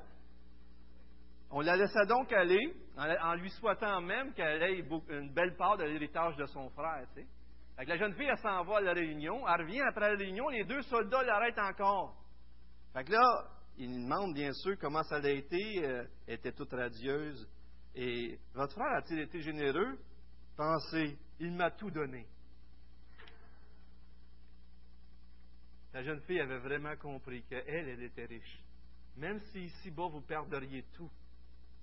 On 1.51 1.61
la 1.61 1.75
laissa 1.75 2.05
donc 2.05 2.31
aller, 2.31 2.75
en 2.97 3.33
lui 3.33 3.49
souhaitant 3.49 4.01
même 4.01 4.33
qu'elle 4.33 4.61
ait 4.61 4.85
une 5.09 5.33
belle 5.33 5.55
part 5.57 5.77
de 5.77 5.83
l'héritage 5.83 6.35
de 6.35 6.45
son 6.45 6.69
frère. 6.69 7.07
Tu 7.15 7.21
sais. 7.21 7.85
la 7.85 7.97
jeune 7.97 8.13
fille, 8.13 8.27
elle 8.29 8.37
s'en 8.37 8.63
va 8.63 8.77
à 8.77 8.81
la 8.81 8.93
réunion. 8.93 9.47
Elle 9.47 9.61
revient 9.61 9.81
après 9.81 10.11
la 10.11 10.17
réunion, 10.17 10.47
les 10.49 10.63
deux 10.65 10.83
soldats 10.83 11.23
l'arrêtent 11.23 11.57
encore. 11.57 12.15
Fait 12.93 13.03
que 13.03 13.13
là, 13.13 13.47
il 13.77 14.03
demande 14.03 14.35
bien 14.35 14.51
sûr 14.53 14.77
comment 14.79 15.01
ça 15.03 15.15
a 15.15 15.29
été. 15.29 15.83
Euh, 15.83 16.05
elle 16.27 16.35
était 16.35 16.51
toute 16.51 16.71
radieuse. 16.71 17.49
Et 17.95 18.37
votre 18.53 18.73
frère 18.73 18.97
a-t-il 18.97 19.19
été 19.21 19.41
généreux? 19.41 19.97
Pensez, 20.59 21.17
il 21.39 21.53
m'a 21.53 21.71
tout 21.71 21.89
donné. 21.89 22.27
La 25.93 26.03
jeune 26.03 26.19
fille 26.23 26.41
avait 26.41 26.57
vraiment 26.57 26.97
compris 26.97 27.43
qu'elle, 27.43 27.63
elle 27.65 28.03
était 28.03 28.25
riche. 28.25 28.61
Même 29.15 29.39
si 29.39 29.67
ici-bas 29.67 30.09
vous 30.09 30.19
perdriez 30.19 30.83
tout, 30.97 31.09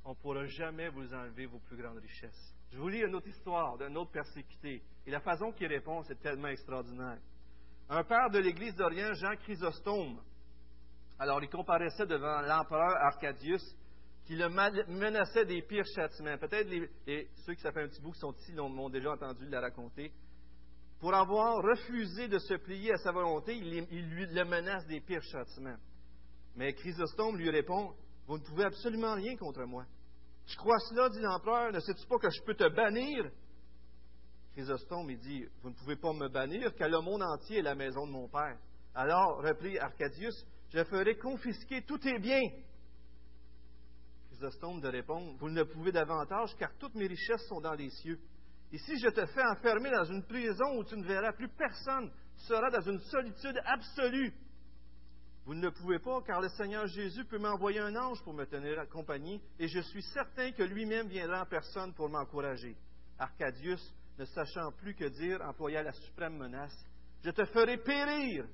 on 0.05 0.11
ne 0.11 0.15
pourra 0.17 0.45
jamais 0.45 0.91
vous 0.91 1.11
enlever 1.15 1.47
vos 1.47 1.59
plus 1.61 1.79
grandes 1.79 2.01
richesses. 2.01 2.55
Je 2.71 2.77
vous 2.77 2.91
lis 2.91 3.01
une 3.01 3.15
autre 3.15 3.29
histoire 3.29 3.79
d'un 3.79 3.97
autre 3.97 4.11
persécuté. 4.11 4.83
Et 5.07 5.11
la 5.11 5.21
façon 5.21 5.53
qu'il 5.53 5.69
répond, 5.69 6.03
c'est 6.03 6.21
tellement 6.21 6.49
extraordinaire. 6.49 7.17
Un 7.89 8.05
père 8.05 8.29
de 8.29 8.41
l'Église 8.41 8.75
d'Orient, 8.75 9.15
Jean 9.15 9.37
Chrysostome, 9.37 10.21
alors 11.19 11.43
il 11.43 11.49
comparaissait 11.49 12.05
devant 12.05 12.43
l'empereur 12.43 12.95
Arcadius, 13.07 13.75
qui 14.27 14.35
le 14.35 14.49
menaçait 14.49 15.45
des 15.45 15.63
pires 15.63 15.87
châtiments. 15.95 16.37
Peut-être 16.39 16.69
ceux 17.45 17.55
qui 17.55 17.61
s'appellent 17.63 17.87
un 17.87 17.89
petit 17.89 18.03
bout 18.03 18.13
qui 18.13 18.19
sont 18.19 18.33
ici 18.33 18.53
m'ont 18.53 18.91
déjà 18.91 19.13
entendu 19.13 19.47
le 19.47 19.59
raconter 19.59 20.13
pour 20.99 21.15
avoir 21.15 21.63
refusé 21.63 22.29
de 22.29 22.39
se 22.39 22.55
plier 22.55 22.93
à 22.93 22.97
sa 22.97 23.13
volonté, 23.13 23.55
il, 23.57 24.09
lui 24.09 24.27
le 24.27 24.45
menace 24.45 24.87
des 24.87 25.01
pires 25.01 25.23
châtiments. 25.23 25.77
Mais 26.55 26.73
Chrysostome 26.73 27.37
lui 27.37 27.51
répond 27.51 27.95
Vous 28.27 28.39
ne 28.39 28.43
pouvez 28.43 28.65
absolument 28.65 29.15
rien 29.15 29.37
contre 29.37 29.65
moi. 29.65 29.85
Je 30.47 30.57
crois 30.57 30.79
cela, 30.89 31.09
dit 31.11 31.21
l'empereur, 31.21 31.73
ne 31.73 31.81
sais-tu 31.81 32.07
pas 32.07 32.19
que 32.19 32.31
je 32.31 32.43
peux 32.43 32.55
te 32.55 32.69
bannir 32.69 33.31
Chrysostome, 34.55 35.11
il 35.11 35.19
dit 35.19 35.45
Vous 35.63 35.69
ne 35.69 35.75
pouvez 35.75 35.97
pas 35.97 36.13
me 36.15 36.29
bannir, 36.29 36.75
car 36.77 36.89
le 36.89 37.01
monde 37.01 37.23
entier 37.23 37.59
est 37.59 37.63
la 37.63 37.75
maison 37.75 38.07
de 38.07 38.13
mon 38.13 38.29
père. 38.29 38.57
Alors, 38.95 39.43
reprit 39.43 39.79
Arcadius, 39.79 40.47
je 40.71 40.83
ferai 40.85 41.17
confisquer 41.19 41.83
tous 41.83 41.99
tes 41.99 42.19
biens. 42.19 42.49
De 44.39 44.89
répondre 44.89 45.35
Vous 45.39 45.49
ne 45.49 45.61
le 45.61 45.65
pouvez 45.65 45.93
davantage, 45.93 46.55
car 46.59 46.71
toutes 46.79 46.95
mes 46.95 47.07
richesses 47.07 47.47
sont 47.49 47.61
dans 47.61 47.73
les 47.73 47.89
cieux. 47.89 48.19
Et 48.71 48.79
si 48.79 48.99
je 48.99 49.09
te 49.09 49.25
fais 49.27 49.43
enfermer 49.47 49.91
dans 49.91 50.05
une 50.05 50.25
prison 50.25 50.77
où 50.77 50.85
tu 50.85 50.97
ne 50.97 51.05
verras 51.05 51.33
plus 51.33 51.49
personne, 51.49 52.11
tu 52.37 52.45
seras 52.45 52.71
dans 52.71 52.83
une 52.83 53.01
solitude 53.01 53.59
absolue. 53.65 54.35
Vous 55.47 55.55
ne 55.55 55.63
le 55.63 55.71
pouvez 55.71 55.99
pas, 56.01 56.21
car 56.23 56.41
le 56.41 56.49
Seigneur 56.51 56.87
Jésus 56.87 57.25
peut 57.25 57.39
m'envoyer 57.39 57.79
un 57.79 57.97
ange 57.97 58.23
pour 58.25 58.35
me 58.35 58.45
tenir 58.45 58.79
à 58.79 58.87
compagnie, 58.87 59.41
et 59.59 59.69
je 59.69 59.81
suis 59.81 60.03
certain 60.03 60.53
que 60.53 60.65
lui-même 60.65 61.09
viendra 61.09 61.43
en 61.43 61.47
personne 61.47 61.95
pour 61.95 62.11
m'encourager. 62.11 62.77
Arcadius, 63.19 63.95
ne 64.19 64.25
sachant 64.27 64.73
plus 64.73 64.95
que 64.95 65.05
dire, 65.05 65.41
employa 65.43 65.83
la 65.83 65.93
suprême 65.93 66.37
menace. 66.37 66.77
Je 67.25 67.31
te 67.31 67.45
ferai 67.47 67.79
périr. 67.79 68.47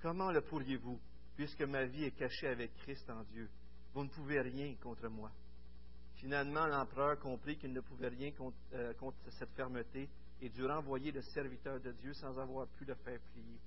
Comment 0.00 0.30
le 0.30 0.40
pourriez-vous, 0.40 0.98
puisque 1.36 1.62
ma 1.62 1.84
vie 1.84 2.04
est 2.04 2.16
cachée 2.16 2.48
avec 2.48 2.72
Christ 2.76 3.10
en 3.10 3.22
Dieu? 3.24 3.50
Vous 3.94 4.02
ne 4.02 4.08
pouvez 4.08 4.40
rien 4.40 4.74
contre 4.82 5.08
moi. 5.08 5.30
Finalement, 6.16 6.66
l'empereur 6.66 7.18
comprit 7.18 7.56
qu'il 7.56 7.72
ne 7.72 7.80
pouvait 7.80 8.08
rien 8.08 8.32
euh, 8.74 8.92
contre, 8.94 9.16
cette 9.30 9.50
fermeté 9.50 10.08
et 10.40 10.48
dut 10.48 10.66
renvoyer 10.66 11.12
le 11.12 11.22
serviteur 11.22 11.80
de 11.80 11.92
Dieu 11.92 12.12
sans 12.14 12.38
avoir 12.38 12.66
pu 12.68 12.84
le 12.84 12.94
faire 12.94 13.20
plier. 13.32 13.58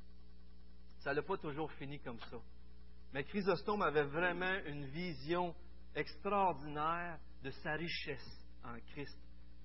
Ça 1.00 1.14
n'a 1.14 1.22
pas 1.22 1.38
toujours 1.38 1.72
fini 1.74 2.00
comme 2.00 2.20
ça. 2.20 2.38
Mais 3.14 3.24
Chrysostome 3.24 3.82
avait 3.84 4.04
vraiment 4.04 4.60
une 4.66 4.86
vision 4.88 5.56
extraordinaire 5.96 7.20
de 7.44 7.52
sa 7.52 7.74
richesse 7.74 8.46
en 8.66 8.78
Christ. 8.92 9.18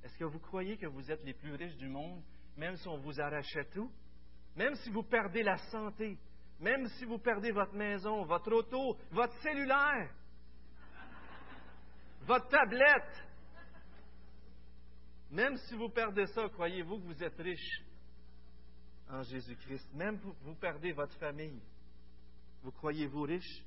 Est-ce 0.04 0.16
que 0.16 0.24
vous 0.24 0.38
croyez 0.38 0.76
que 0.76 0.86
vous 0.86 1.10
êtes 1.10 1.24
les 1.24 1.34
plus 1.34 1.54
riches 1.54 1.76
du 1.76 1.88
monde, 1.88 2.22
même 2.56 2.76
si 2.76 2.86
on 2.88 2.98
vous 2.98 3.20
arrachait 3.20 3.68
tout? 3.72 3.90
Même 4.54 4.74
si 4.76 4.90
vous 4.90 5.02
perdez 5.02 5.42
la 5.42 5.56
santé, 5.56 6.18
même 6.60 6.86
si 6.98 7.04
vous 7.04 7.18
perdez 7.18 7.50
votre 7.50 7.74
maison, 7.74 8.24
votre 8.24 8.52
auto, 8.52 8.96
votre 9.10 9.34
cellulaire, 9.42 10.10
votre 12.26 12.48
tablette. 12.48 13.26
Même 15.30 15.56
si 15.56 15.74
vous 15.74 15.88
perdez 15.88 16.26
ça, 16.26 16.48
croyez-vous 16.48 16.98
que 16.98 17.06
vous 17.06 17.22
êtes 17.22 17.38
riche 17.38 17.82
en 19.08 19.22
Jésus-Christ? 19.22 19.88
Même 19.94 20.18
si 20.18 20.26
vous 20.42 20.54
perdez 20.54 20.92
votre 20.92 21.16
famille, 21.18 21.60
vous 22.62 22.72
croyez-vous 22.72 23.22
riche? 23.22 23.64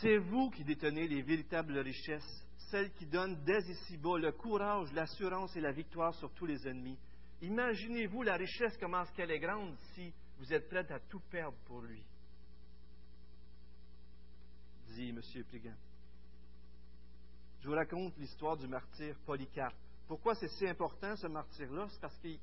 C'est 0.00 0.18
vous 0.18 0.50
qui 0.50 0.64
détenez 0.64 1.08
les 1.08 1.22
véritables 1.22 1.78
richesses, 1.78 2.46
celles 2.70 2.92
qui 2.94 3.06
donnent 3.06 3.42
dès 3.44 3.62
ici-bas 3.70 4.18
le 4.18 4.32
courage, 4.32 4.92
l'assurance 4.92 5.54
et 5.56 5.60
la 5.60 5.72
victoire 5.72 6.14
sur 6.14 6.32
tous 6.32 6.46
les 6.46 6.66
ennemis. 6.66 6.98
Imaginez-vous 7.42 8.22
la 8.22 8.36
richesse, 8.36 8.76
comment 8.78 9.02
est-ce 9.02 9.12
qu'elle 9.12 9.30
est 9.30 9.38
grande 9.38 9.76
si 9.94 10.12
vous 10.38 10.52
êtes 10.52 10.68
prêt 10.68 10.90
à 10.90 11.00
tout 11.00 11.20
perdre 11.30 11.56
pour 11.66 11.80
lui 11.82 12.02
dit 14.96 15.10
M. 15.10 15.20
Je 17.60 17.68
vous 17.68 17.74
raconte 17.74 18.16
l'histoire 18.16 18.56
du 18.56 18.66
martyr 18.66 19.14
Polycarpe. 19.26 19.76
Pourquoi 20.08 20.34
c'est 20.34 20.48
si 20.48 20.66
important 20.66 21.14
ce 21.16 21.26
martyr-là? 21.26 21.86
C'est 21.90 22.00
parce 22.00 22.18
qu'il 22.18 22.38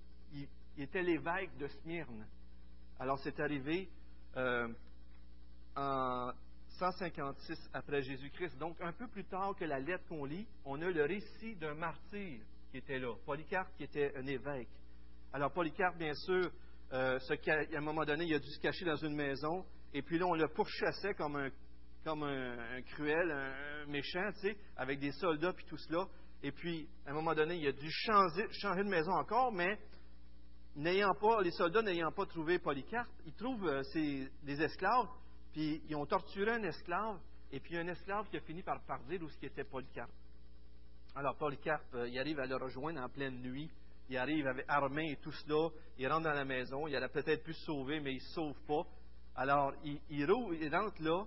était 0.78 1.02
l'évêque 1.02 1.58
de 1.58 1.68
Smyrne. 1.68 2.28
Alors 3.00 3.18
c'est 3.20 3.40
arrivé 3.40 3.90
euh, 4.38 4.68
en 5.76 6.32
156 6.78 7.72
après 7.74 8.04
Jésus-Christ. 8.04 8.56
Donc 8.60 8.80
un 8.82 8.92
peu 8.92 9.08
plus 9.08 9.26
tard 9.26 9.56
que 9.56 9.66
la 9.66 9.80
lettre 9.80 10.06
qu'on 10.08 10.26
lit, 10.26 10.46
on 10.64 10.80
a 10.82 10.92
le 10.92 11.06
récit 11.06 11.56
d'un 11.56 11.74
martyr 11.74 12.40
qui 12.70 12.78
était 12.78 13.00
là. 13.00 13.16
Polycarpe 13.26 13.76
qui 13.78 13.84
était 13.84 14.16
un 14.16 14.28
évêque. 14.28 14.70
Alors 15.32 15.52
Polycarpe, 15.52 15.98
bien 15.98 16.14
sûr, 16.14 16.52
euh, 16.92 17.18
à 17.18 17.78
un 17.78 17.82
moment 17.82 18.06
donné, 18.06 18.26
il 18.26 18.36
a 18.36 18.40
dû 18.40 18.52
se 18.52 18.60
cacher 18.60 18.86
dans 18.86 18.98
une 18.98 19.16
maison. 19.16 19.66
Et 19.92 20.04
puis 20.04 20.20
là, 20.20 20.26
on 20.28 20.36
le 20.36 20.48
pourchassait 20.50 21.16
comme 21.16 21.36
un 21.36 21.50
comme 22.04 22.24
un, 22.24 22.82
cruel, 22.82 23.32
un, 23.32 23.86
méchant, 23.88 24.32
tu 24.34 24.42
sais, 24.42 24.58
avec 24.76 25.00
des 25.00 25.12
soldats 25.14 25.54
puis 25.54 25.66
tout 25.66 25.78
cela. 25.78 26.06
Et 26.42 26.52
puis, 26.52 26.88
à 27.06 27.12
un 27.12 27.14
moment 27.14 27.34
donné, 27.34 27.56
il 27.56 27.68
a 27.68 27.72
dû 27.72 27.90
changer, 27.90 28.44
de 28.44 28.90
maison 28.90 29.14
encore, 29.14 29.52
mais 29.54 29.80
n'ayant 30.76 31.14
pas, 31.14 31.42
les 31.42 31.52
soldats 31.52 31.82
n'ayant 31.82 32.12
pas 32.12 32.26
trouvé 32.26 32.60
Polycarpe, 32.60 33.10
ils 33.26 33.34
trouvent 33.34 33.68
euh, 33.68 33.82
des 34.44 34.62
esclaves, 34.62 35.08
puis 35.54 35.82
ils 35.88 35.96
ont 35.96 36.06
torturé 36.06 36.52
un 36.52 36.64
esclave, 36.64 37.20
et 37.52 37.60
puis 37.60 37.78
un 37.78 37.88
esclave 37.88 38.28
qui 38.30 38.38
a 38.38 38.42
fini 38.42 38.62
par, 38.62 38.82
par 38.82 39.02
dire 39.04 39.22
où 39.22 39.30
ce 39.30 39.38
qui 39.38 39.46
était 39.46 39.64
Polycarpe. 39.64 40.12
Alors 41.16 41.38
Polycarpe, 41.38 41.94
euh, 41.96 42.10
il 42.10 42.20
arrive 42.20 42.40
à 42.40 42.46
le 42.46 42.58
rejoindre 42.58 43.02
en 43.02 43.08
pleine 43.08 43.40
nuit, 43.42 43.70
il 44.10 44.18
arrive 44.18 44.48
avec 44.48 44.66
armé 44.68 45.12
et 45.12 45.18
tout 45.18 45.32
cela, 45.32 45.70
il 45.98 46.08
rentre 46.08 46.24
dans 46.24 46.34
la 46.34 46.44
maison, 46.44 46.88
il 46.88 46.96
aurait 46.98 47.08
peut-être 47.08 47.44
pu 47.44 47.54
se 47.54 47.64
sauver, 47.66 48.02
mais 48.02 48.12
il 48.12 48.18
ne 48.18 48.22
se 48.22 48.34
sauve 48.34 48.60
pas. 48.68 48.84
Alors, 49.36 49.74
il, 49.86 50.00
il 50.10 50.26
rentre 50.26 51.02
là, 51.02 51.24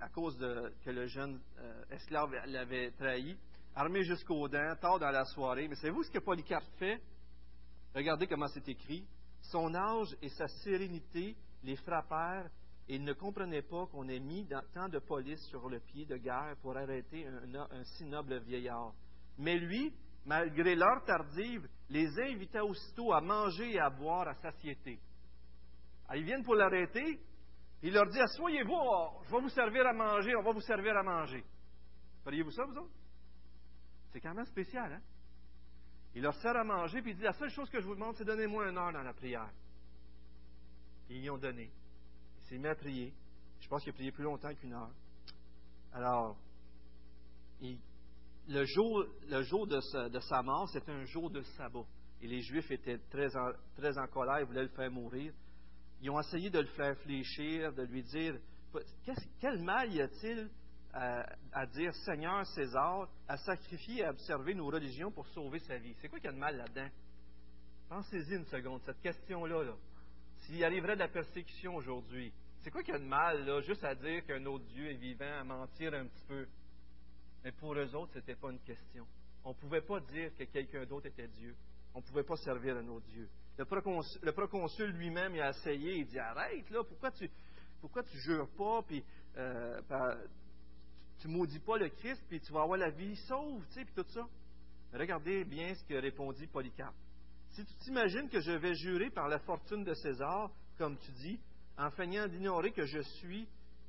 à 0.00 0.08
cause 0.08 0.38
que 0.84 0.90
le 0.90 1.06
jeune 1.06 1.40
euh, 1.58 1.84
esclave 1.90 2.32
l'avait 2.46 2.90
trahi. 2.92 3.36
armé 3.74 4.02
jusqu'aux 4.02 4.48
dents, 4.48 4.74
tard 4.80 4.98
dans 4.98 5.10
la 5.10 5.24
soirée. 5.26 5.68
Mais 5.68 5.74
savez-vous 5.76 6.04
ce 6.04 6.10
que 6.10 6.18
Polycarpe 6.18 6.64
fait? 6.78 7.00
Regardez 7.94 8.26
comment 8.26 8.48
c'est 8.48 8.68
écrit. 8.68 9.06
Son 9.42 9.74
âge 9.74 10.16
et 10.22 10.28
sa 10.30 10.48
sérénité 10.48 11.36
les 11.62 11.76
frappèrent 11.76 12.50
et 12.88 12.96
il 12.96 13.04
ne 13.04 13.12
comprenait 13.12 13.62
pas 13.62 13.86
qu'on 13.86 14.08
ait 14.08 14.18
mis 14.18 14.48
tant 14.72 14.88
de 14.88 14.98
police 14.98 15.44
sur 15.48 15.68
le 15.68 15.80
pied 15.80 16.06
de 16.06 16.16
guerre 16.16 16.56
pour 16.62 16.76
arrêter 16.76 17.26
un, 17.26 17.84
si 17.84 18.04
noble 18.06 18.38
vieillard. 18.38 18.94
Mais 19.36 19.58
lui, 19.58 19.92
malgré 20.24 20.74
l'heure 20.74 21.04
tardive, 21.04 21.68
les 21.90 22.08
invita 22.20 22.64
aussitôt 22.64 23.12
à 23.12 23.20
manger 23.20 23.74
et 23.74 23.80
à 23.80 23.90
boire 23.90 24.26
à 24.28 24.34
satiété. 24.36 24.98
Alors, 26.08 26.22
ils 26.22 26.24
viennent 26.24 26.44
pour 26.44 26.54
l'arrêter, 26.54 27.20
il 27.82 27.92
leur 27.92 28.06
dit 28.06 28.20
Assoyez-vous, 28.20 29.24
je 29.24 29.30
vais 29.30 29.40
vous 29.40 29.48
servir 29.48 29.86
à 29.86 29.92
manger, 29.92 30.34
on 30.36 30.42
va 30.42 30.52
vous 30.52 30.60
servir 30.60 30.96
à 30.96 31.02
manger. 31.02 31.44
Feriez-vous 32.24 32.50
ça, 32.50 32.64
vous 32.64 32.76
autres? 32.76 32.94
C'est 34.12 34.20
quand 34.20 34.34
même 34.34 34.46
spécial, 34.46 34.92
hein? 34.92 35.02
Il 36.14 36.22
leur 36.22 36.34
sert 36.36 36.56
à 36.56 36.64
manger, 36.64 37.02
puis 37.02 37.12
il 37.12 37.16
dit 37.16 37.22
La 37.22 37.32
seule 37.32 37.50
chose 37.50 37.70
que 37.70 37.80
je 37.80 37.86
vous 37.86 37.94
demande, 37.94 38.16
c'est 38.16 38.24
donnez-moi 38.24 38.68
une 38.68 38.78
heure 38.78 38.92
dans 38.92 39.02
la 39.02 39.12
prière. 39.12 39.50
ils 41.08 41.22
y 41.22 41.30
ont 41.30 41.38
donné. 41.38 41.70
Il 42.38 42.44
s'est 42.44 42.58
mis 42.58 42.66
à 42.66 42.74
prier. 42.74 43.14
Je 43.60 43.68
pense 43.68 43.82
qu'il 43.82 43.90
a 43.90 43.94
prié 43.94 44.12
plus 44.12 44.24
longtemps 44.24 44.54
qu'une 44.54 44.72
heure. 44.72 44.90
Alors, 45.92 46.36
le 47.60 48.64
jour, 48.64 49.66
de, 49.66 50.20
sa, 50.20 50.42
mort, 50.42 50.68
c'était 50.70 50.92
un 50.92 51.04
jour 51.04 51.30
de 51.30 51.42
sabbat. 51.42 51.84
Et 52.20 52.26
les 52.26 52.40
Juifs 52.40 52.70
étaient 52.70 52.98
très 53.10 53.34
en, 53.36 53.52
très 53.76 53.96
en 53.98 54.06
colère, 54.08 54.40
ils 54.40 54.46
voulaient 54.46 54.62
le 54.62 54.68
faire 54.68 54.90
mourir. 54.90 55.32
Ils 56.00 56.10
ont 56.10 56.20
essayé 56.20 56.50
de 56.50 56.60
le 56.60 56.66
faire 56.66 56.96
fléchir, 56.98 57.72
de 57.72 57.82
lui 57.82 58.02
dire 58.02 58.34
quel 59.40 59.60
mal 59.62 59.92
y 59.92 60.00
a-t-il 60.00 60.48
à, 60.92 61.66
dire 61.66 61.94
Seigneur 61.94 62.46
César, 62.46 63.08
à 63.26 63.36
sacrifier 63.36 64.00
et 64.00 64.04
à 64.04 64.10
observer 64.10 64.54
nos 64.54 64.66
religions 64.66 65.10
pour 65.10 65.26
sauver 65.28 65.58
sa 65.60 65.76
vie? 65.78 65.94
C'est 66.00 66.08
quoi 66.08 66.18
qu'il 66.18 66.26
y 66.26 66.32
a 66.32 66.34
de 66.34 66.38
mal 66.38 66.56
là-dedans? 66.56 66.88
Pensez-y 67.88 68.34
une 68.34 68.44
seconde, 68.46 68.82
cette 68.84 69.00
question-là. 69.00 69.64
-là, 69.64 69.76
S'il 70.40 70.62
arriverait 70.64 70.94
de 70.94 71.00
la 71.00 71.08
persécution 71.08 71.76
aujourd'hui, 71.76 72.32
c'est 72.60 72.70
quoi 72.70 72.82
qu'il 72.82 72.92
y 72.92 72.96
a 72.96 73.00
de 73.00 73.04
mal 73.04 73.44
là, 73.44 73.60
juste 73.62 73.84
à 73.84 73.94
dire 73.94 74.24
qu'un 74.26 74.44
autre 74.46 74.64
Dieu 74.66 74.90
est 74.90 74.96
vivant, 74.96 75.40
à 75.40 75.44
mentir 75.44 75.94
un 75.94 76.06
petit 76.06 76.24
peu? 76.26 76.46
Mais 77.44 77.52
pour 77.52 77.74
eux 77.74 77.94
autres, 77.94 78.12
ce 78.12 78.18
n'était 78.18 78.34
pas 78.34 78.50
une 78.50 78.60
question. 78.60 79.06
On 79.44 79.50
ne 79.50 79.54
pouvait 79.54 79.80
pas 79.80 80.00
dire 80.00 80.34
que 80.36 80.44
quelqu'un 80.44 80.84
d'autre 80.84 81.06
était 81.06 81.28
Dieu. 81.28 81.54
On 81.94 81.98
ne 81.98 82.04
pouvait 82.04 82.22
pas 82.22 82.36
servir 82.36 82.76
un 82.76 82.86
autre 82.88 83.06
Dieu. 83.06 83.28
Le 83.58 84.32
proconsul, 84.32 84.90
lui-même 84.90 85.34
il 85.34 85.40
a 85.40 85.50
essayé, 85.50 85.96
il 85.96 86.06
dit 86.06 86.18
Arrête, 86.18 86.70
là, 86.70 86.84
pourquoi 86.84 87.10
tu 87.10 87.28
pourquoi 87.80 88.02
tu 88.02 88.18
jures 88.18 88.48
pas, 88.56 88.82
puis 88.82 89.04
euh, 89.36 89.80
tu, 91.20 91.28
ne 91.28 91.32
maudis 91.32 91.60
pas 91.60 91.78
le 91.78 91.88
Christ, 91.88 92.22
puis 92.28 92.40
tu 92.40 92.52
vas 92.52 92.62
avoir 92.62 92.78
la 92.78 92.90
vie 92.90 93.16
sauve, 93.28 93.64
tu 93.68 93.74
sais, 93.74 93.84
puis 93.84 93.94
tout 93.94 94.08
ça. 94.10 94.26
regardez 94.92 95.44
bien 95.44 95.74
ce 95.74 95.84
que 95.84 95.94
répondit 95.94 96.46
Polycarpe. 96.46 96.94
Si 97.50 97.64
tu 97.64 97.74
t'imagines 97.76 98.28
que 98.28 98.40
je 98.40 98.52
vais 98.52 98.74
jurer 98.74 99.10
par 99.10 99.28
la 99.28 99.38
fortune 99.40 99.84
de 99.84 99.94
César, 99.94 100.50
comme 100.76 100.96
tu 100.98 101.10
dis, 101.12 101.40
en 101.76 101.90
feignant 101.90 102.26
d'ignorer 102.26 102.72
que 102.72 102.84
je 102.84 103.00
suis 103.00 103.48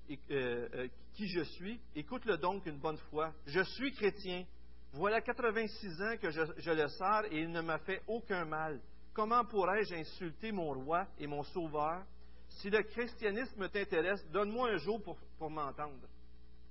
et, 0.09 0.19
euh, 0.31 0.67
euh, 0.73 0.87
qui 1.13 1.27
je 1.27 1.41
suis, 1.41 1.79
écoute-le 1.95 2.37
donc 2.37 2.65
une 2.65 2.79
bonne 2.79 2.97
fois. 3.09 3.33
Je 3.45 3.61
suis 3.61 3.91
chrétien. 3.93 4.45
Voilà 4.93 5.21
86 5.21 6.01
ans 6.01 6.17
que 6.17 6.31
je, 6.31 6.71
le 6.71 6.87
sers 6.87 7.25
et 7.31 7.41
il 7.41 7.51
ne 7.51 7.61
m'a 7.61 7.77
fait 7.79 8.01
aucun 8.07 8.45
mal. 8.45 8.79
Comment 9.13 9.45
pourrais-je 9.45 9.95
insulter 9.95 10.51
mon 10.51 10.73
roi 10.73 11.07
et 11.19 11.27
mon 11.27 11.43
sauveur? 11.43 12.03
Si 12.47 12.69
le 12.69 12.81
christianisme 12.83 13.69
t'intéresse, 13.69 14.25
donne-moi 14.31 14.71
un 14.71 14.77
jour 14.77 15.01
pour, 15.03 15.49
m'entendre. 15.49 16.07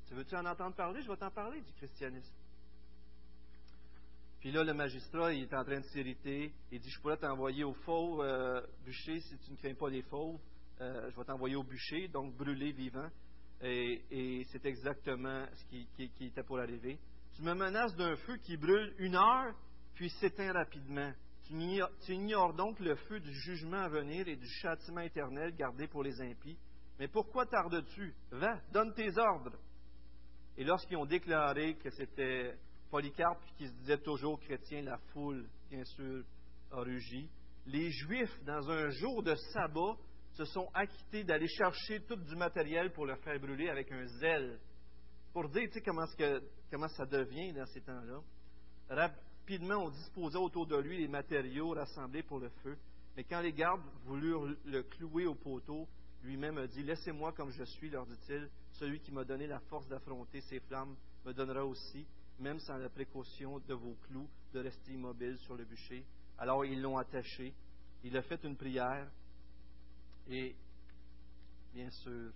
Tu 0.07 0.15
veux-tu 0.15 0.35
en 0.35 0.45
entendre 0.47 0.75
parler? 0.75 1.03
Je 1.03 1.09
vais 1.09 1.17
t'en 1.17 1.31
parler 1.31 1.61
du 1.61 1.73
christianisme. 1.75 2.35
Puis 4.41 4.53
là, 4.53 4.65
le 4.65 4.73
magistrat, 4.73 5.33
il 5.33 5.45
est 5.45 5.55
en 5.55 5.65
train 5.65 5.81
de 5.81 5.85
s'irriter. 5.87 6.53
Il 6.71 6.81
dit, 6.81 6.91
je 6.91 7.01
pourrais 7.01 7.17
t'envoyer 7.17 7.65
au 7.65 7.75
fauve 7.75 8.21
euh, 8.21 8.61
bûcher 8.85 9.21
si 9.21 9.39
tu 9.39 9.53
ne 9.53 9.57
crains 9.57 9.75
pas 9.75 9.91
les 9.91 10.03
fauves. 10.03 10.39
Euh, 10.81 11.11
je 11.11 11.17
vais 11.17 11.25
t'envoyer 11.25 11.57
au 11.57 11.65
bûcher, 11.65 12.09
donc 12.09 12.37
brûler 12.37 12.73
vivant. 12.73 13.09
Et, 13.61 14.47
c'est 14.53 14.65
exactement 14.65 15.45
ce 15.53 15.65
qui, 15.65 15.89
qui, 15.97 16.27
était 16.27 16.45
pour 16.45 16.61
arriver. 16.61 16.99
Tu 17.39 17.45
me 17.45 17.55
menaces 17.55 17.95
d'un 17.95 18.17
feu 18.17 18.37
qui 18.39 18.57
brûle 18.57 18.93
une 18.99 19.15
heure, 19.15 19.55
puis 19.95 20.11
s'éteint 20.11 20.53
rapidement. 20.53 21.13
Tu 21.45 22.13
ignores 22.13 22.53
donc 22.55 22.81
le 22.81 22.97
feu 22.97 23.21
du 23.21 23.33
jugement 23.33 23.83
à 23.83 23.89
venir 23.89 24.27
et 24.27 24.35
du 24.35 24.49
châtiment 24.61 25.03
éternel 25.03 25.55
gardé 25.55 25.87
pour 25.87 26.03
les 26.03 26.21
impies. 26.21 26.59
Mais 26.99 27.07
pourquoi 27.07 27.47
tardes-tu? 27.47 28.13
Va, 28.33 28.61
donne 28.73 28.93
tes 28.93 29.17
ordres. 29.17 29.57
Et 30.57 30.65
lorsqu'ils 30.65 30.97
ont 30.97 31.07
déclaré 31.07 31.77
que 31.77 31.91
c'était 31.91 32.57
Polycarpe 32.91 33.41
qui 33.57 33.69
se 33.69 33.73
disait 33.75 33.99
toujours 33.99 34.41
chrétien, 34.41 34.83
la 34.83 34.99
foule, 35.13 35.49
bien 35.71 35.85
sûr, 35.85 36.25
a 36.73 36.81
rugi. 36.81 37.31
Les 37.67 37.93
Juifs, 37.93 38.37
dans 38.47 38.69
un 38.69 38.91
jour 38.91 39.23
de 39.23 39.37
sabbat, 39.53 39.97
se 40.33 40.45
sont 40.45 40.69
acquittés 40.75 41.23
d'aller 41.23 41.47
chercher 41.47 42.01
tout 42.01 42.17
du 42.17 42.35
matériel 42.35 42.91
pour 42.93 43.07
le 43.07 43.15
faire 43.15 43.39
brûler 43.39 43.69
avec 43.69 43.93
un 43.93 44.07
zèle. 44.07 44.59
Pour 45.39 45.49
dire, 45.51 45.71
comment, 45.85 46.05
comment 46.69 46.89
ça 46.89 47.07
devient 47.07 47.53
dans 47.53 47.67
ces 47.67 47.81
temps-là 47.83 48.21
rapidement, 48.91 49.85
on 49.85 49.91
disposait 49.91 50.37
autour 50.37 50.67
de 50.67 50.77
lui 50.77 50.99
les 50.99 51.07
matériaux 51.07 51.75
rassemblés 51.75 52.25
pour 52.25 52.41
le 52.41 52.49
feu. 52.65 52.77
Mais 53.17 53.23
quand 53.23 53.41
les 53.41 53.53
gardes 53.53 53.85
voulurent 54.05 54.53
le 54.65 54.83
clouer 54.83 55.27
au 55.27 55.37
poteau, 55.37 55.87
lui-même 56.25 56.59
a 56.59 56.67
dit 56.67 56.83
Laissez-moi 56.83 57.31
comme 57.35 57.53
je 57.53 57.63
suis, 57.63 57.89
leur 57.89 58.05
dit-il. 58.07 58.51
Celui 58.73 58.99
qui 58.99 59.13
m'a 59.13 59.23
donné 59.23 59.47
la 59.47 59.61
force 59.61 59.87
d'affronter 59.87 60.41
ces 60.41 60.59
flammes 60.59 60.97
me 61.25 61.33
donnera 61.33 61.65
aussi, 61.65 62.05
même 62.41 62.59
sans 62.59 62.77
la 62.77 62.89
précaution 62.89 63.61
de 63.61 63.75
vos 63.75 63.95
clous, 64.09 64.29
de 64.53 64.59
rester 64.59 64.95
immobile 64.95 65.39
sur 65.39 65.55
le 65.55 65.65
bûcher. 65.65 66.05
Alors 66.37 66.65
ils 66.65 66.83
l'ont 66.83 66.99
attaché. 66.99 67.55
Il 68.03 68.17
a 68.17 68.23
fait 68.23 68.43
une 68.43 68.57
prière 68.57 69.09
et, 70.29 70.57
bien 71.73 71.91
sûr, 71.91 72.33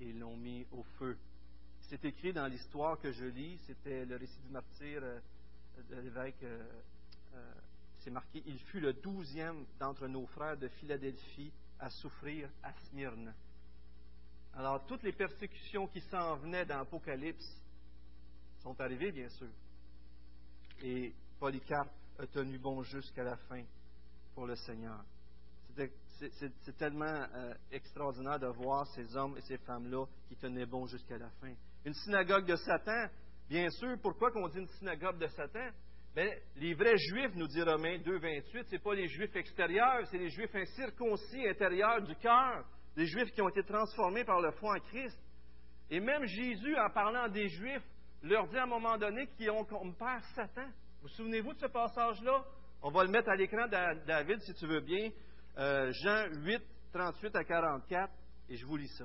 ils 0.00 0.18
l'ont 0.18 0.38
mis 0.38 0.66
au 0.72 0.82
feu. 0.98 1.18
C'est 1.92 2.06
écrit 2.06 2.32
dans 2.32 2.46
l'histoire 2.46 2.98
que 2.98 3.12
je 3.12 3.26
lis, 3.26 3.58
c'était 3.66 4.06
le 4.06 4.16
récit 4.16 4.40
du 4.46 4.48
martyr 4.48 5.02
euh, 5.02 5.20
de 5.90 5.96
l'évêque, 6.00 6.42
euh, 6.42 6.64
euh, 7.34 7.52
c'est 7.98 8.10
marqué, 8.10 8.42
il 8.46 8.58
fut 8.60 8.80
le 8.80 8.94
douzième 8.94 9.66
d'entre 9.78 10.06
nos 10.08 10.24
frères 10.28 10.56
de 10.56 10.68
Philadelphie 10.68 11.52
à 11.78 11.90
souffrir 11.90 12.48
à 12.62 12.72
Smyrne. 12.88 13.34
Alors, 14.54 14.86
toutes 14.86 15.02
les 15.02 15.12
persécutions 15.12 15.86
qui 15.86 16.00
s'en 16.00 16.36
venaient 16.36 16.64
dans 16.64 16.78
l'Apocalypse 16.78 17.60
sont 18.62 18.80
arrivées, 18.80 19.12
bien 19.12 19.28
sûr. 19.28 19.50
Et 20.82 21.14
Polycarpe 21.38 21.92
a 22.18 22.26
tenu 22.26 22.56
bon 22.56 22.82
jusqu'à 22.84 23.22
la 23.22 23.36
fin 23.36 23.64
pour 24.34 24.46
le 24.46 24.56
Seigneur. 24.56 25.04
C'est 25.76 26.78
tellement 26.78 27.26
extraordinaire 27.70 28.40
de 28.40 28.46
voir 28.46 28.86
ces 28.94 29.14
hommes 29.14 29.36
et 29.36 29.42
ces 29.42 29.58
femmes-là 29.58 30.06
qui 30.30 30.36
tenaient 30.36 30.64
bon 30.64 30.86
jusqu'à 30.86 31.18
la 31.18 31.28
fin. 31.32 31.52
Une 31.84 31.94
synagogue 31.94 32.46
de 32.46 32.56
Satan, 32.56 33.08
Bien 33.52 33.68
sûr, 33.68 33.98
pourquoi 34.00 34.30
qu'on 34.30 34.48
dit 34.48 34.60
une 34.60 34.66
synagogue 34.66 35.18
de 35.18 35.26
Satan? 35.26 35.68
Bien, 36.14 36.30
les 36.56 36.72
vrais 36.72 36.96
Juifs, 36.96 37.34
nous 37.34 37.46
dit 37.46 37.62
Romains 37.62 37.98
2, 37.98 38.18
28, 38.18 38.64
ce 38.66 38.72
n'est 38.72 38.78
pas 38.78 38.94
les 38.94 39.08
Juifs 39.08 39.36
extérieurs, 39.36 40.06
c'est 40.10 40.16
les 40.16 40.30
Juifs 40.30 40.54
incirconcis 40.54 41.46
intérieurs 41.46 42.00
du 42.00 42.16
cœur, 42.16 42.64
les 42.96 43.04
Juifs 43.04 43.30
qui 43.32 43.42
ont 43.42 43.50
été 43.50 43.62
transformés 43.62 44.24
par 44.24 44.40
le 44.40 44.52
foi 44.52 44.76
en 44.76 44.80
Christ. 44.80 45.18
Et 45.90 46.00
même 46.00 46.24
Jésus, 46.24 46.74
en 46.78 46.88
parlant 46.88 47.28
des 47.28 47.46
Juifs, 47.48 47.84
leur 48.22 48.48
dit 48.48 48.56
à 48.56 48.62
un 48.62 48.66
moment 48.66 48.96
donné 48.96 49.26
qu'ils 49.36 49.50
ont 49.50 49.64
comme 49.64 49.94
père 49.96 50.24
Satan. 50.34 50.68
Vous 51.02 51.08
souvenez-vous 51.08 51.52
de 51.52 51.58
ce 51.58 51.66
passage-là? 51.66 52.44
On 52.80 52.90
va 52.90 53.04
le 53.04 53.10
mettre 53.10 53.28
à 53.28 53.36
l'écran, 53.36 53.68
David, 53.68 54.40
si 54.40 54.54
tu 54.54 54.66
veux 54.66 54.80
bien. 54.80 55.10
Euh, 55.58 55.92
Jean 55.92 56.24
8, 56.42 56.62
38 56.94 57.36
à 57.36 57.44
44, 57.44 58.10
et 58.48 58.56
je 58.56 58.64
vous 58.64 58.78
lis 58.78 58.88
ça. 58.96 59.04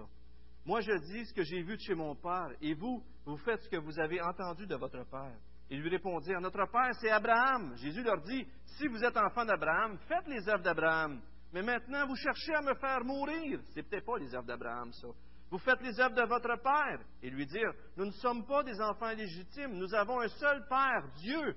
Moi, 0.68 0.82
je 0.82 0.92
dis 0.92 1.26
ce 1.26 1.34
que 1.34 1.44
j'ai 1.44 1.62
vu 1.62 1.78
de 1.78 1.82
chez 1.82 1.96
mon 1.96 2.14
Père, 2.14 2.50
et 2.62 2.74
vous, 2.74 3.02
vous 3.26 3.38
faites 3.38 3.62
ce 3.62 3.70
que 3.70 3.78
vous 3.78 3.98
avez 4.02 4.20
entendu 4.22 4.68
de 4.68 4.76
votre 4.76 5.02
Père. 5.10 5.40
Ils 5.70 5.80
lui 5.80 5.90
répondirent, 5.90 6.42
Notre 6.42 6.70
Père, 6.70 6.92
c'est 7.00 7.10
Abraham. 7.10 7.74
Jésus 7.78 8.04
leur 8.04 8.22
dit, 8.22 8.46
Si 8.66 8.86
vous 8.90 9.02
êtes 9.02 9.16
enfant 9.16 9.46
d'Abraham, 9.46 9.98
faites 10.10 10.28
les 10.28 10.46
œuvres 10.50 10.64
d'Abraham. 10.64 11.22
Mais 11.54 11.62
maintenant, 11.62 12.06
vous 12.06 12.18
cherchez 12.18 12.54
à 12.54 12.62
me 12.62 12.76
faire 12.76 13.02
mourir. 13.06 13.62
C'est 13.74 13.84
peut-être 13.84 14.06
pas 14.06 14.18
les 14.18 14.36
œuvres 14.36 14.46
d'Abraham, 14.46 14.92
ça. 14.92 15.08
Vous 15.50 15.58
faites 15.60 15.82
les 15.82 15.98
œuvres 16.02 16.16
de 16.16 16.28
votre 16.28 16.62
Père. 16.62 17.00
Et 17.24 17.30
lui 17.30 17.46
dire, 17.46 17.72
Nous 17.96 18.06
ne 18.06 18.12
sommes 18.12 18.46
pas 18.46 18.62
des 18.64 18.78
enfants 18.82 19.14
légitimes, 19.14 19.72
nous 19.72 19.96
avons 19.96 20.20
un 20.20 20.28
seul 20.28 20.66
Père, 20.68 21.08
Dieu. 21.16 21.56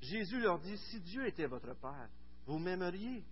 Jésus 0.00 0.40
leur 0.40 0.58
dit, 0.58 0.76
Si 0.76 1.00
Dieu 1.00 1.28
était 1.28 1.46
votre 1.46 1.78
Père, 1.80 2.08
vous 2.46 2.58
m'aimeriez. 2.58 3.22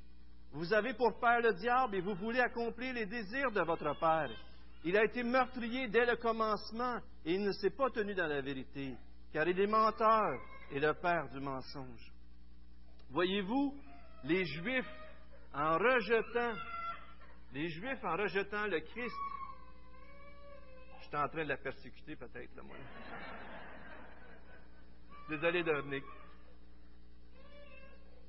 Vous 0.52 0.72
avez 0.72 0.94
pour 0.94 1.18
Père 1.18 1.40
le 1.40 1.52
diable 1.54 1.96
et 1.96 2.00
vous 2.00 2.14
voulez 2.14 2.40
accomplir 2.40 2.94
les 2.94 3.06
désirs 3.06 3.50
de 3.50 3.62
votre 3.62 3.98
Père. 3.98 4.30
Il 4.84 4.96
a 4.96 5.04
été 5.04 5.22
meurtrier 5.22 5.88
dès 5.88 6.06
le 6.06 6.16
commencement 6.16 6.98
et 7.24 7.34
il 7.34 7.42
ne 7.42 7.52
s'est 7.52 7.70
pas 7.70 7.90
tenu 7.90 8.14
dans 8.14 8.26
la 8.26 8.40
vérité, 8.40 8.96
car 9.32 9.46
il 9.46 9.60
est 9.60 9.66
menteur 9.66 10.40
et 10.70 10.80
le 10.80 10.94
père 10.94 11.28
du 11.28 11.40
mensonge. 11.40 12.12
Voyez-vous, 13.10 13.74
les 14.24 14.44
Juifs, 14.44 14.90
en 15.52 15.76
rejetant, 15.76 16.54
les 17.52 17.68
Juifs 17.68 18.04
en 18.04 18.16
rejetant 18.16 18.66
le 18.68 18.80
Christ, 18.80 19.16
je 21.00 21.06
suis 21.06 21.16
en 21.16 21.28
train 21.28 21.42
de 21.42 21.48
la 21.48 21.56
persécuter 21.56 22.16
peut-être, 22.16 22.54
là, 22.56 22.62
moi. 22.62 22.76
Désolé. 25.28 25.64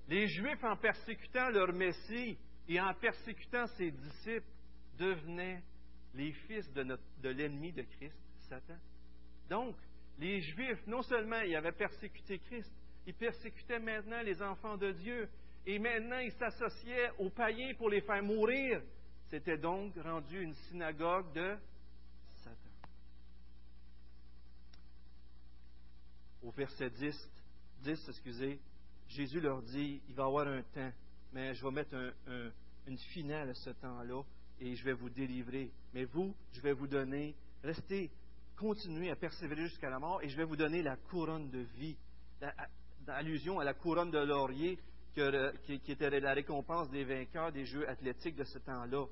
Les 0.07 0.27
Juifs, 0.27 0.63
en 0.63 0.75
persécutant 0.75 1.49
leur 1.49 1.71
Messie 1.71 2.37
et 2.67 2.81
en 2.81 2.93
persécutant 2.95 3.67
ses 3.77 3.91
disciples, 3.91 4.49
devenaient 4.97 5.63
les 6.13 6.31
fils 6.31 6.71
de, 6.73 7.29
l'ennemi 7.29 7.71
de 7.71 7.83
Christ, 7.83 8.17
Satan. 8.49 8.77
Donc, 9.49 9.75
les 10.17 10.41
Juifs, 10.41 10.85
non 10.87 11.01
seulement 11.01 11.39
ils 11.41 11.55
avaient 11.55 11.71
persécuté 11.71 12.39
Christ, 12.39 12.71
ils 13.05 13.13
persécutaient 13.13 13.79
maintenant 13.79 14.21
les 14.21 14.41
enfants 14.41 14.77
de 14.77 14.91
Dieu. 14.91 15.29
Et 15.65 15.79
maintenant, 15.79 16.19
ils 16.19 16.31
s'associaient 16.33 17.11
aux 17.19 17.29
païens 17.29 17.73
pour 17.75 17.89
les 17.89 18.01
faire 18.01 18.21
mourir. 18.23 18.81
C'était 19.29 19.57
donc 19.57 19.95
rendu 19.97 20.41
une 20.41 20.53
synagogue 20.53 21.31
de 21.33 21.55
Satan. 22.43 22.69
Au 26.43 26.51
verset 26.51 26.89
10, 26.89 27.31
10 27.83 28.09
excusez, 28.09 28.59
Jésus 29.07 29.39
leur 29.39 29.61
dit, 29.61 30.01
il 30.07 30.15
va 30.15 30.23
y 30.23 30.25
avoir 30.25 30.47
un 30.47 30.63
temps, 30.63 30.91
mais 31.31 31.53
je 31.53 31.63
vais 31.63 31.71
mettre 31.71 32.13
une 32.87 32.97
finale 32.97 33.49
à 33.49 33.53
ce 33.53 33.69
temps-là 33.69 34.23
et 34.61 34.75
je 34.75 34.85
vais 34.85 34.93
vous 34.93 35.09
délivrer. 35.09 35.71
Mais 35.93 36.05
vous, 36.05 36.33
je 36.53 36.61
vais 36.61 36.73
vous 36.73 36.87
donner, 36.87 37.35
restez, 37.63 38.11
continuez 38.55 39.09
à 39.09 39.15
persévérer 39.15 39.63
jusqu'à 39.63 39.89
la 39.89 39.99
mort 39.99 40.21
et 40.21 40.29
je 40.29 40.37
vais 40.37 40.45
vous 40.45 40.55
donner 40.55 40.81
la 40.83 40.95
couronne 40.95 41.49
de 41.49 41.65
vie. 41.77 41.97
Allusion 43.07 43.59
à 43.59 43.63
la 43.63 43.73
couronne 43.73 44.11
de 44.11 44.19
laurier 44.19 44.77
qui, 45.13 45.91
était 45.91 46.19
la 46.19 46.33
récompense 46.33 46.89
des 46.89 47.03
vainqueurs 47.03 47.51
des 47.51 47.65
Jeux 47.65 47.89
athlétiques 47.89 48.35
de 48.35 48.43
ce 48.43 48.59
temps-là. 48.59 49.05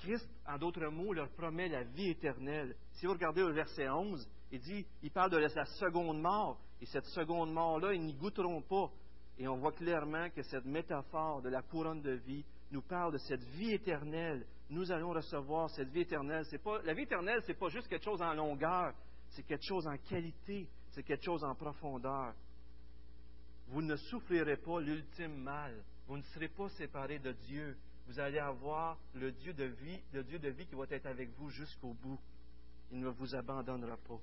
Christ, 0.00 0.28
en 0.46 0.58
d'autres 0.58 0.86
mots, 0.88 1.12
leur 1.12 1.30
promet 1.30 1.68
la 1.68 1.84
vie 1.84 2.10
éternelle. 2.10 2.76
Si 2.92 3.06
vous 3.06 3.12
regardez 3.12 3.40
le 3.40 3.52
verset 3.52 3.88
11, 3.88 4.28
il 4.52 4.60
dit, 4.60 4.86
il 5.02 5.10
parle 5.10 5.30
de 5.30 5.38
la 5.38 5.48
seconde 5.64 6.20
mort, 6.20 6.60
et 6.80 6.86
cette 6.86 7.06
seconde 7.06 7.52
mort-là, 7.52 7.94
ils 7.94 8.02
n'y 8.02 8.14
goûteront 8.14 8.62
pas. 8.62 8.90
Et 9.38 9.48
on 9.48 9.56
voit 9.56 9.72
clairement 9.72 10.28
que 10.30 10.42
cette 10.42 10.64
métaphore 10.64 11.42
de 11.42 11.48
la 11.48 11.62
couronne 11.62 12.02
de 12.02 12.12
vie 12.12 12.44
nous 12.70 12.82
parle 12.82 13.12
de 13.12 13.18
cette 13.18 13.42
vie 13.56 13.72
éternelle. 13.72 14.44
Nous 14.70 14.90
allons 14.92 15.10
recevoir 15.10 15.70
cette 15.70 15.88
vie 15.88 16.00
éternelle. 16.00 16.44
La 16.84 16.94
vie 16.94 17.02
éternelle, 17.02 17.42
ce 17.42 17.48
n'est 17.48 17.58
pas 17.58 17.68
juste 17.68 17.88
quelque 17.88 18.04
chose 18.04 18.20
en 18.20 18.34
longueur, 18.34 18.92
c'est 19.30 19.42
quelque 19.42 19.64
chose 19.64 19.86
en 19.86 19.96
qualité, 19.96 20.68
c'est 20.90 21.02
quelque 21.02 21.24
chose 21.24 21.42
en 21.44 21.54
profondeur 21.54 22.34
vous 23.68 23.82
ne 23.82 23.96
souffrirez 23.96 24.56
pas 24.56 24.80
l'ultime 24.80 25.42
mal. 25.42 25.74
Vous 26.06 26.16
ne 26.16 26.22
serez 26.22 26.48
pas 26.48 26.68
séparés 26.70 27.18
de 27.18 27.32
Dieu. 27.32 27.76
Vous 28.06 28.18
allez 28.18 28.38
avoir 28.38 28.96
le 29.14 29.30
Dieu 29.32 29.52
de 29.52 29.64
vie, 29.64 30.00
le 30.12 30.24
Dieu 30.24 30.38
de 30.38 30.48
vie 30.48 30.66
qui 30.66 30.74
va 30.74 30.84
être 30.90 31.06
avec 31.06 31.30
vous 31.36 31.50
jusqu'au 31.50 31.92
bout. 31.92 32.18
Il 32.90 33.00
ne 33.00 33.08
vous 33.08 33.34
abandonnera 33.34 33.96
pas. 33.98 34.14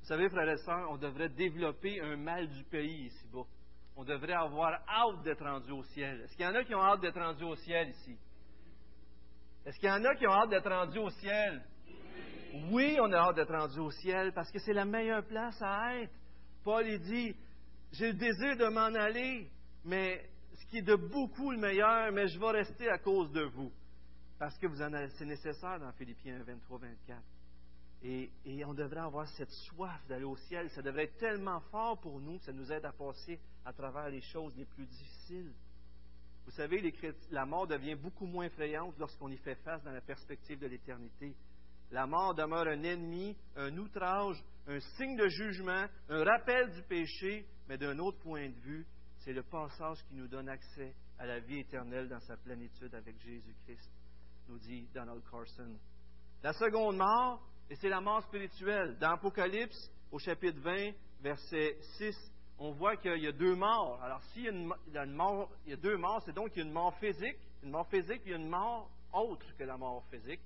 Vous 0.00 0.06
savez, 0.06 0.28
frères 0.28 0.48
et 0.48 0.56
sœurs, 0.58 0.90
on 0.90 0.96
devrait 0.96 1.28
développer 1.28 2.00
un 2.00 2.16
mal 2.16 2.48
du 2.48 2.64
pays 2.64 3.06
ici-bas. 3.06 3.46
On 3.94 4.02
devrait 4.02 4.32
avoir 4.32 4.82
hâte 4.88 5.22
d'être 5.22 5.44
rendu 5.44 5.70
au 5.70 5.84
ciel. 5.84 6.22
Est-ce 6.22 6.32
qu'il 6.32 6.44
y 6.44 6.48
en 6.48 6.54
a 6.54 6.64
qui 6.64 6.74
ont 6.74 6.82
hâte 6.82 7.00
d'être 7.00 7.20
rendu 7.20 7.44
au 7.44 7.54
ciel 7.54 7.90
ici? 7.90 8.16
Est-ce 9.66 9.78
qu'il 9.78 9.88
y 9.88 9.92
en 9.92 10.04
a 10.04 10.14
qui 10.14 10.26
ont 10.26 10.32
hâte 10.32 10.50
d'être 10.50 10.70
rendu 10.70 10.98
au 10.98 11.10
ciel? 11.10 11.62
Oui, 12.70 12.96
on 13.00 13.12
a 13.12 13.18
hâte 13.18 13.36
d'être 13.36 13.54
rendu 13.54 13.78
au 13.78 13.90
ciel 13.90 14.32
parce 14.32 14.50
que 14.50 14.58
c'est 14.58 14.72
la 14.72 14.84
meilleure 14.84 15.24
place 15.24 15.60
à 15.60 15.96
être. 16.00 16.12
Paul 16.64 16.86
il 16.86 17.00
dit, 17.00 17.36
j'ai 17.92 18.12
le 18.12 18.18
désir 18.18 18.56
de 18.56 18.66
m'en 18.72 18.94
aller, 18.94 19.48
mais 19.84 20.28
ce 20.54 20.66
qui 20.66 20.78
est 20.78 20.82
de 20.82 20.96
beaucoup 20.96 21.50
le 21.50 21.58
meilleur, 21.58 22.10
mais 22.12 22.26
je 22.28 22.38
vais 22.38 22.50
rester 22.50 22.88
à 22.88 22.98
cause 22.98 23.30
de 23.32 23.42
vous. 23.42 23.72
Parce 24.38 24.56
que 24.58 24.66
vous 24.66 24.80
en 24.80 24.90
c'est 25.18 25.26
nécessaire 25.26 25.78
dans 25.78 25.92
Philippiens 25.92 26.42
23, 26.42 26.78
24. 26.78 27.22
Et, 28.02 28.30
et, 28.46 28.64
on 28.64 28.72
devrait 28.72 29.00
avoir 29.00 29.28
cette 29.28 29.50
soif 29.50 30.00
d'aller 30.08 30.24
au 30.24 30.36
ciel. 30.36 30.70
Ça 30.70 30.80
devrait 30.80 31.04
être 31.04 31.18
tellement 31.18 31.60
fort 31.70 32.00
pour 32.00 32.18
nous 32.18 32.38
que 32.38 32.46
ça 32.46 32.52
nous 32.52 32.72
aide 32.72 32.86
à 32.86 32.92
passer 32.92 33.38
à 33.66 33.74
travers 33.74 34.08
les 34.08 34.22
choses 34.22 34.54
les 34.56 34.64
plus 34.64 34.86
difficiles. 34.86 35.52
Vous 36.50 36.56
savez, 36.56 36.92
la 37.30 37.46
mort 37.46 37.68
devient 37.68 37.94
beaucoup 37.94 38.26
moins 38.26 38.46
effrayante 38.46 38.98
lorsqu'on 38.98 39.30
y 39.30 39.36
fait 39.36 39.54
face 39.54 39.84
dans 39.84 39.92
la 39.92 40.00
perspective 40.00 40.58
de 40.58 40.66
l'éternité. 40.66 41.32
La 41.92 42.08
mort 42.08 42.34
demeure 42.34 42.66
un 42.66 42.82
ennemi, 42.82 43.36
un 43.54 43.78
outrage, 43.78 44.42
un 44.66 44.80
signe 44.80 45.16
de 45.16 45.28
jugement, 45.28 45.86
un 46.08 46.24
rappel 46.24 46.72
du 46.72 46.82
péché, 46.82 47.46
mais 47.68 47.78
d'un 47.78 47.96
autre 48.00 48.18
point 48.18 48.48
de 48.48 48.58
vue, 48.62 48.84
c'est 49.18 49.32
le 49.32 49.44
passage 49.44 50.02
qui 50.08 50.16
nous 50.16 50.26
donne 50.26 50.48
accès 50.48 50.92
à 51.20 51.26
la 51.26 51.38
vie 51.38 51.60
éternelle 51.60 52.08
dans 52.08 52.18
sa 52.18 52.36
plénitude 52.36 52.96
avec 52.96 53.16
Jésus-Christ, 53.20 53.88
nous 54.48 54.58
dit 54.58 54.88
Donald 54.92 55.22
Carson. 55.30 55.78
La 56.42 56.52
seconde 56.52 56.96
mort, 56.96 57.46
et 57.70 57.76
c'est 57.76 57.88
la 57.88 58.00
mort 58.00 58.24
spirituelle. 58.24 58.98
Dans 58.98 59.12
Apocalypse, 59.12 59.88
au 60.10 60.18
chapitre 60.18 60.58
20, 60.58 60.90
verset 61.22 61.76
6, 61.96 62.32
on 62.60 62.72
voit 62.72 62.96
qu'il 62.96 63.16
y 63.16 63.26
a 63.26 63.32
deux 63.32 63.54
morts. 63.54 63.98
Alors, 64.02 64.22
s'il 64.32 64.44
y 64.44 64.98
a, 64.98 65.76
deux 65.76 65.96
morts, 65.96 66.22
c'est 66.26 66.34
donc 66.34 66.50
qu'il 66.50 66.62
y 66.62 66.64
a 66.64 66.68
une 66.68 66.74
mort 66.74 66.94
physique, 66.98 67.38
une 67.62 67.70
mort 67.70 67.88
physique, 67.88 68.22
puis 68.22 68.34
une 68.34 68.48
mort 68.48 68.90
autre 69.14 69.46
que 69.56 69.64
la 69.64 69.78
mort 69.78 70.04
physique. 70.10 70.42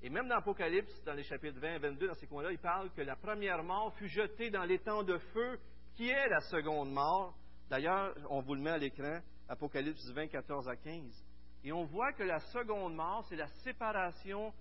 Et 0.00 0.08
même 0.08 0.28
dans 0.28 0.36
Apocalypse, 0.36 1.02
dans 1.04 1.14
les 1.14 1.24
chapitres 1.24 1.58
20 1.58 1.74
et 1.74 1.78
22, 1.78 2.06
dans 2.06 2.14
ces 2.14 2.28
coins-là, 2.28 2.52
il 2.52 2.58
parle 2.58 2.90
que 2.92 3.02
la 3.02 3.16
première 3.16 3.64
mort 3.64 3.92
fut 3.96 4.06
jetée 4.06 4.50
dans 4.50 4.62
l'étang 4.62 5.02
de 5.02 5.18
feu, 5.18 5.58
qui 5.96 6.08
est 6.08 6.28
la 6.28 6.38
seconde 6.42 6.92
mort. 6.92 7.36
D'ailleurs, 7.68 8.14
on 8.30 8.40
vous 8.40 8.54
le 8.54 8.60
met 8.60 8.70
à 8.70 8.78
l'écran, 8.78 9.18
Apocalypse 9.48 10.08
20, 10.12 10.28
14 10.28 10.68
à 10.68 10.76
15. 10.76 11.26
Et 11.64 11.72
on 11.72 11.84
voit 11.86 12.12
que 12.12 12.22
la 12.22 12.38
seconde 12.38 12.94
mort, 12.94 13.26
c'est 13.28 13.36
la 13.36 13.48
séparation 13.64 14.54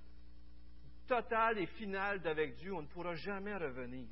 totale 1.08 1.60
et 1.60 1.68
finale 1.68 2.22
d'avec 2.22 2.56
Dieu. 2.56 2.74
On 2.74 2.82
ne 2.82 2.88
pourra 2.88 3.14
jamais 3.14 3.56
revenir. 3.56 4.08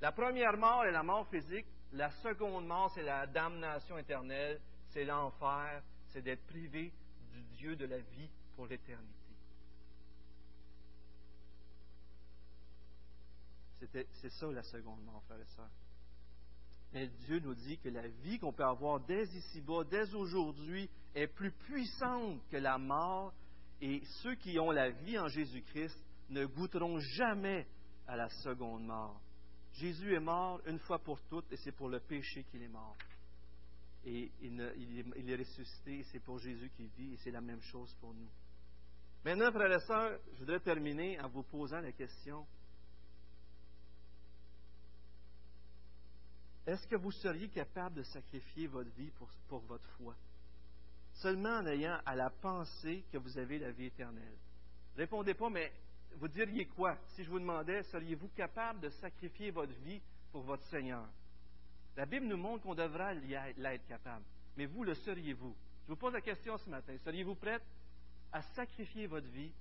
La 0.00 0.10
première 0.10 0.56
mort 0.56 0.86
est 0.86 0.92
la 0.92 1.02
mort 1.02 1.28
physique. 1.28 1.66
La 1.92 2.10
seconde 2.22 2.66
mort, 2.66 2.90
c'est 2.94 3.02
la 3.02 3.26
damnation 3.26 3.98
éternelle. 3.98 4.60
C'est 4.90 5.04
l'enfer. 5.04 5.82
C'est 6.08 6.22
d'être 6.22 6.46
privé 6.46 6.92
du 7.32 7.42
Dieu 7.56 7.76
de 7.76 7.86
la 7.86 7.98
vie 7.98 8.30
pour 8.56 8.66
l'éternité. 8.66 9.14
C'est 14.12 14.30
ça 14.30 14.46
la 14.50 14.62
seconde 14.62 15.02
mort, 15.04 15.22
frère 15.24 15.40
et 15.40 15.56
sœurs. 15.56 15.70
Mais 16.92 17.06
Dieu 17.06 17.38
nous 17.38 17.54
dit 17.54 17.78
que 17.78 17.88
la 17.88 18.06
vie 18.08 18.38
qu'on 18.38 18.52
peut 18.52 18.64
avoir 18.64 19.00
dès 19.00 19.24
ici-bas, 19.24 19.84
dès 19.84 20.12
aujourd'hui, 20.14 20.90
est 21.14 21.28
plus 21.28 21.52
puissante 21.52 22.40
que 22.50 22.56
la 22.56 22.78
mort, 22.78 23.32
et 23.80 24.02
ceux 24.22 24.34
qui 24.34 24.58
ont 24.58 24.70
la 24.70 24.90
vie 24.90 25.18
en 25.18 25.28
Jésus-Christ 25.28 25.96
ne 26.30 26.44
goûteront 26.46 26.98
jamais 26.98 27.66
à 28.06 28.16
la 28.16 28.28
seconde 28.28 28.84
mort. 28.84 29.20
Jésus 29.74 30.14
est 30.14 30.20
mort 30.20 30.60
une 30.66 30.78
fois 30.78 30.98
pour 30.98 31.20
toutes, 31.22 31.50
et 31.52 31.56
c'est 31.56 31.72
pour 31.72 31.88
le 31.88 32.00
péché 32.00 32.44
qu'il 32.44 32.62
est 32.62 32.68
mort. 32.68 32.96
Et 34.04 34.30
il, 34.42 34.60
est 34.60 35.36
ressuscité, 35.36 36.00
et 36.00 36.04
c'est 36.04 36.20
pour 36.20 36.38
Jésus 36.38 36.70
qu'il 36.76 36.88
vit, 36.96 37.14
et 37.14 37.16
c'est 37.18 37.30
la 37.30 37.40
même 37.40 37.62
chose 37.62 37.94
pour 38.00 38.14
nous. 38.14 38.28
Maintenant, 39.24 39.52
frères 39.52 39.72
et 39.72 39.80
sœurs, 39.80 40.18
je 40.34 40.38
voudrais 40.38 40.60
terminer 40.60 41.20
en 41.20 41.28
vous 41.28 41.42
posant 41.42 41.80
la 41.80 41.92
question 41.92 42.46
Est-ce 46.66 46.86
que 46.86 46.96
vous 46.96 47.10
seriez 47.10 47.48
capable 47.48 47.96
de 47.96 48.02
sacrifier 48.04 48.66
votre 48.66 48.90
vie 48.90 49.10
pour, 49.48 49.60
votre 49.60 49.88
foi? 49.98 50.14
Seulement 51.14 51.58
en 51.58 51.66
ayant 51.66 51.98
à 52.06 52.14
la 52.14 52.30
pensée 52.30 53.02
que 53.10 53.18
vous 53.18 53.38
avez 53.38 53.58
la 53.58 53.72
vie 53.72 53.86
éternelle. 53.86 54.36
Répondez 54.96 55.34
pas, 55.34 55.50
mais 55.50 55.72
vous 56.16 56.28
diriez 56.28 56.66
quoi? 56.66 56.96
Si 57.14 57.24
je 57.24 57.30
vous 57.30 57.38
demandais, 57.38 57.82
seriez-vous 57.84 58.28
capable 58.28 58.80
de 58.80 58.88
sacrifier 58.90 59.50
votre 59.50 59.72
vie 59.80 60.00
pour 60.32 60.42
votre 60.42 60.64
Seigneur? 60.64 61.08
La 61.96 62.06
Bible 62.06 62.26
nous 62.26 62.36
montre 62.36 62.62
qu'on 62.62 62.74
devra 62.74 63.14
l'être 63.14 63.86
capable. 63.86 64.24
Mais 64.56 64.66
vous, 64.66 64.84
le 64.84 64.94
seriez-vous? 64.94 65.56
Je 65.84 65.88
vous 65.88 65.96
pose 65.96 66.12
la 66.12 66.20
question 66.20 66.56
ce 66.58 66.68
matin. 66.68 66.96
Seriez-vous 66.98 67.34
prête 67.34 67.64
à 68.32 68.42
sacrifier 68.42 69.06
votre 69.06 69.28
vie 69.28 69.52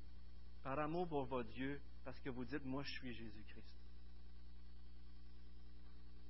par 0.63 0.77
amour 0.79 1.07
pour 1.07 1.25
votre 1.25 1.49
Dieu 1.49 1.81
parce 2.03 2.19
que 2.19 2.29
vous 2.29 2.45
dites, 2.45 2.65
moi, 2.65 2.83
je 2.83 2.91
suis 2.91 3.13
Jésus-Christ? 3.13 3.75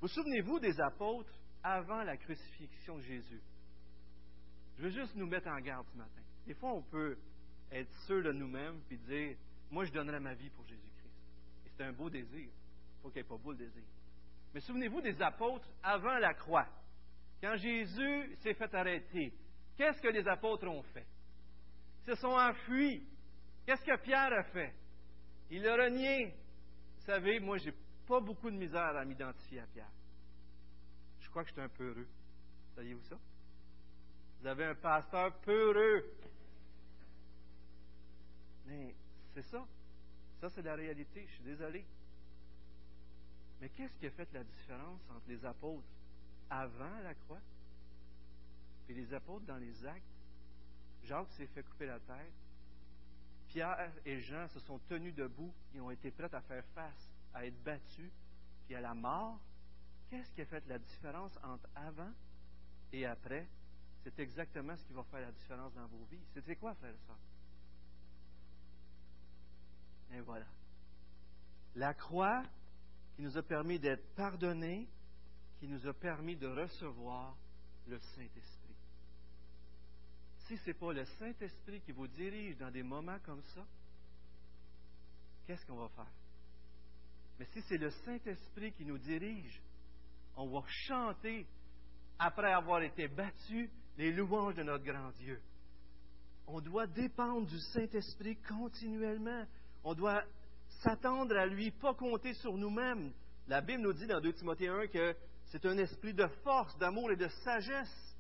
Vous 0.02 0.08
souvenez-vous 0.08 0.60
des 0.60 0.80
apôtres 0.80 1.34
avant 1.62 2.04
la 2.04 2.16
crucifixion 2.18 2.98
de 2.98 3.02
Jésus? 3.02 3.42
Je 4.78 4.84
veux 4.84 4.90
juste 4.90 5.16
nous 5.16 5.28
mettre 5.28 5.50
en 5.50 5.60
garde 5.60 5.86
ce 5.92 5.98
matin. 5.98 6.22
Des 6.46 6.54
fois, 6.54 6.74
on 6.74 6.82
peut 6.84 7.18
être 7.72 7.94
sûr 8.06 8.24
de 8.24 8.32
nous-mêmes 8.32 8.82
et 8.90 8.98
dire 8.98 9.38
Moi, 9.72 9.86
je 9.86 9.92
donnerai 9.92 10.20
ma 10.20 10.34
vie 10.34 10.50
pour 10.50 10.66
Jésus-Christ. 10.66 11.14
Et 11.66 11.70
c'est 11.70 11.84
un 11.84 11.92
beau 11.92 12.10
désir. 12.10 12.50
Il 12.50 13.02
faut 13.02 13.10
qu'il 13.10 13.22
n'y 13.22 13.28
ait 13.28 13.30
pas 13.30 13.38
beau 13.38 13.52
le 13.52 13.58
désir. 13.58 13.84
Mais 14.54 14.60
souvenez-vous 14.62 15.02
des 15.02 15.22
apôtres 15.22 15.70
avant 15.84 16.18
la 16.18 16.34
croix. 16.34 16.68
Quand 17.42 17.56
Jésus 17.56 18.36
s'est 18.38 18.56
fait 18.56 18.74
arrêter, 18.74 19.34
qu'est-ce 19.78 20.02
que 20.02 20.08
les 20.08 20.28
apôtres 20.28 20.68
ont 20.68 20.82
fait? 20.82 21.06
Ils 22.02 22.16
se 22.16 22.22
sont 22.22 22.28
enfuis. 22.30 23.08
Qu'est-ce 23.66 23.86
que 23.86 23.98
Pierre 24.02 24.34
a 24.34 24.44
fait? 24.44 24.74
Il 25.52 25.68
a 25.68 25.76
renié. 25.76 26.34
Vous 26.96 27.06
savez, 27.06 27.40
moi, 27.40 27.58
j'ai 27.58 27.74
pas 28.08 28.20
beaucoup 28.20 28.50
de 28.50 28.58
misère 28.58 28.96
à 28.98 29.06
m'identifier 29.06 29.60
à 29.60 29.68
Pierre. 29.68 29.92
Je 31.20 31.30
crois 31.30 31.44
que 31.44 31.50
je 31.50 31.54
suis 31.54 31.62
un 31.62 31.70
peu 31.70 31.90
heureux. 31.90 32.08
Saviez-vous 32.76 33.04
ça? 33.04 33.18
Vous 34.42 34.48
avez 34.48 34.66
un 34.66 34.76
pasteur 34.76 35.34
peureux. 35.42 36.12
Mais 38.66 38.96
c'est 39.34 39.44
ça. 39.44 39.66
Ça, 40.40 40.50
c'est 40.50 40.62
la 40.62 40.76
réalité. 40.76 41.26
Je 41.28 41.34
suis 41.34 41.44
désolé. 41.44 41.86
Mais 43.62 43.70
qu'est-ce 43.70 43.96
qui 43.98 44.08
a 44.08 44.12
fait 44.12 44.32
la 44.34 44.44
différence 44.44 45.02
entre 45.10 45.28
les 45.28 45.44
apôtres 45.46 45.88
avant 46.50 47.00
la 47.04 47.14
croix 47.14 47.42
et 48.88 48.94
les 48.94 49.14
apôtres 49.14 49.46
dans 49.46 49.58
les 49.58 49.86
actes? 49.86 50.04
Jacques 51.04 51.32
s'est 51.32 51.48
fait 51.48 51.64
couper 51.64 51.86
la 51.86 52.00
tête. 52.00 52.34
Pierre 53.48 53.92
et 54.06 54.20
Jean 54.20 54.48
se 54.48 54.60
sont 54.60 54.80
tenus 54.88 55.14
debout 55.14 55.54
et 55.74 55.82
ont 55.82 55.92
été 55.92 56.12
prêts 56.12 56.34
à 56.34 56.42
faire 56.42 56.64
face, 56.76 57.12
à 57.34 57.46
être 57.46 57.64
battus, 57.64 58.12
puis 58.66 58.76
à 58.76 58.82
la 58.82 58.94
mort. 58.94 59.40
Qu'est-ce 60.10 60.32
qui 60.32 60.42
a 60.42 60.46
fait 60.46 60.66
la 60.68 60.80
différence 60.80 61.38
entre 61.44 61.68
avant 61.76 62.12
et 62.94 63.06
après? 63.06 63.48
C'est 64.04 64.20
exactement 64.20 64.76
ce 64.78 64.86
qui 64.86 64.94
va 64.94 65.04
faire 65.04 65.22
la 65.22 65.32
différence 65.32 65.74
dans 65.74 65.88
vos 65.88 66.06
vies. 66.06 66.24
C'était 66.34 66.56
quoi, 66.56 66.74
frère 66.76 66.94
et 66.94 67.08
sœurs? 67.08 67.18
Et 70.14 70.22
voilà. 70.22 70.46
La 71.76 71.94
croix 71.94 72.44
qui 73.16 73.22
nous 73.22 73.38
a 73.38 73.44
permis 73.44 73.80
d'être 73.80 74.16
pardonnés, 74.16 74.88
qui 75.60 75.68
nous 75.68 75.86
a 75.88 75.94
permis 75.94 76.36
de 76.36 76.48
recevoir 76.48 77.36
le 77.88 78.00
Saint-Esprit. 78.00 78.76
Si 80.48 80.58
ce 80.58 80.68
n'est 80.68 80.74
pas 80.74 80.94
le 80.94 81.06
Saint-Esprit 81.06 81.82
qui 81.82 81.92
vous 81.92 82.08
dirige 82.08 82.58
dans 82.58 82.72
des 82.72 82.82
moments 82.82 83.20
comme 83.20 83.44
ça, 83.54 83.66
qu'est-ce 85.46 85.66
qu'on 85.66 85.76
va 85.76 85.90
faire? 85.90 86.12
Mais 87.38 87.46
si 87.54 87.62
c'est 87.64 87.78
le 87.78 87.92
Saint-Esprit 87.92 88.74
qui 88.74 88.86
nous 88.86 88.98
dirige, 88.98 89.62
on 90.36 90.48
va 90.50 90.66
chanter, 90.68 91.46
après 92.18 92.52
avoir 92.52 92.82
été 92.82 93.08
battu, 93.08 93.70
les 93.98 94.12
louanges 94.12 94.56
de 94.56 94.64
notre 94.64 94.84
grand 94.84 95.12
Dieu. 95.12 95.42
On 96.48 96.62
doit 96.62 96.88
dépendre 96.88 97.48
du 97.48 97.60
Saint-Esprit 97.60 98.38
continuellement. 98.48 99.46
On 99.84 99.94
doit 99.94 100.24
s'attendre 100.82 101.36
à 101.38 101.46
lui, 101.46 101.72
pas 101.72 101.94
compter 101.94 102.34
sur 102.36 102.58
nous-mêmes. 102.58 103.12
La 103.48 103.62
Bible 103.62 103.82
nous 103.82 103.94
dit 103.94 104.08
dans 104.08 104.20
2 104.20 104.34
Timothée 104.34 104.68
1 104.68 104.88
que 104.88 105.16
c'est 105.48 105.66
un 105.66 105.78
esprit 105.78 106.14
de 106.14 106.28
force, 106.44 106.78
d'amour 106.78 107.12
et 107.12 107.16
de 107.16 107.28
sagesse. 107.44 108.16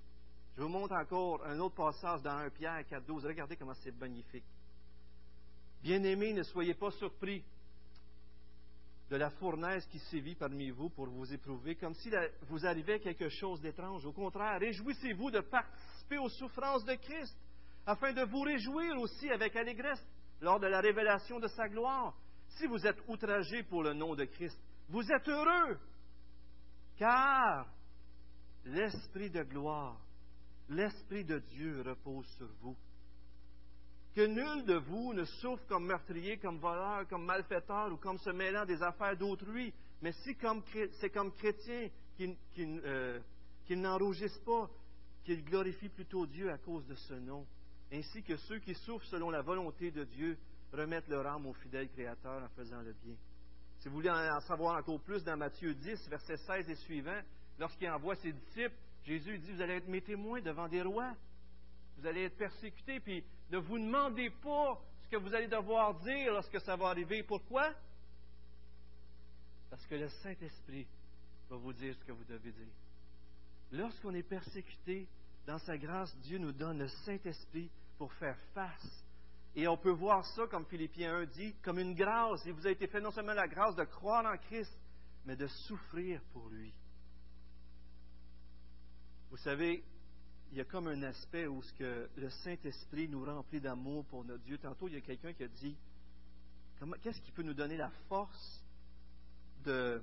Je 0.57 0.63
vous 0.63 0.69
montre 0.69 0.93
encore 0.95 1.45
un 1.45 1.59
autre 1.59 1.75
passage 1.75 2.21
dans 2.21 2.37
1 2.37 2.49
Pierre 2.49 2.85
4, 2.87 3.05
12. 3.05 3.25
Regardez 3.25 3.55
comment 3.55 3.75
c'est 3.75 3.97
magnifique. 3.99 4.43
Bien-aimés, 5.81 6.33
ne 6.33 6.43
soyez 6.43 6.73
pas 6.73 6.91
surpris 6.91 7.43
de 9.09 9.15
la 9.15 9.29
fournaise 9.31 9.85
qui 9.87 9.99
sévit 9.99 10.35
parmi 10.35 10.69
vous 10.69 10.89
pour 10.89 11.07
vous 11.07 11.31
éprouver, 11.33 11.75
comme 11.75 11.95
si 11.95 12.11
vous 12.47 12.65
arrivait 12.65 12.99
quelque 12.99 13.29
chose 13.29 13.61
d'étrange. 13.61 14.05
Au 14.05 14.11
contraire, 14.11 14.59
réjouissez-vous 14.59 15.31
de 15.31 15.39
participer 15.39 16.17
aux 16.17 16.29
souffrances 16.29 16.85
de 16.85 16.93
Christ, 16.95 17.35
afin 17.85 18.13
de 18.13 18.23
vous 18.23 18.41
réjouir 18.41 18.99
aussi 18.99 19.29
avec 19.29 19.55
allégresse 19.55 20.03
lors 20.41 20.59
de 20.59 20.67
la 20.67 20.81
révélation 20.81 21.39
de 21.39 21.47
sa 21.47 21.67
gloire. 21.67 22.15
Si 22.57 22.65
vous 22.65 22.85
êtes 22.85 23.01
outragés 23.07 23.63
pour 23.63 23.83
le 23.83 23.93
nom 23.93 24.15
de 24.15 24.25
Christ, 24.25 24.59
vous 24.89 25.11
êtes 25.11 25.27
heureux, 25.27 25.77
car 26.97 27.67
l'Esprit 28.65 29.29
de 29.29 29.43
gloire, 29.43 29.99
l'Esprit 30.69 31.23
de 31.23 31.39
Dieu 31.39 31.81
repose 31.81 32.27
sur 32.37 32.47
vous. 32.61 32.75
Que 34.15 34.25
nul 34.25 34.65
de 34.65 34.75
vous 34.75 35.13
ne 35.13 35.23
souffre 35.23 35.65
comme 35.67 35.85
meurtrier, 35.85 36.37
comme 36.37 36.57
voleur, 36.57 37.07
comme 37.07 37.25
malfaiteur 37.25 37.91
ou 37.91 37.97
comme 37.97 38.17
se 38.17 38.31
mêlant 38.31 38.65
des 38.65 38.81
affaires 38.81 39.15
d'autrui, 39.15 39.73
mais 40.01 40.11
si 40.11 40.35
c'est 40.99 41.09
comme 41.09 41.31
chrétien 41.33 41.89
qu'il 42.17 42.35
euh, 42.85 43.19
n'enrougisse 43.69 44.37
pas, 44.39 44.69
qu'il 45.23 45.43
glorifie 45.43 45.89
plutôt 45.89 46.25
Dieu 46.25 46.51
à 46.51 46.57
cause 46.57 46.85
de 46.87 46.95
ce 46.95 47.13
nom, 47.13 47.45
ainsi 47.91 48.23
que 48.23 48.37
ceux 48.37 48.59
qui 48.59 48.75
souffrent 48.75 49.05
selon 49.05 49.29
la 49.29 49.41
volonté 49.41 49.91
de 49.91 50.03
Dieu 50.03 50.37
remettent 50.71 51.07
leur 51.07 51.25
âme 51.25 51.47
au 51.47 51.53
fidèle 51.53 51.89
Créateur 51.89 52.43
en 52.43 52.49
faisant 52.49 52.81
le 52.81 52.93
bien. 52.93 53.15
Si 53.79 53.87
vous 53.87 53.95
voulez 53.95 54.09
en 54.09 54.39
savoir 54.41 54.77
encore 54.77 54.99
plus 55.01 55.23
dans 55.23 55.37
Matthieu 55.37 55.73
10, 55.73 56.09
versets 56.09 56.37
16 56.37 56.69
et 56.69 56.75
suivants, 56.75 57.21
lorsqu'il 57.57 57.89
envoie 57.89 58.15
ses 58.15 58.33
disciples, 58.33 58.75
Jésus 59.03 59.39
dit, 59.39 59.53
vous 59.53 59.61
allez 59.61 59.75
être 59.75 59.87
mes 59.87 60.01
témoins 60.01 60.41
devant 60.41 60.67
des 60.67 60.81
rois. 60.81 61.15
Vous 61.97 62.05
allez 62.05 62.23
être 62.23 62.37
persécutés, 62.37 62.99
puis 62.99 63.23
ne 63.49 63.57
vous 63.57 63.79
demandez 63.79 64.29
pas 64.29 64.79
ce 65.03 65.07
que 65.09 65.17
vous 65.17 65.33
allez 65.33 65.47
devoir 65.47 65.95
dire 66.01 66.33
lorsque 66.33 66.59
ça 66.61 66.75
va 66.75 66.89
arriver. 66.89 67.23
Pourquoi? 67.23 67.73
Parce 69.69 69.85
que 69.87 69.95
le 69.95 70.09
Saint-Esprit 70.09 70.87
va 71.49 71.57
vous 71.57 71.73
dire 71.73 71.95
ce 71.95 72.05
que 72.05 72.11
vous 72.11 72.23
devez 72.25 72.51
dire. 72.51 72.73
Lorsqu'on 73.71 74.13
est 74.13 74.23
persécuté, 74.23 75.07
dans 75.49 75.57
sa 75.57 75.79
grâce, 75.79 76.15
Dieu 76.17 76.37
nous 76.37 76.51
donne 76.51 76.77
le 76.77 76.87
Saint-Esprit 76.87 77.71
pour 77.97 78.13
faire 78.13 78.37
face. 78.53 79.03
Et 79.55 79.67
on 79.67 79.77
peut 79.77 79.89
voir 79.89 80.23
ça, 80.23 80.45
comme 80.45 80.63
Philippiens 80.67 81.21
1 81.21 81.25
dit, 81.25 81.55
comme 81.63 81.79
une 81.79 81.95
grâce. 81.95 82.45
Il 82.45 82.53
vous 82.53 82.67
a 82.67 82.69
été 82.69 82.85
fait 82.85 83.01
non 83.01 83.09
seulement 83.09 83.33
la 83.33 83.47
grâce 83.47 83.75
de 83.75 83.83
croire 83.83 84.23
en 84.31 84.37
Christ, 84.37 84.71
mais 85.25 85.35
de 85.35 85.47
souffrir 85.47 86.21
pour 86.33 86.49
lui. 86.49 86.71
Vous 89.31 89.37
savez, 89.37 89.83
il 90.51 90.57
y 90.59 90.61
a 90.61 90.65
comme 90.65 90.87
un 90.87 91.01
aspect 91.01 91.47
où 91.47 91.63
ce 91.63 91.73
que 91.73 92.07
le 92.15 92.29
Saint-Esprit 92.29 93.09
nous 93.09 93.25
remplit 93.25 93.59
d'amour 93.59 94.05
pour 94.05 94.23
notre 94.23 94.43
Dieu. 94.43 94.59
Tantôt, 94.59 94.87
il 94.87 94.93
y 94.93 94.97
a 94.97 95.01
quelqu'un 95.01 95.33
qui 95.33 95.45
a 95.45 95.47
dit 95.47 95.75
qu'est-ce 97.01 97.21
qui 97.21 97.31
peut 97.31 97.41
nous 97.41 97.55
donner 97.55 97.75
la 97.75 97.89
force 98.07 98.63
de, 99.63 99.99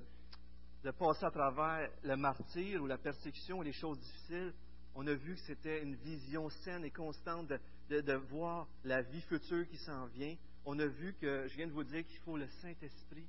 de 0.82 0.90
passer 0.90 1.24
à 1.24 1.30
travers 1.30 1.88
le 2.02 2.16
martyr 2.16 2.82
ou 2.82 2.86
la 2.88 2.98
persécution 2.98 3.58
ou 3.58 3.62
les 3.62 3.72
choses 3.72 4.00
difficiles 4.00 4.52
on 4.96 5.06
a 5.06 5.14
vu 5.14 5.34
que 5.34 5.40
c'était 5.42 5.82
une 5.82 5.94
vision 5.94 6.48
saine 6.64 6.84
et 6.84 6.90
constante 6.90 7.52
de, 7.90 8.12
voir 8.30 8.66
la 8.82 9.02
vie 9.02 9.20
future 9.22 9.68
qui 9.68 9.76
s'en 9.76 10.06
vient. 10.06 10.34
On 10.64 10.78
a 10.78 10.86
vu 10.86 11.14
que, 11.20 11.46
je 11.48 11.54
viens 11.54 11.66
de 11.66 11.72
vous 11.72 11.84
dire 11.84 12.04
qu'il 12.06 12.18
faut 12.20 12.38
le 12.38 12.48
Saint-Esprit. 12.62 13.26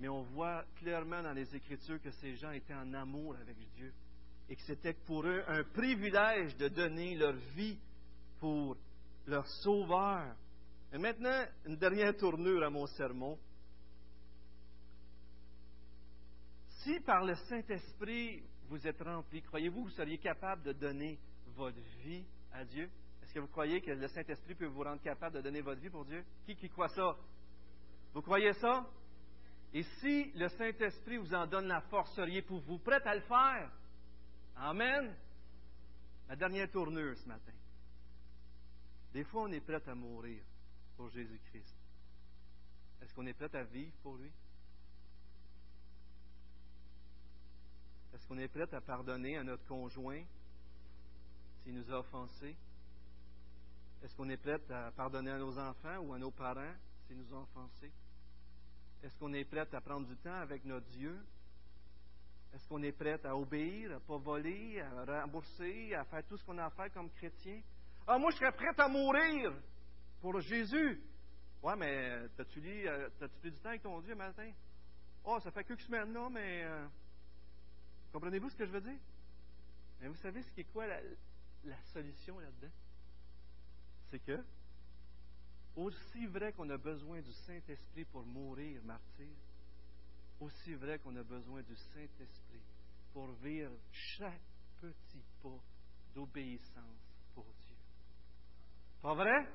Mais 0.00 0.08
on 0.08 0.22
voit 0.22 0.64
clairement 0.76 1.22
dans 1.22 1.34
les 1.34 1.54
Écritures 1.54 2.00
que 2.00 2.10
ces 2.12 2.34
gens 2.36 2.50
étaient 2.50 2.74
en 2.74 2.94
amour 2.94 3.36
avec 3.36 3.56
Dieu 3.76 3.92
et 4.48 4.56
que 4.56 4.62
c'était 4.62 4.94
pour 4.94 5.26
eux 5.26 5.44
un 5.46 5.64
privilège 5.64 6.56
de 6.56 6.68
donner 6.68 7.14
leur 7.14 7.34
vie 7.54 7.78
pour 8.40 8.76
leur 9.26 9.46
Sauveur. 9.46 10.34
Et 10.94 10.98
maintenant, 10.98 11.44
une 11.66 11.76
dernière 11.76 12.16
tournure 12.16 12.64
à 12.64 12.70
mon 12.70 12.86
sermon. 12.86 13.38
Si 16.82 16.98
par 17.00 17.24
le 17.24 17.34
Saint-Esprit 17.34 18.42
vous 18.72 18.86
êtes 18.86 19.02
rempli, 19.02 19.42
croyez-vous 19.42 19.84
que 19.84 19.88
vous 19.90 19.94
seriez 19.94 20.16
capable 20.16 20.62
de 20.62 20.72
donner 20.72 21.18
votre 21.48 21.78
vie 22.02 22.24
à 22.52 22.64
Dieu? 22.64 22.88
Est-ce 23.22 23.34
que 23.34 23.38
vous 23.38 23.48
croyez 23.48 23.82
que 23.82 23.90
le 23.90 24.08
Saint-Esprit 24.08 24.54
peut 24.54 24.64
vous 24.64 24.82
rendre 24.82 25.02
capable 25.02 25.36
de 25.36 25.42
donner 25.42 25.60
votre 25.60 25.78
vie 25.78 25.90
pour 25.90 26.06
Dieu? 26.06 26.24
Qui, 26.46 26.56
qui 26.56 26.70
croit 26.70 26.88
ça? 26.88 27.14
Vous 28.14 28.22
croyez 28.22 28.54
ça? 28.54 28.88
Et 29.74 29.82
si 30.00 30.32
le 30.32 30.48
Saint-Esprit 30.48 31.18
vous 31.18 31.34
en 31.34 31.46
donne 31.46 31.66
la 31.66 31.82
force, 31.82 32.14
seriez-vous 32.14 32.60
vous 32.60 32.78
prêt 32.78 33.02
à 33.06 33.14
le 33.14 33.20
faire? 33.20 33.70
Amen? 34.56 35.14
La 36.30 36.36
dernière 36.36 36.70
tournure 36.70 37.14
ce 37.18 37.28
matin. 37.28 37.52
Des 39.12 39.24
fois, 39.24 39.42
on 39.42 39.52
est 39.52 39.60
prêt 39.60 39.86
à 39.86 39.94
mourir 39.94 40.42
pour 40.96 41.10
Jésus-Christ. 41.10 41.76
Est-ce 43.02 43.12
qu'on 43.12 43.26
est 43.26 43.34
prêt 43.34 43.54
à 43.54 43.64
vivre 43.64 43.92
pour 44.02 44.16
lui? 44.16 44.32
Est-ce 48.22 48.28
qu'on 48.28 48.38
est 48.38 48.46
prêt 48.46 48.72
à 48.72 48.80
pardonner 48.80 49.36
à 49.36 49.42
notre 49.42 49.66
conjoint 49.66 50.22
s'il 51.64 51.74
nous 51.74 51.90
a 51.90 51.98
offensés? 51.98 52.56
Est-ce 54.00 54.14
qu'on 54.14 54.28
est 54.28 54.36
prêt 54.36 54.60
à 54.70 54.92
pardonner 54.92 55.32
à 55.32 55.38
nos 55.38 55.58
enfants 55.58 55.98
ou 55.98 56.12
à 56.12 56.20
nos 56.20 56.30
parents 56.30 56.72
s'ils 57.04 57.16
nous 57.16 57.34
ont 57.34 57.42
offensés? 57.42 57.90
Est-ce 59.02 59.18
qu'on 59.18 59.32
est 59.32 59.44
prêt 59.44 59.66
à 59.74 59.80
prendre 59.80 60.06
du 60.06 60.16
temps 60.18 60.36
avec 60.36 60.64
notre 60.64 60.86
Dieu? 60.86 61.18
Est-ce 62.54 62.68
qu'on 62.68 62.84
est 62.84 62.92
prêt 62.92 63.18
à 63.26 63.36
obéir, 63.36 63.90
à 63.90 63.94
ne 63.94 63.98
pas 63.98 64.18
voler, 64.18 64.80
à 64.80 65.04
rembourser, 65.04 65.92
à 65.92 66.04
faire 66.04 66.24
tout 66.24 66.36
ce 66.36 66.44
qu'on 66.44 66.58
a 66.58 66.66
à 66.66 66.70
faire 66.70 66.92
comme 66.92 67.10
chrétien? 67.10 67.60
Ah, 68.06 68.18
moi, 68.20 68.30
je 68.30 68.36
serais 68.36 68.52
prêt 68.52 68.70
à 68.78 68.86
mourir 68.86 69.52
pour 70.20 70.40
Jésus. 70.40 71.02
Ouais, 71.60 71.74
mais 71.74 72.28
t'as-tu 72.36 72.62
euh, 72.86 73.08
pris 73.40 73.50
du 73.50 73.58
temps 73.58 73.70
avec 73.70 73.82
ton 73.82 74.00
Dieu 74.00 74.14
matin? 74.14 74.48
Oh, 75.24 75.40
ça 75.40 75.50
fait 75.50 75.64
quelques 75.64 75.80
semaines, 75.80 76.12
non, 76.12 76.30
mais 76.30 76.62
euh, 76.62 76.86
Comprenez-vous 78.12 78.50
ce 78.50 78.56
que 78.56 78.66
je 78.66 78.72
veux 78.72 78.80
dire? 78.80 78.98
Mais 80.00 80.08
vous 80.08 80.16
savez 80.16 80.42
ce 80.42 80.50
qui 80.52 80.60
est 80.60 80.72
quoi 80.72 80.86
la, 80.86 81.00
solution 81.92 82.38
là-dedans? 82.38 82.72
C'est 84.10 84.18
que, 84.18 84.44
aussi 85.76 86.26
vrai 86.26 86.52
qu'on 86.52 86.68
a 86.68 86.76
besoin 86.76 87.22
du 87.22 87.32
Saint-Esprit 87.32 88.04
pour 88.04 88.26
mourir 88.26 88.82
martyr, 88.84 89.34
aussi 90.40 90.74
vrai 90.74 90.98
qu'on 90.98 91.16
a 91.16 91.22
besoin 91.22 91.62
du 91.62 91.74
Saint-Esprit 91.74 92.60
pour 93.14 93.32
vivre 93.42 93.72
chaque 93.90 94.42
petit 94.80 95.22
pas 95.42 95.60
d'obéissance 96.14 97.00
pour 97.34 97.44
Dieu. 97.44 97.76
Pas 99.00 99.14
vrai? 99.14 99.46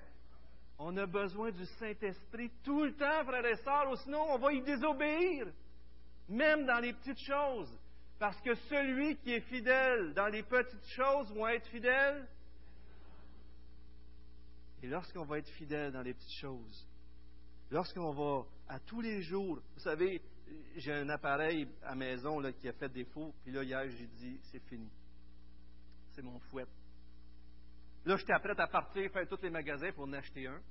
On 0.80 0.96
a 0.98 1.06
besoin 1.06 1.52
du 1.52 1.66
Saint-Esprit 1.66 2.52
tout 2.64 2.84
le 2.84 2.96
temps, 2.96 3.24
frères 3.26 3.46
et 3.46 3.58
sœurs, 3.58 3.92
ou 3.92 3.96
sinon 3.98 4.26
on 4.30 4.38
va 4.38 4.54
y 4.54 4.62
désobéir, 4.62 5.48
même 6.30 6.66
dans 6.66 6.80
les 6.80 6.94
petites 6.94 7.20
choses. 7.20 7.78
Parce 8.20 8.40
que 8.42 8.56
celui 8.56 9.16
qui 9.18 9.34
est 9.34 9.42
fidèle 9.42 10.14
dans 10.14 10.28
les 10.28 10.44
petites 10.44 10.88
choses 10.88 11.32
va 11.34 11.54
être 11.54 11.68
fidèle. 11.68 12.28
Et 14.82 14.88
lorsqu'on 14.88 15.26
va 15.26 15.40
être 15.40 15.50
fidèle 15.50 15.92
dans 15.92 16.02
les 16.02 16.14
petites 16.14 16.40
choses, 16.40 16.88
lorsqu'on 17.70 18.12
va 18.12 18.46
à 18.68 18.80
tous 18.80 19.02
les 19.02 19.22
jours, 19.22 19.62
vous 19.76 19.82
savez, 19.82 20.22
j'ai 20.76 20.94
un 20.94 21.10
appareil 21.10 21.68
à 21.84 21.96
maison 21.96 22.40
là, 22.40 22.52
qui 22.52 22.68
a 22.68 22.74
fait 22.74 22.90
défaut. 22.90 23.34
Puis 23.44 23.52
là, 23.52 23.64
hier, 23.64 23.90
j'ai 23.90 24.08
dit, 24.08 24.40
c'est 24.52 24.64
fini. 24.68 24.90
C'est 26.14 26.22
mon 26.22 26.40
fouet. 26.40 26.66
Là, 28.06 28.16
j'étais 28.18 28.40
prête 28.40 28.60
à 28.60 28.68
partir, 28.68 29.12
faire 29.12 29.28
tous 29.28 29.42
les 29.42 29.50
magasins 29.50 29.92
pour 29.92 30.06
en 30.06 30.14
acheter 30.14 30.48
un. 30.48 30.62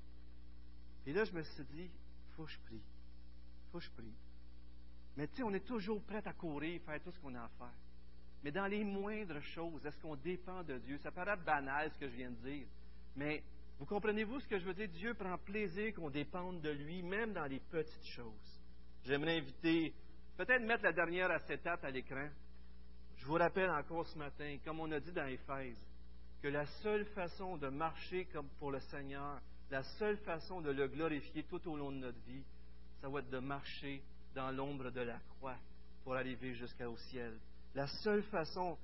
Et 1.07 1.13
là, 1.13 1.25
je 1.25 1.33
me 1.33 1.43
suis 1.43 1.65
dit, 1.65 1.91
faut 2.37 2.45
que 2.45 2.51
je 2.51 2.59
prie. 2.61 2.83
faut 3.71 3.79
que 3.79 3.85
je 3.85 3.91
prie. 3.91 4.15
Mais 5.17 5.29
tu 5.29 5.37
sais, 5.37 5.43
on 5.43 5.55
est 5.55 5.67
toujours 5.67 6.03
prêt 6.03 6.23
à 6.27 6.33
courir, 6.33 6.81
faire 6.83 7.03
tout 7.03 7.11
ce 7.11 7.19
qu'on 7.21 7.35
a 7.35 7.45
à 7.45 7.49
faire. 7.59 7.73
Mais 8.43 8.51
dans 8.53 8.67
les 8.67 8.85
moindres 8.85 9.41
choses, 9.41 9.85
est-ce 9.87 9.99
qu'on 9.99 10.17
dépend 10.17 10.63
de 10.63 10.79
Dieu? 10.79 10.99
Ça 10.99 11.11
paraît 11.11 11.37
banal 11.37 11.91
ce 11.93 11.99
que 11.99 12.09
je 12.09 12.17
viens 12.17 12.31
de 12.31 12.49
dire. 12.49 12.67
Mais 13.17 13.43
vous 13.79 13.87
comprenez-vous 13.87 14.41
ce 14.41 14.49
que 14.49 14.59
je 14.59 14.65
veux 14.65 14.75
dire? 14.75 14.89
Dieu 14.89 15.15
prend 15.15 15.37
plaisir 15.39 15.95
qu'on 15.95 16.11
dépende 16.11 16.61
de 16.61 16.71
lui, 16.71 17.03
même 17.03 17.33
dans 17.33 17.47
les 17.47 17.61
petites 17.61 18.07
choses. 18.07 18.61
J'aimerais 19.05 19.39
inviter, 19.39 19.95
peut-être 20.37 20.63
mettre 20.63 20.85
la 20.85 20.93
dernière 20.93 21.31
acétate 21.31 21.85
à 21.85 21.91
l'écran. 21.91 22.29
Je 23.17 23.27
vous 23.27 23.35
rappelle 23.35 23.71
encore 23.71 24.07
ce 24.07 24.19
matin, 24.19 24.59
comme 24.65 24.81
on 24.81 24.93
a 24.93 25.01
dit 25.01 25.13
dans 25.13 25.27
Éphèse, 25.27 25.79
que 26.43 26.49
la 26.49 26.67
seule 26.83 27.07
façon 27.07 27.57
de 27.57 27.69
marcher 27.69 28.29
pour 28.59 28.71
le 28.71 28.81
Seigneur, 28.81 29.41
la 29.71 29.83
seule 29.83 30.19
façon 30.19 30.61
de 30.61 30.71
le 30.71 30.89
glorifier 30.89 31.43
tout 31.45 31.67
au 31.69 31.77
long 31.77 31.91
de 31.91 31.97
notre 31.97 32.21
vie, 32.27 32.45
ça 33.01 33.09
va 33.09 33.21
être 33.21 33.31
de 33.31 33.39
marcher 33.39 34.03
dans 34.37 34.51
l'ombre 34.51 34.91
de 34.91 35.01
la 35.01 35.19
croix 35.19 35.57
pour 36.05 36.15
arriver 36.15 36.55
jusqu'au 36.55 36.97
ciel. 37.09 37.37
La 37.75 37.87
seule 37.87 38.23
façon, 38.25 38.79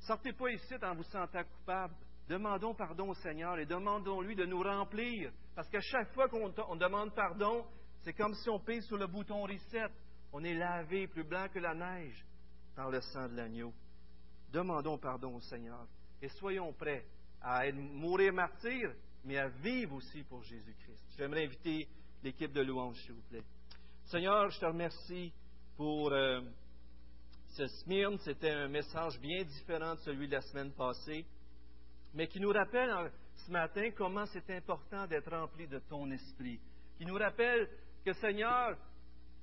sortez 0.00 0.32
pas 0.32 0.50
ici 0.50 0.74
en 0.82 0.94
vous 0.94 1.02
sentant 1.04 1.42
coupable. 1.42 1.94
Demandons 2.28 2.74
pardon 2.74 3.08
au 3.08 3.14
Seigneur 3.14 3.58
et 3.58 3.64
demandons-lui 3.64 4.36
de 4.36 4.44
nous 4.44 4.62
remplir. 4.62 5.32
Parce 5.56 5.68
qu'à 5.70 5.80
chaque 5.80 6.12
fois 6.12 6.28
qu'on 6.28 6.76
demande 6.76 7.14
pardon, 7.14 7.64
c'est 8.02 8.12
comme 8.12 8.34
si 8.34 8.50
on 8.50 8.60
pèse 8.60 8.84
sur 8.84 8.98
le 8.98 9.06
bouton 9.06 9.42
reset. 9.42 9.88
On 10.30 10.44
est 10.44 10.54
lavé 10.54 11.08
plus 11.08 11.24
blanc 11.24 11.46
que 11.52 11.58
la 11.58 11.74
neige 11.74 12.24
par 12.76 12.90
le 12.90 13.00
sang 13.00 13.28
de 13.28 13.34
l'agneau. 13.34 13.72
Demandons 14.52 14.98
pardon 14.98 15.36
au 15.36 15.40
Seigneur 15.40 15.86
et 16.20 16.28
soyons 16.28 16.72
prêts 16.74 17.06
à 17.40 17.70
mourir 17.72 18.34
martyr, 18.34 18.92
mais 19.24 19.38
à 19.38 19.48
vivre 19.48 19.94
aussi 19.94 20.22
pour 20.24 20.42
Jésus-Christ. 20.42 21.02
J'aimerais 21.16 21.46
inviter 21.46 21.88
l'équipe 22.22 22.52
de 22.52 22.60
louange, 22.60 22.96
s'il 23.02 23.12
vous 23.12 23.22
plaît. 23.22 23.44
Seigneur, 24.10 24.50
je 24.50 24.58
te 24.58 24.66
remercie 24.66 25.32
pour 25.76 26.10
euh, 26.12 26.40
ce 27.48 27.66
Smyrne. 27.66 28.18
C'était 28.18 28.50
un 28.50 28.68
message 28.68 29.20
bien 29.20 29.44
différent 29.44 29.94
de 29.94 30.00
celui 30.00 30.28
de 30.28 30.32
la 30.32 30.40
semaine 30.40 30.72
passée 30.72 31.26
mais 32.14 32.26
qui 32.26 32.40
nous 32.40 32.50
rappelle 32.50 33.12
ce 33.34 33.50
matin 33.50 33.90
comment 33.96 34.26
c'est 34.26 34.50
important 34.50 35.06
d'être 35.06 35.30
rempli 35.30 35.66
de 35.66 35.78
ton 35.78 36.10
esprit, 36.10 36.60
qui 36.96 37.04
nous 37.04 37.16
rappelle 37.16 37.68
que 38.04 38.12
Seigneur, 38.14 38.76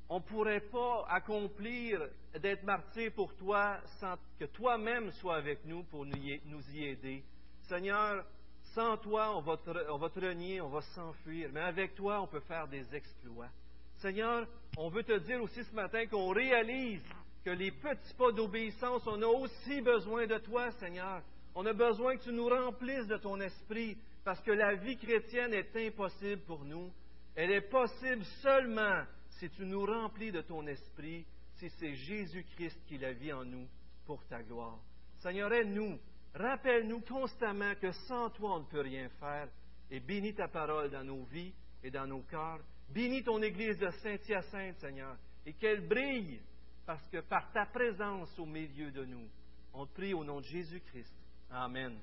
on 0.09 0.19
ne 0.19 0.23
pourrait 0.23 0.61
pas 0.71 1.05
accomplir 1.09 2.01
d'être 2.39 2.63
martyr 2.63 3.11
pour 3.13 3.35
toi 3.35 3.79
sans 3.99 4.15
que 4.39 4.45
toi-même 4.45 5.11
sois 5.11 5.37
avec 5.37 5.63
nous 5.65 5.83
pour 5.83 6.05
nous 6.05 6.17
y, 6.17 6.83
aider. 6.83 7.23
Seigneur, 7.63 8.25
sans 8.73 8.97
toi, 8.97 9.35
on 9.37 9.41
va, 9.41 9.57
on 9.89 9.97
va 9.97 10.09
te 10.09 10.19
renier, 10.19 10.61
on 10.61 10.69
va 10.69 10.81
s'enfuir, 10.81 11.49
mais 11.53 11.61
avec 11.61 11.95
toi, 11.95 12.21
on 12.21 12.27
peut 12.27 12.41
faire 12.41 12.67
des 12.67 12.93
exploits. 12.93 13.49
Seigneur, 13.97 14.47
on 14.77 14.89
veut 14.89 15.03
te 15.03 15.17
dire 15.19 15.41
aussi 15.41 15.63
ce 15.63 15.73
matin 15.73 16.05
qu'on 16.07 16.29
réalise 16.29 17.03
que 17.43 17.51
les 17.51 17.71
petits 17.71 18.13
pas 18.17 18.31
d'obéissance, 18.31 19.03
on 19.05 19.21
a 19.21 19.27
aussi 19.27 19.81
besoin 19.81 20.25
de 20.25 20.37
toi, 20.39 20.71
Seigneur. 20.79 21.21
On 21.53 21.65
a 21.65 21.73
besoin 21.73 22.17
que 22.17 22.23
tu 22.23 22.33
nous 22.33 22.49
remplisses 22.49 23.07
de 23.07 23.17
ton 23.17 23.39
esprit 23.39 23.97
parce 24.23 24.41
que 24.41 24.51
la 24.51 24.75
vie 24.75 24.97
chrétienne 24.97 25.53
est 25.53 25.75
impossible 25.75 26.41
pour 26.41 26.65
nous. 26.65 26.91
Elle 27.35 27.51
est 27.51 27.69
possible 27.69 28.25
seulement 28.41 29.03
si 29.29 29.49
tu 29.51 29.65
nous 29.65 29.85
remplis 29.85 30.31
de 30.31 30.41
ton 30.41 30.65
esprit, 30.67 31.25
si 31.53 31.69
c'est 31.69 31.93
Jésus-Christ 31.93 32.77
qui 32.87 32.97
la 32.97 33.13
vit 33.13 33.31
en 33.31 33.45
nous 33.45 33.67
pour 34.05 34.25
ta 34.25 34.41
gloire. 34.41 34.79
Seigneur, 35.19 35.53
aide-nous, 35.53 35.99
rappelle-nous 36.33 37.01
constamment 37.01 37.75
que 37.75 37.91
sans 38.07 38.29
toi 38.31 38.55
on 38.55 38.59
ne 38.59 38.65
peut 38.65 38.81
rien 38.81 39.07
faire 39.19 39.47
et 39.91 39.99
bénis 39.99 40.33
ta 40.33 40.47
parole 40.47 40.89
dans 40.89 41.03
nos 41.03 41.23
vies 41.25 41.53
et 41.83 41.91
dans 41.91 42.07
nos 42.07 42.21
cœurs. 42.23 42.61
Bénis 42.89 43.23
ton 43.23 43.41
Église 43.41 43.77
de 43.77 43.89
Saint-Hyacinthe, 43.89 44.79
Seigneur, 44.79 45.17
et 45.45 45.53
qu'elle 45.53 45.87
brille 45.87 46.39
parce 46.85 47.07
que 47.09 47.19
par 47.19 47.51
ta 47.51 47.65
présence 47.65 48.37
au 48.37 48.45
milieu 48.45 48.91
de 48.91 49.05
nous, 49.05 49.27
on 49.73 49.85
prie 49.87 50.13
au 50.13 50.23
nom 50.23 50.39
de 50.39 50.45
Jésus-Christ. 50.45 51.13
Amen. 51.49 51.97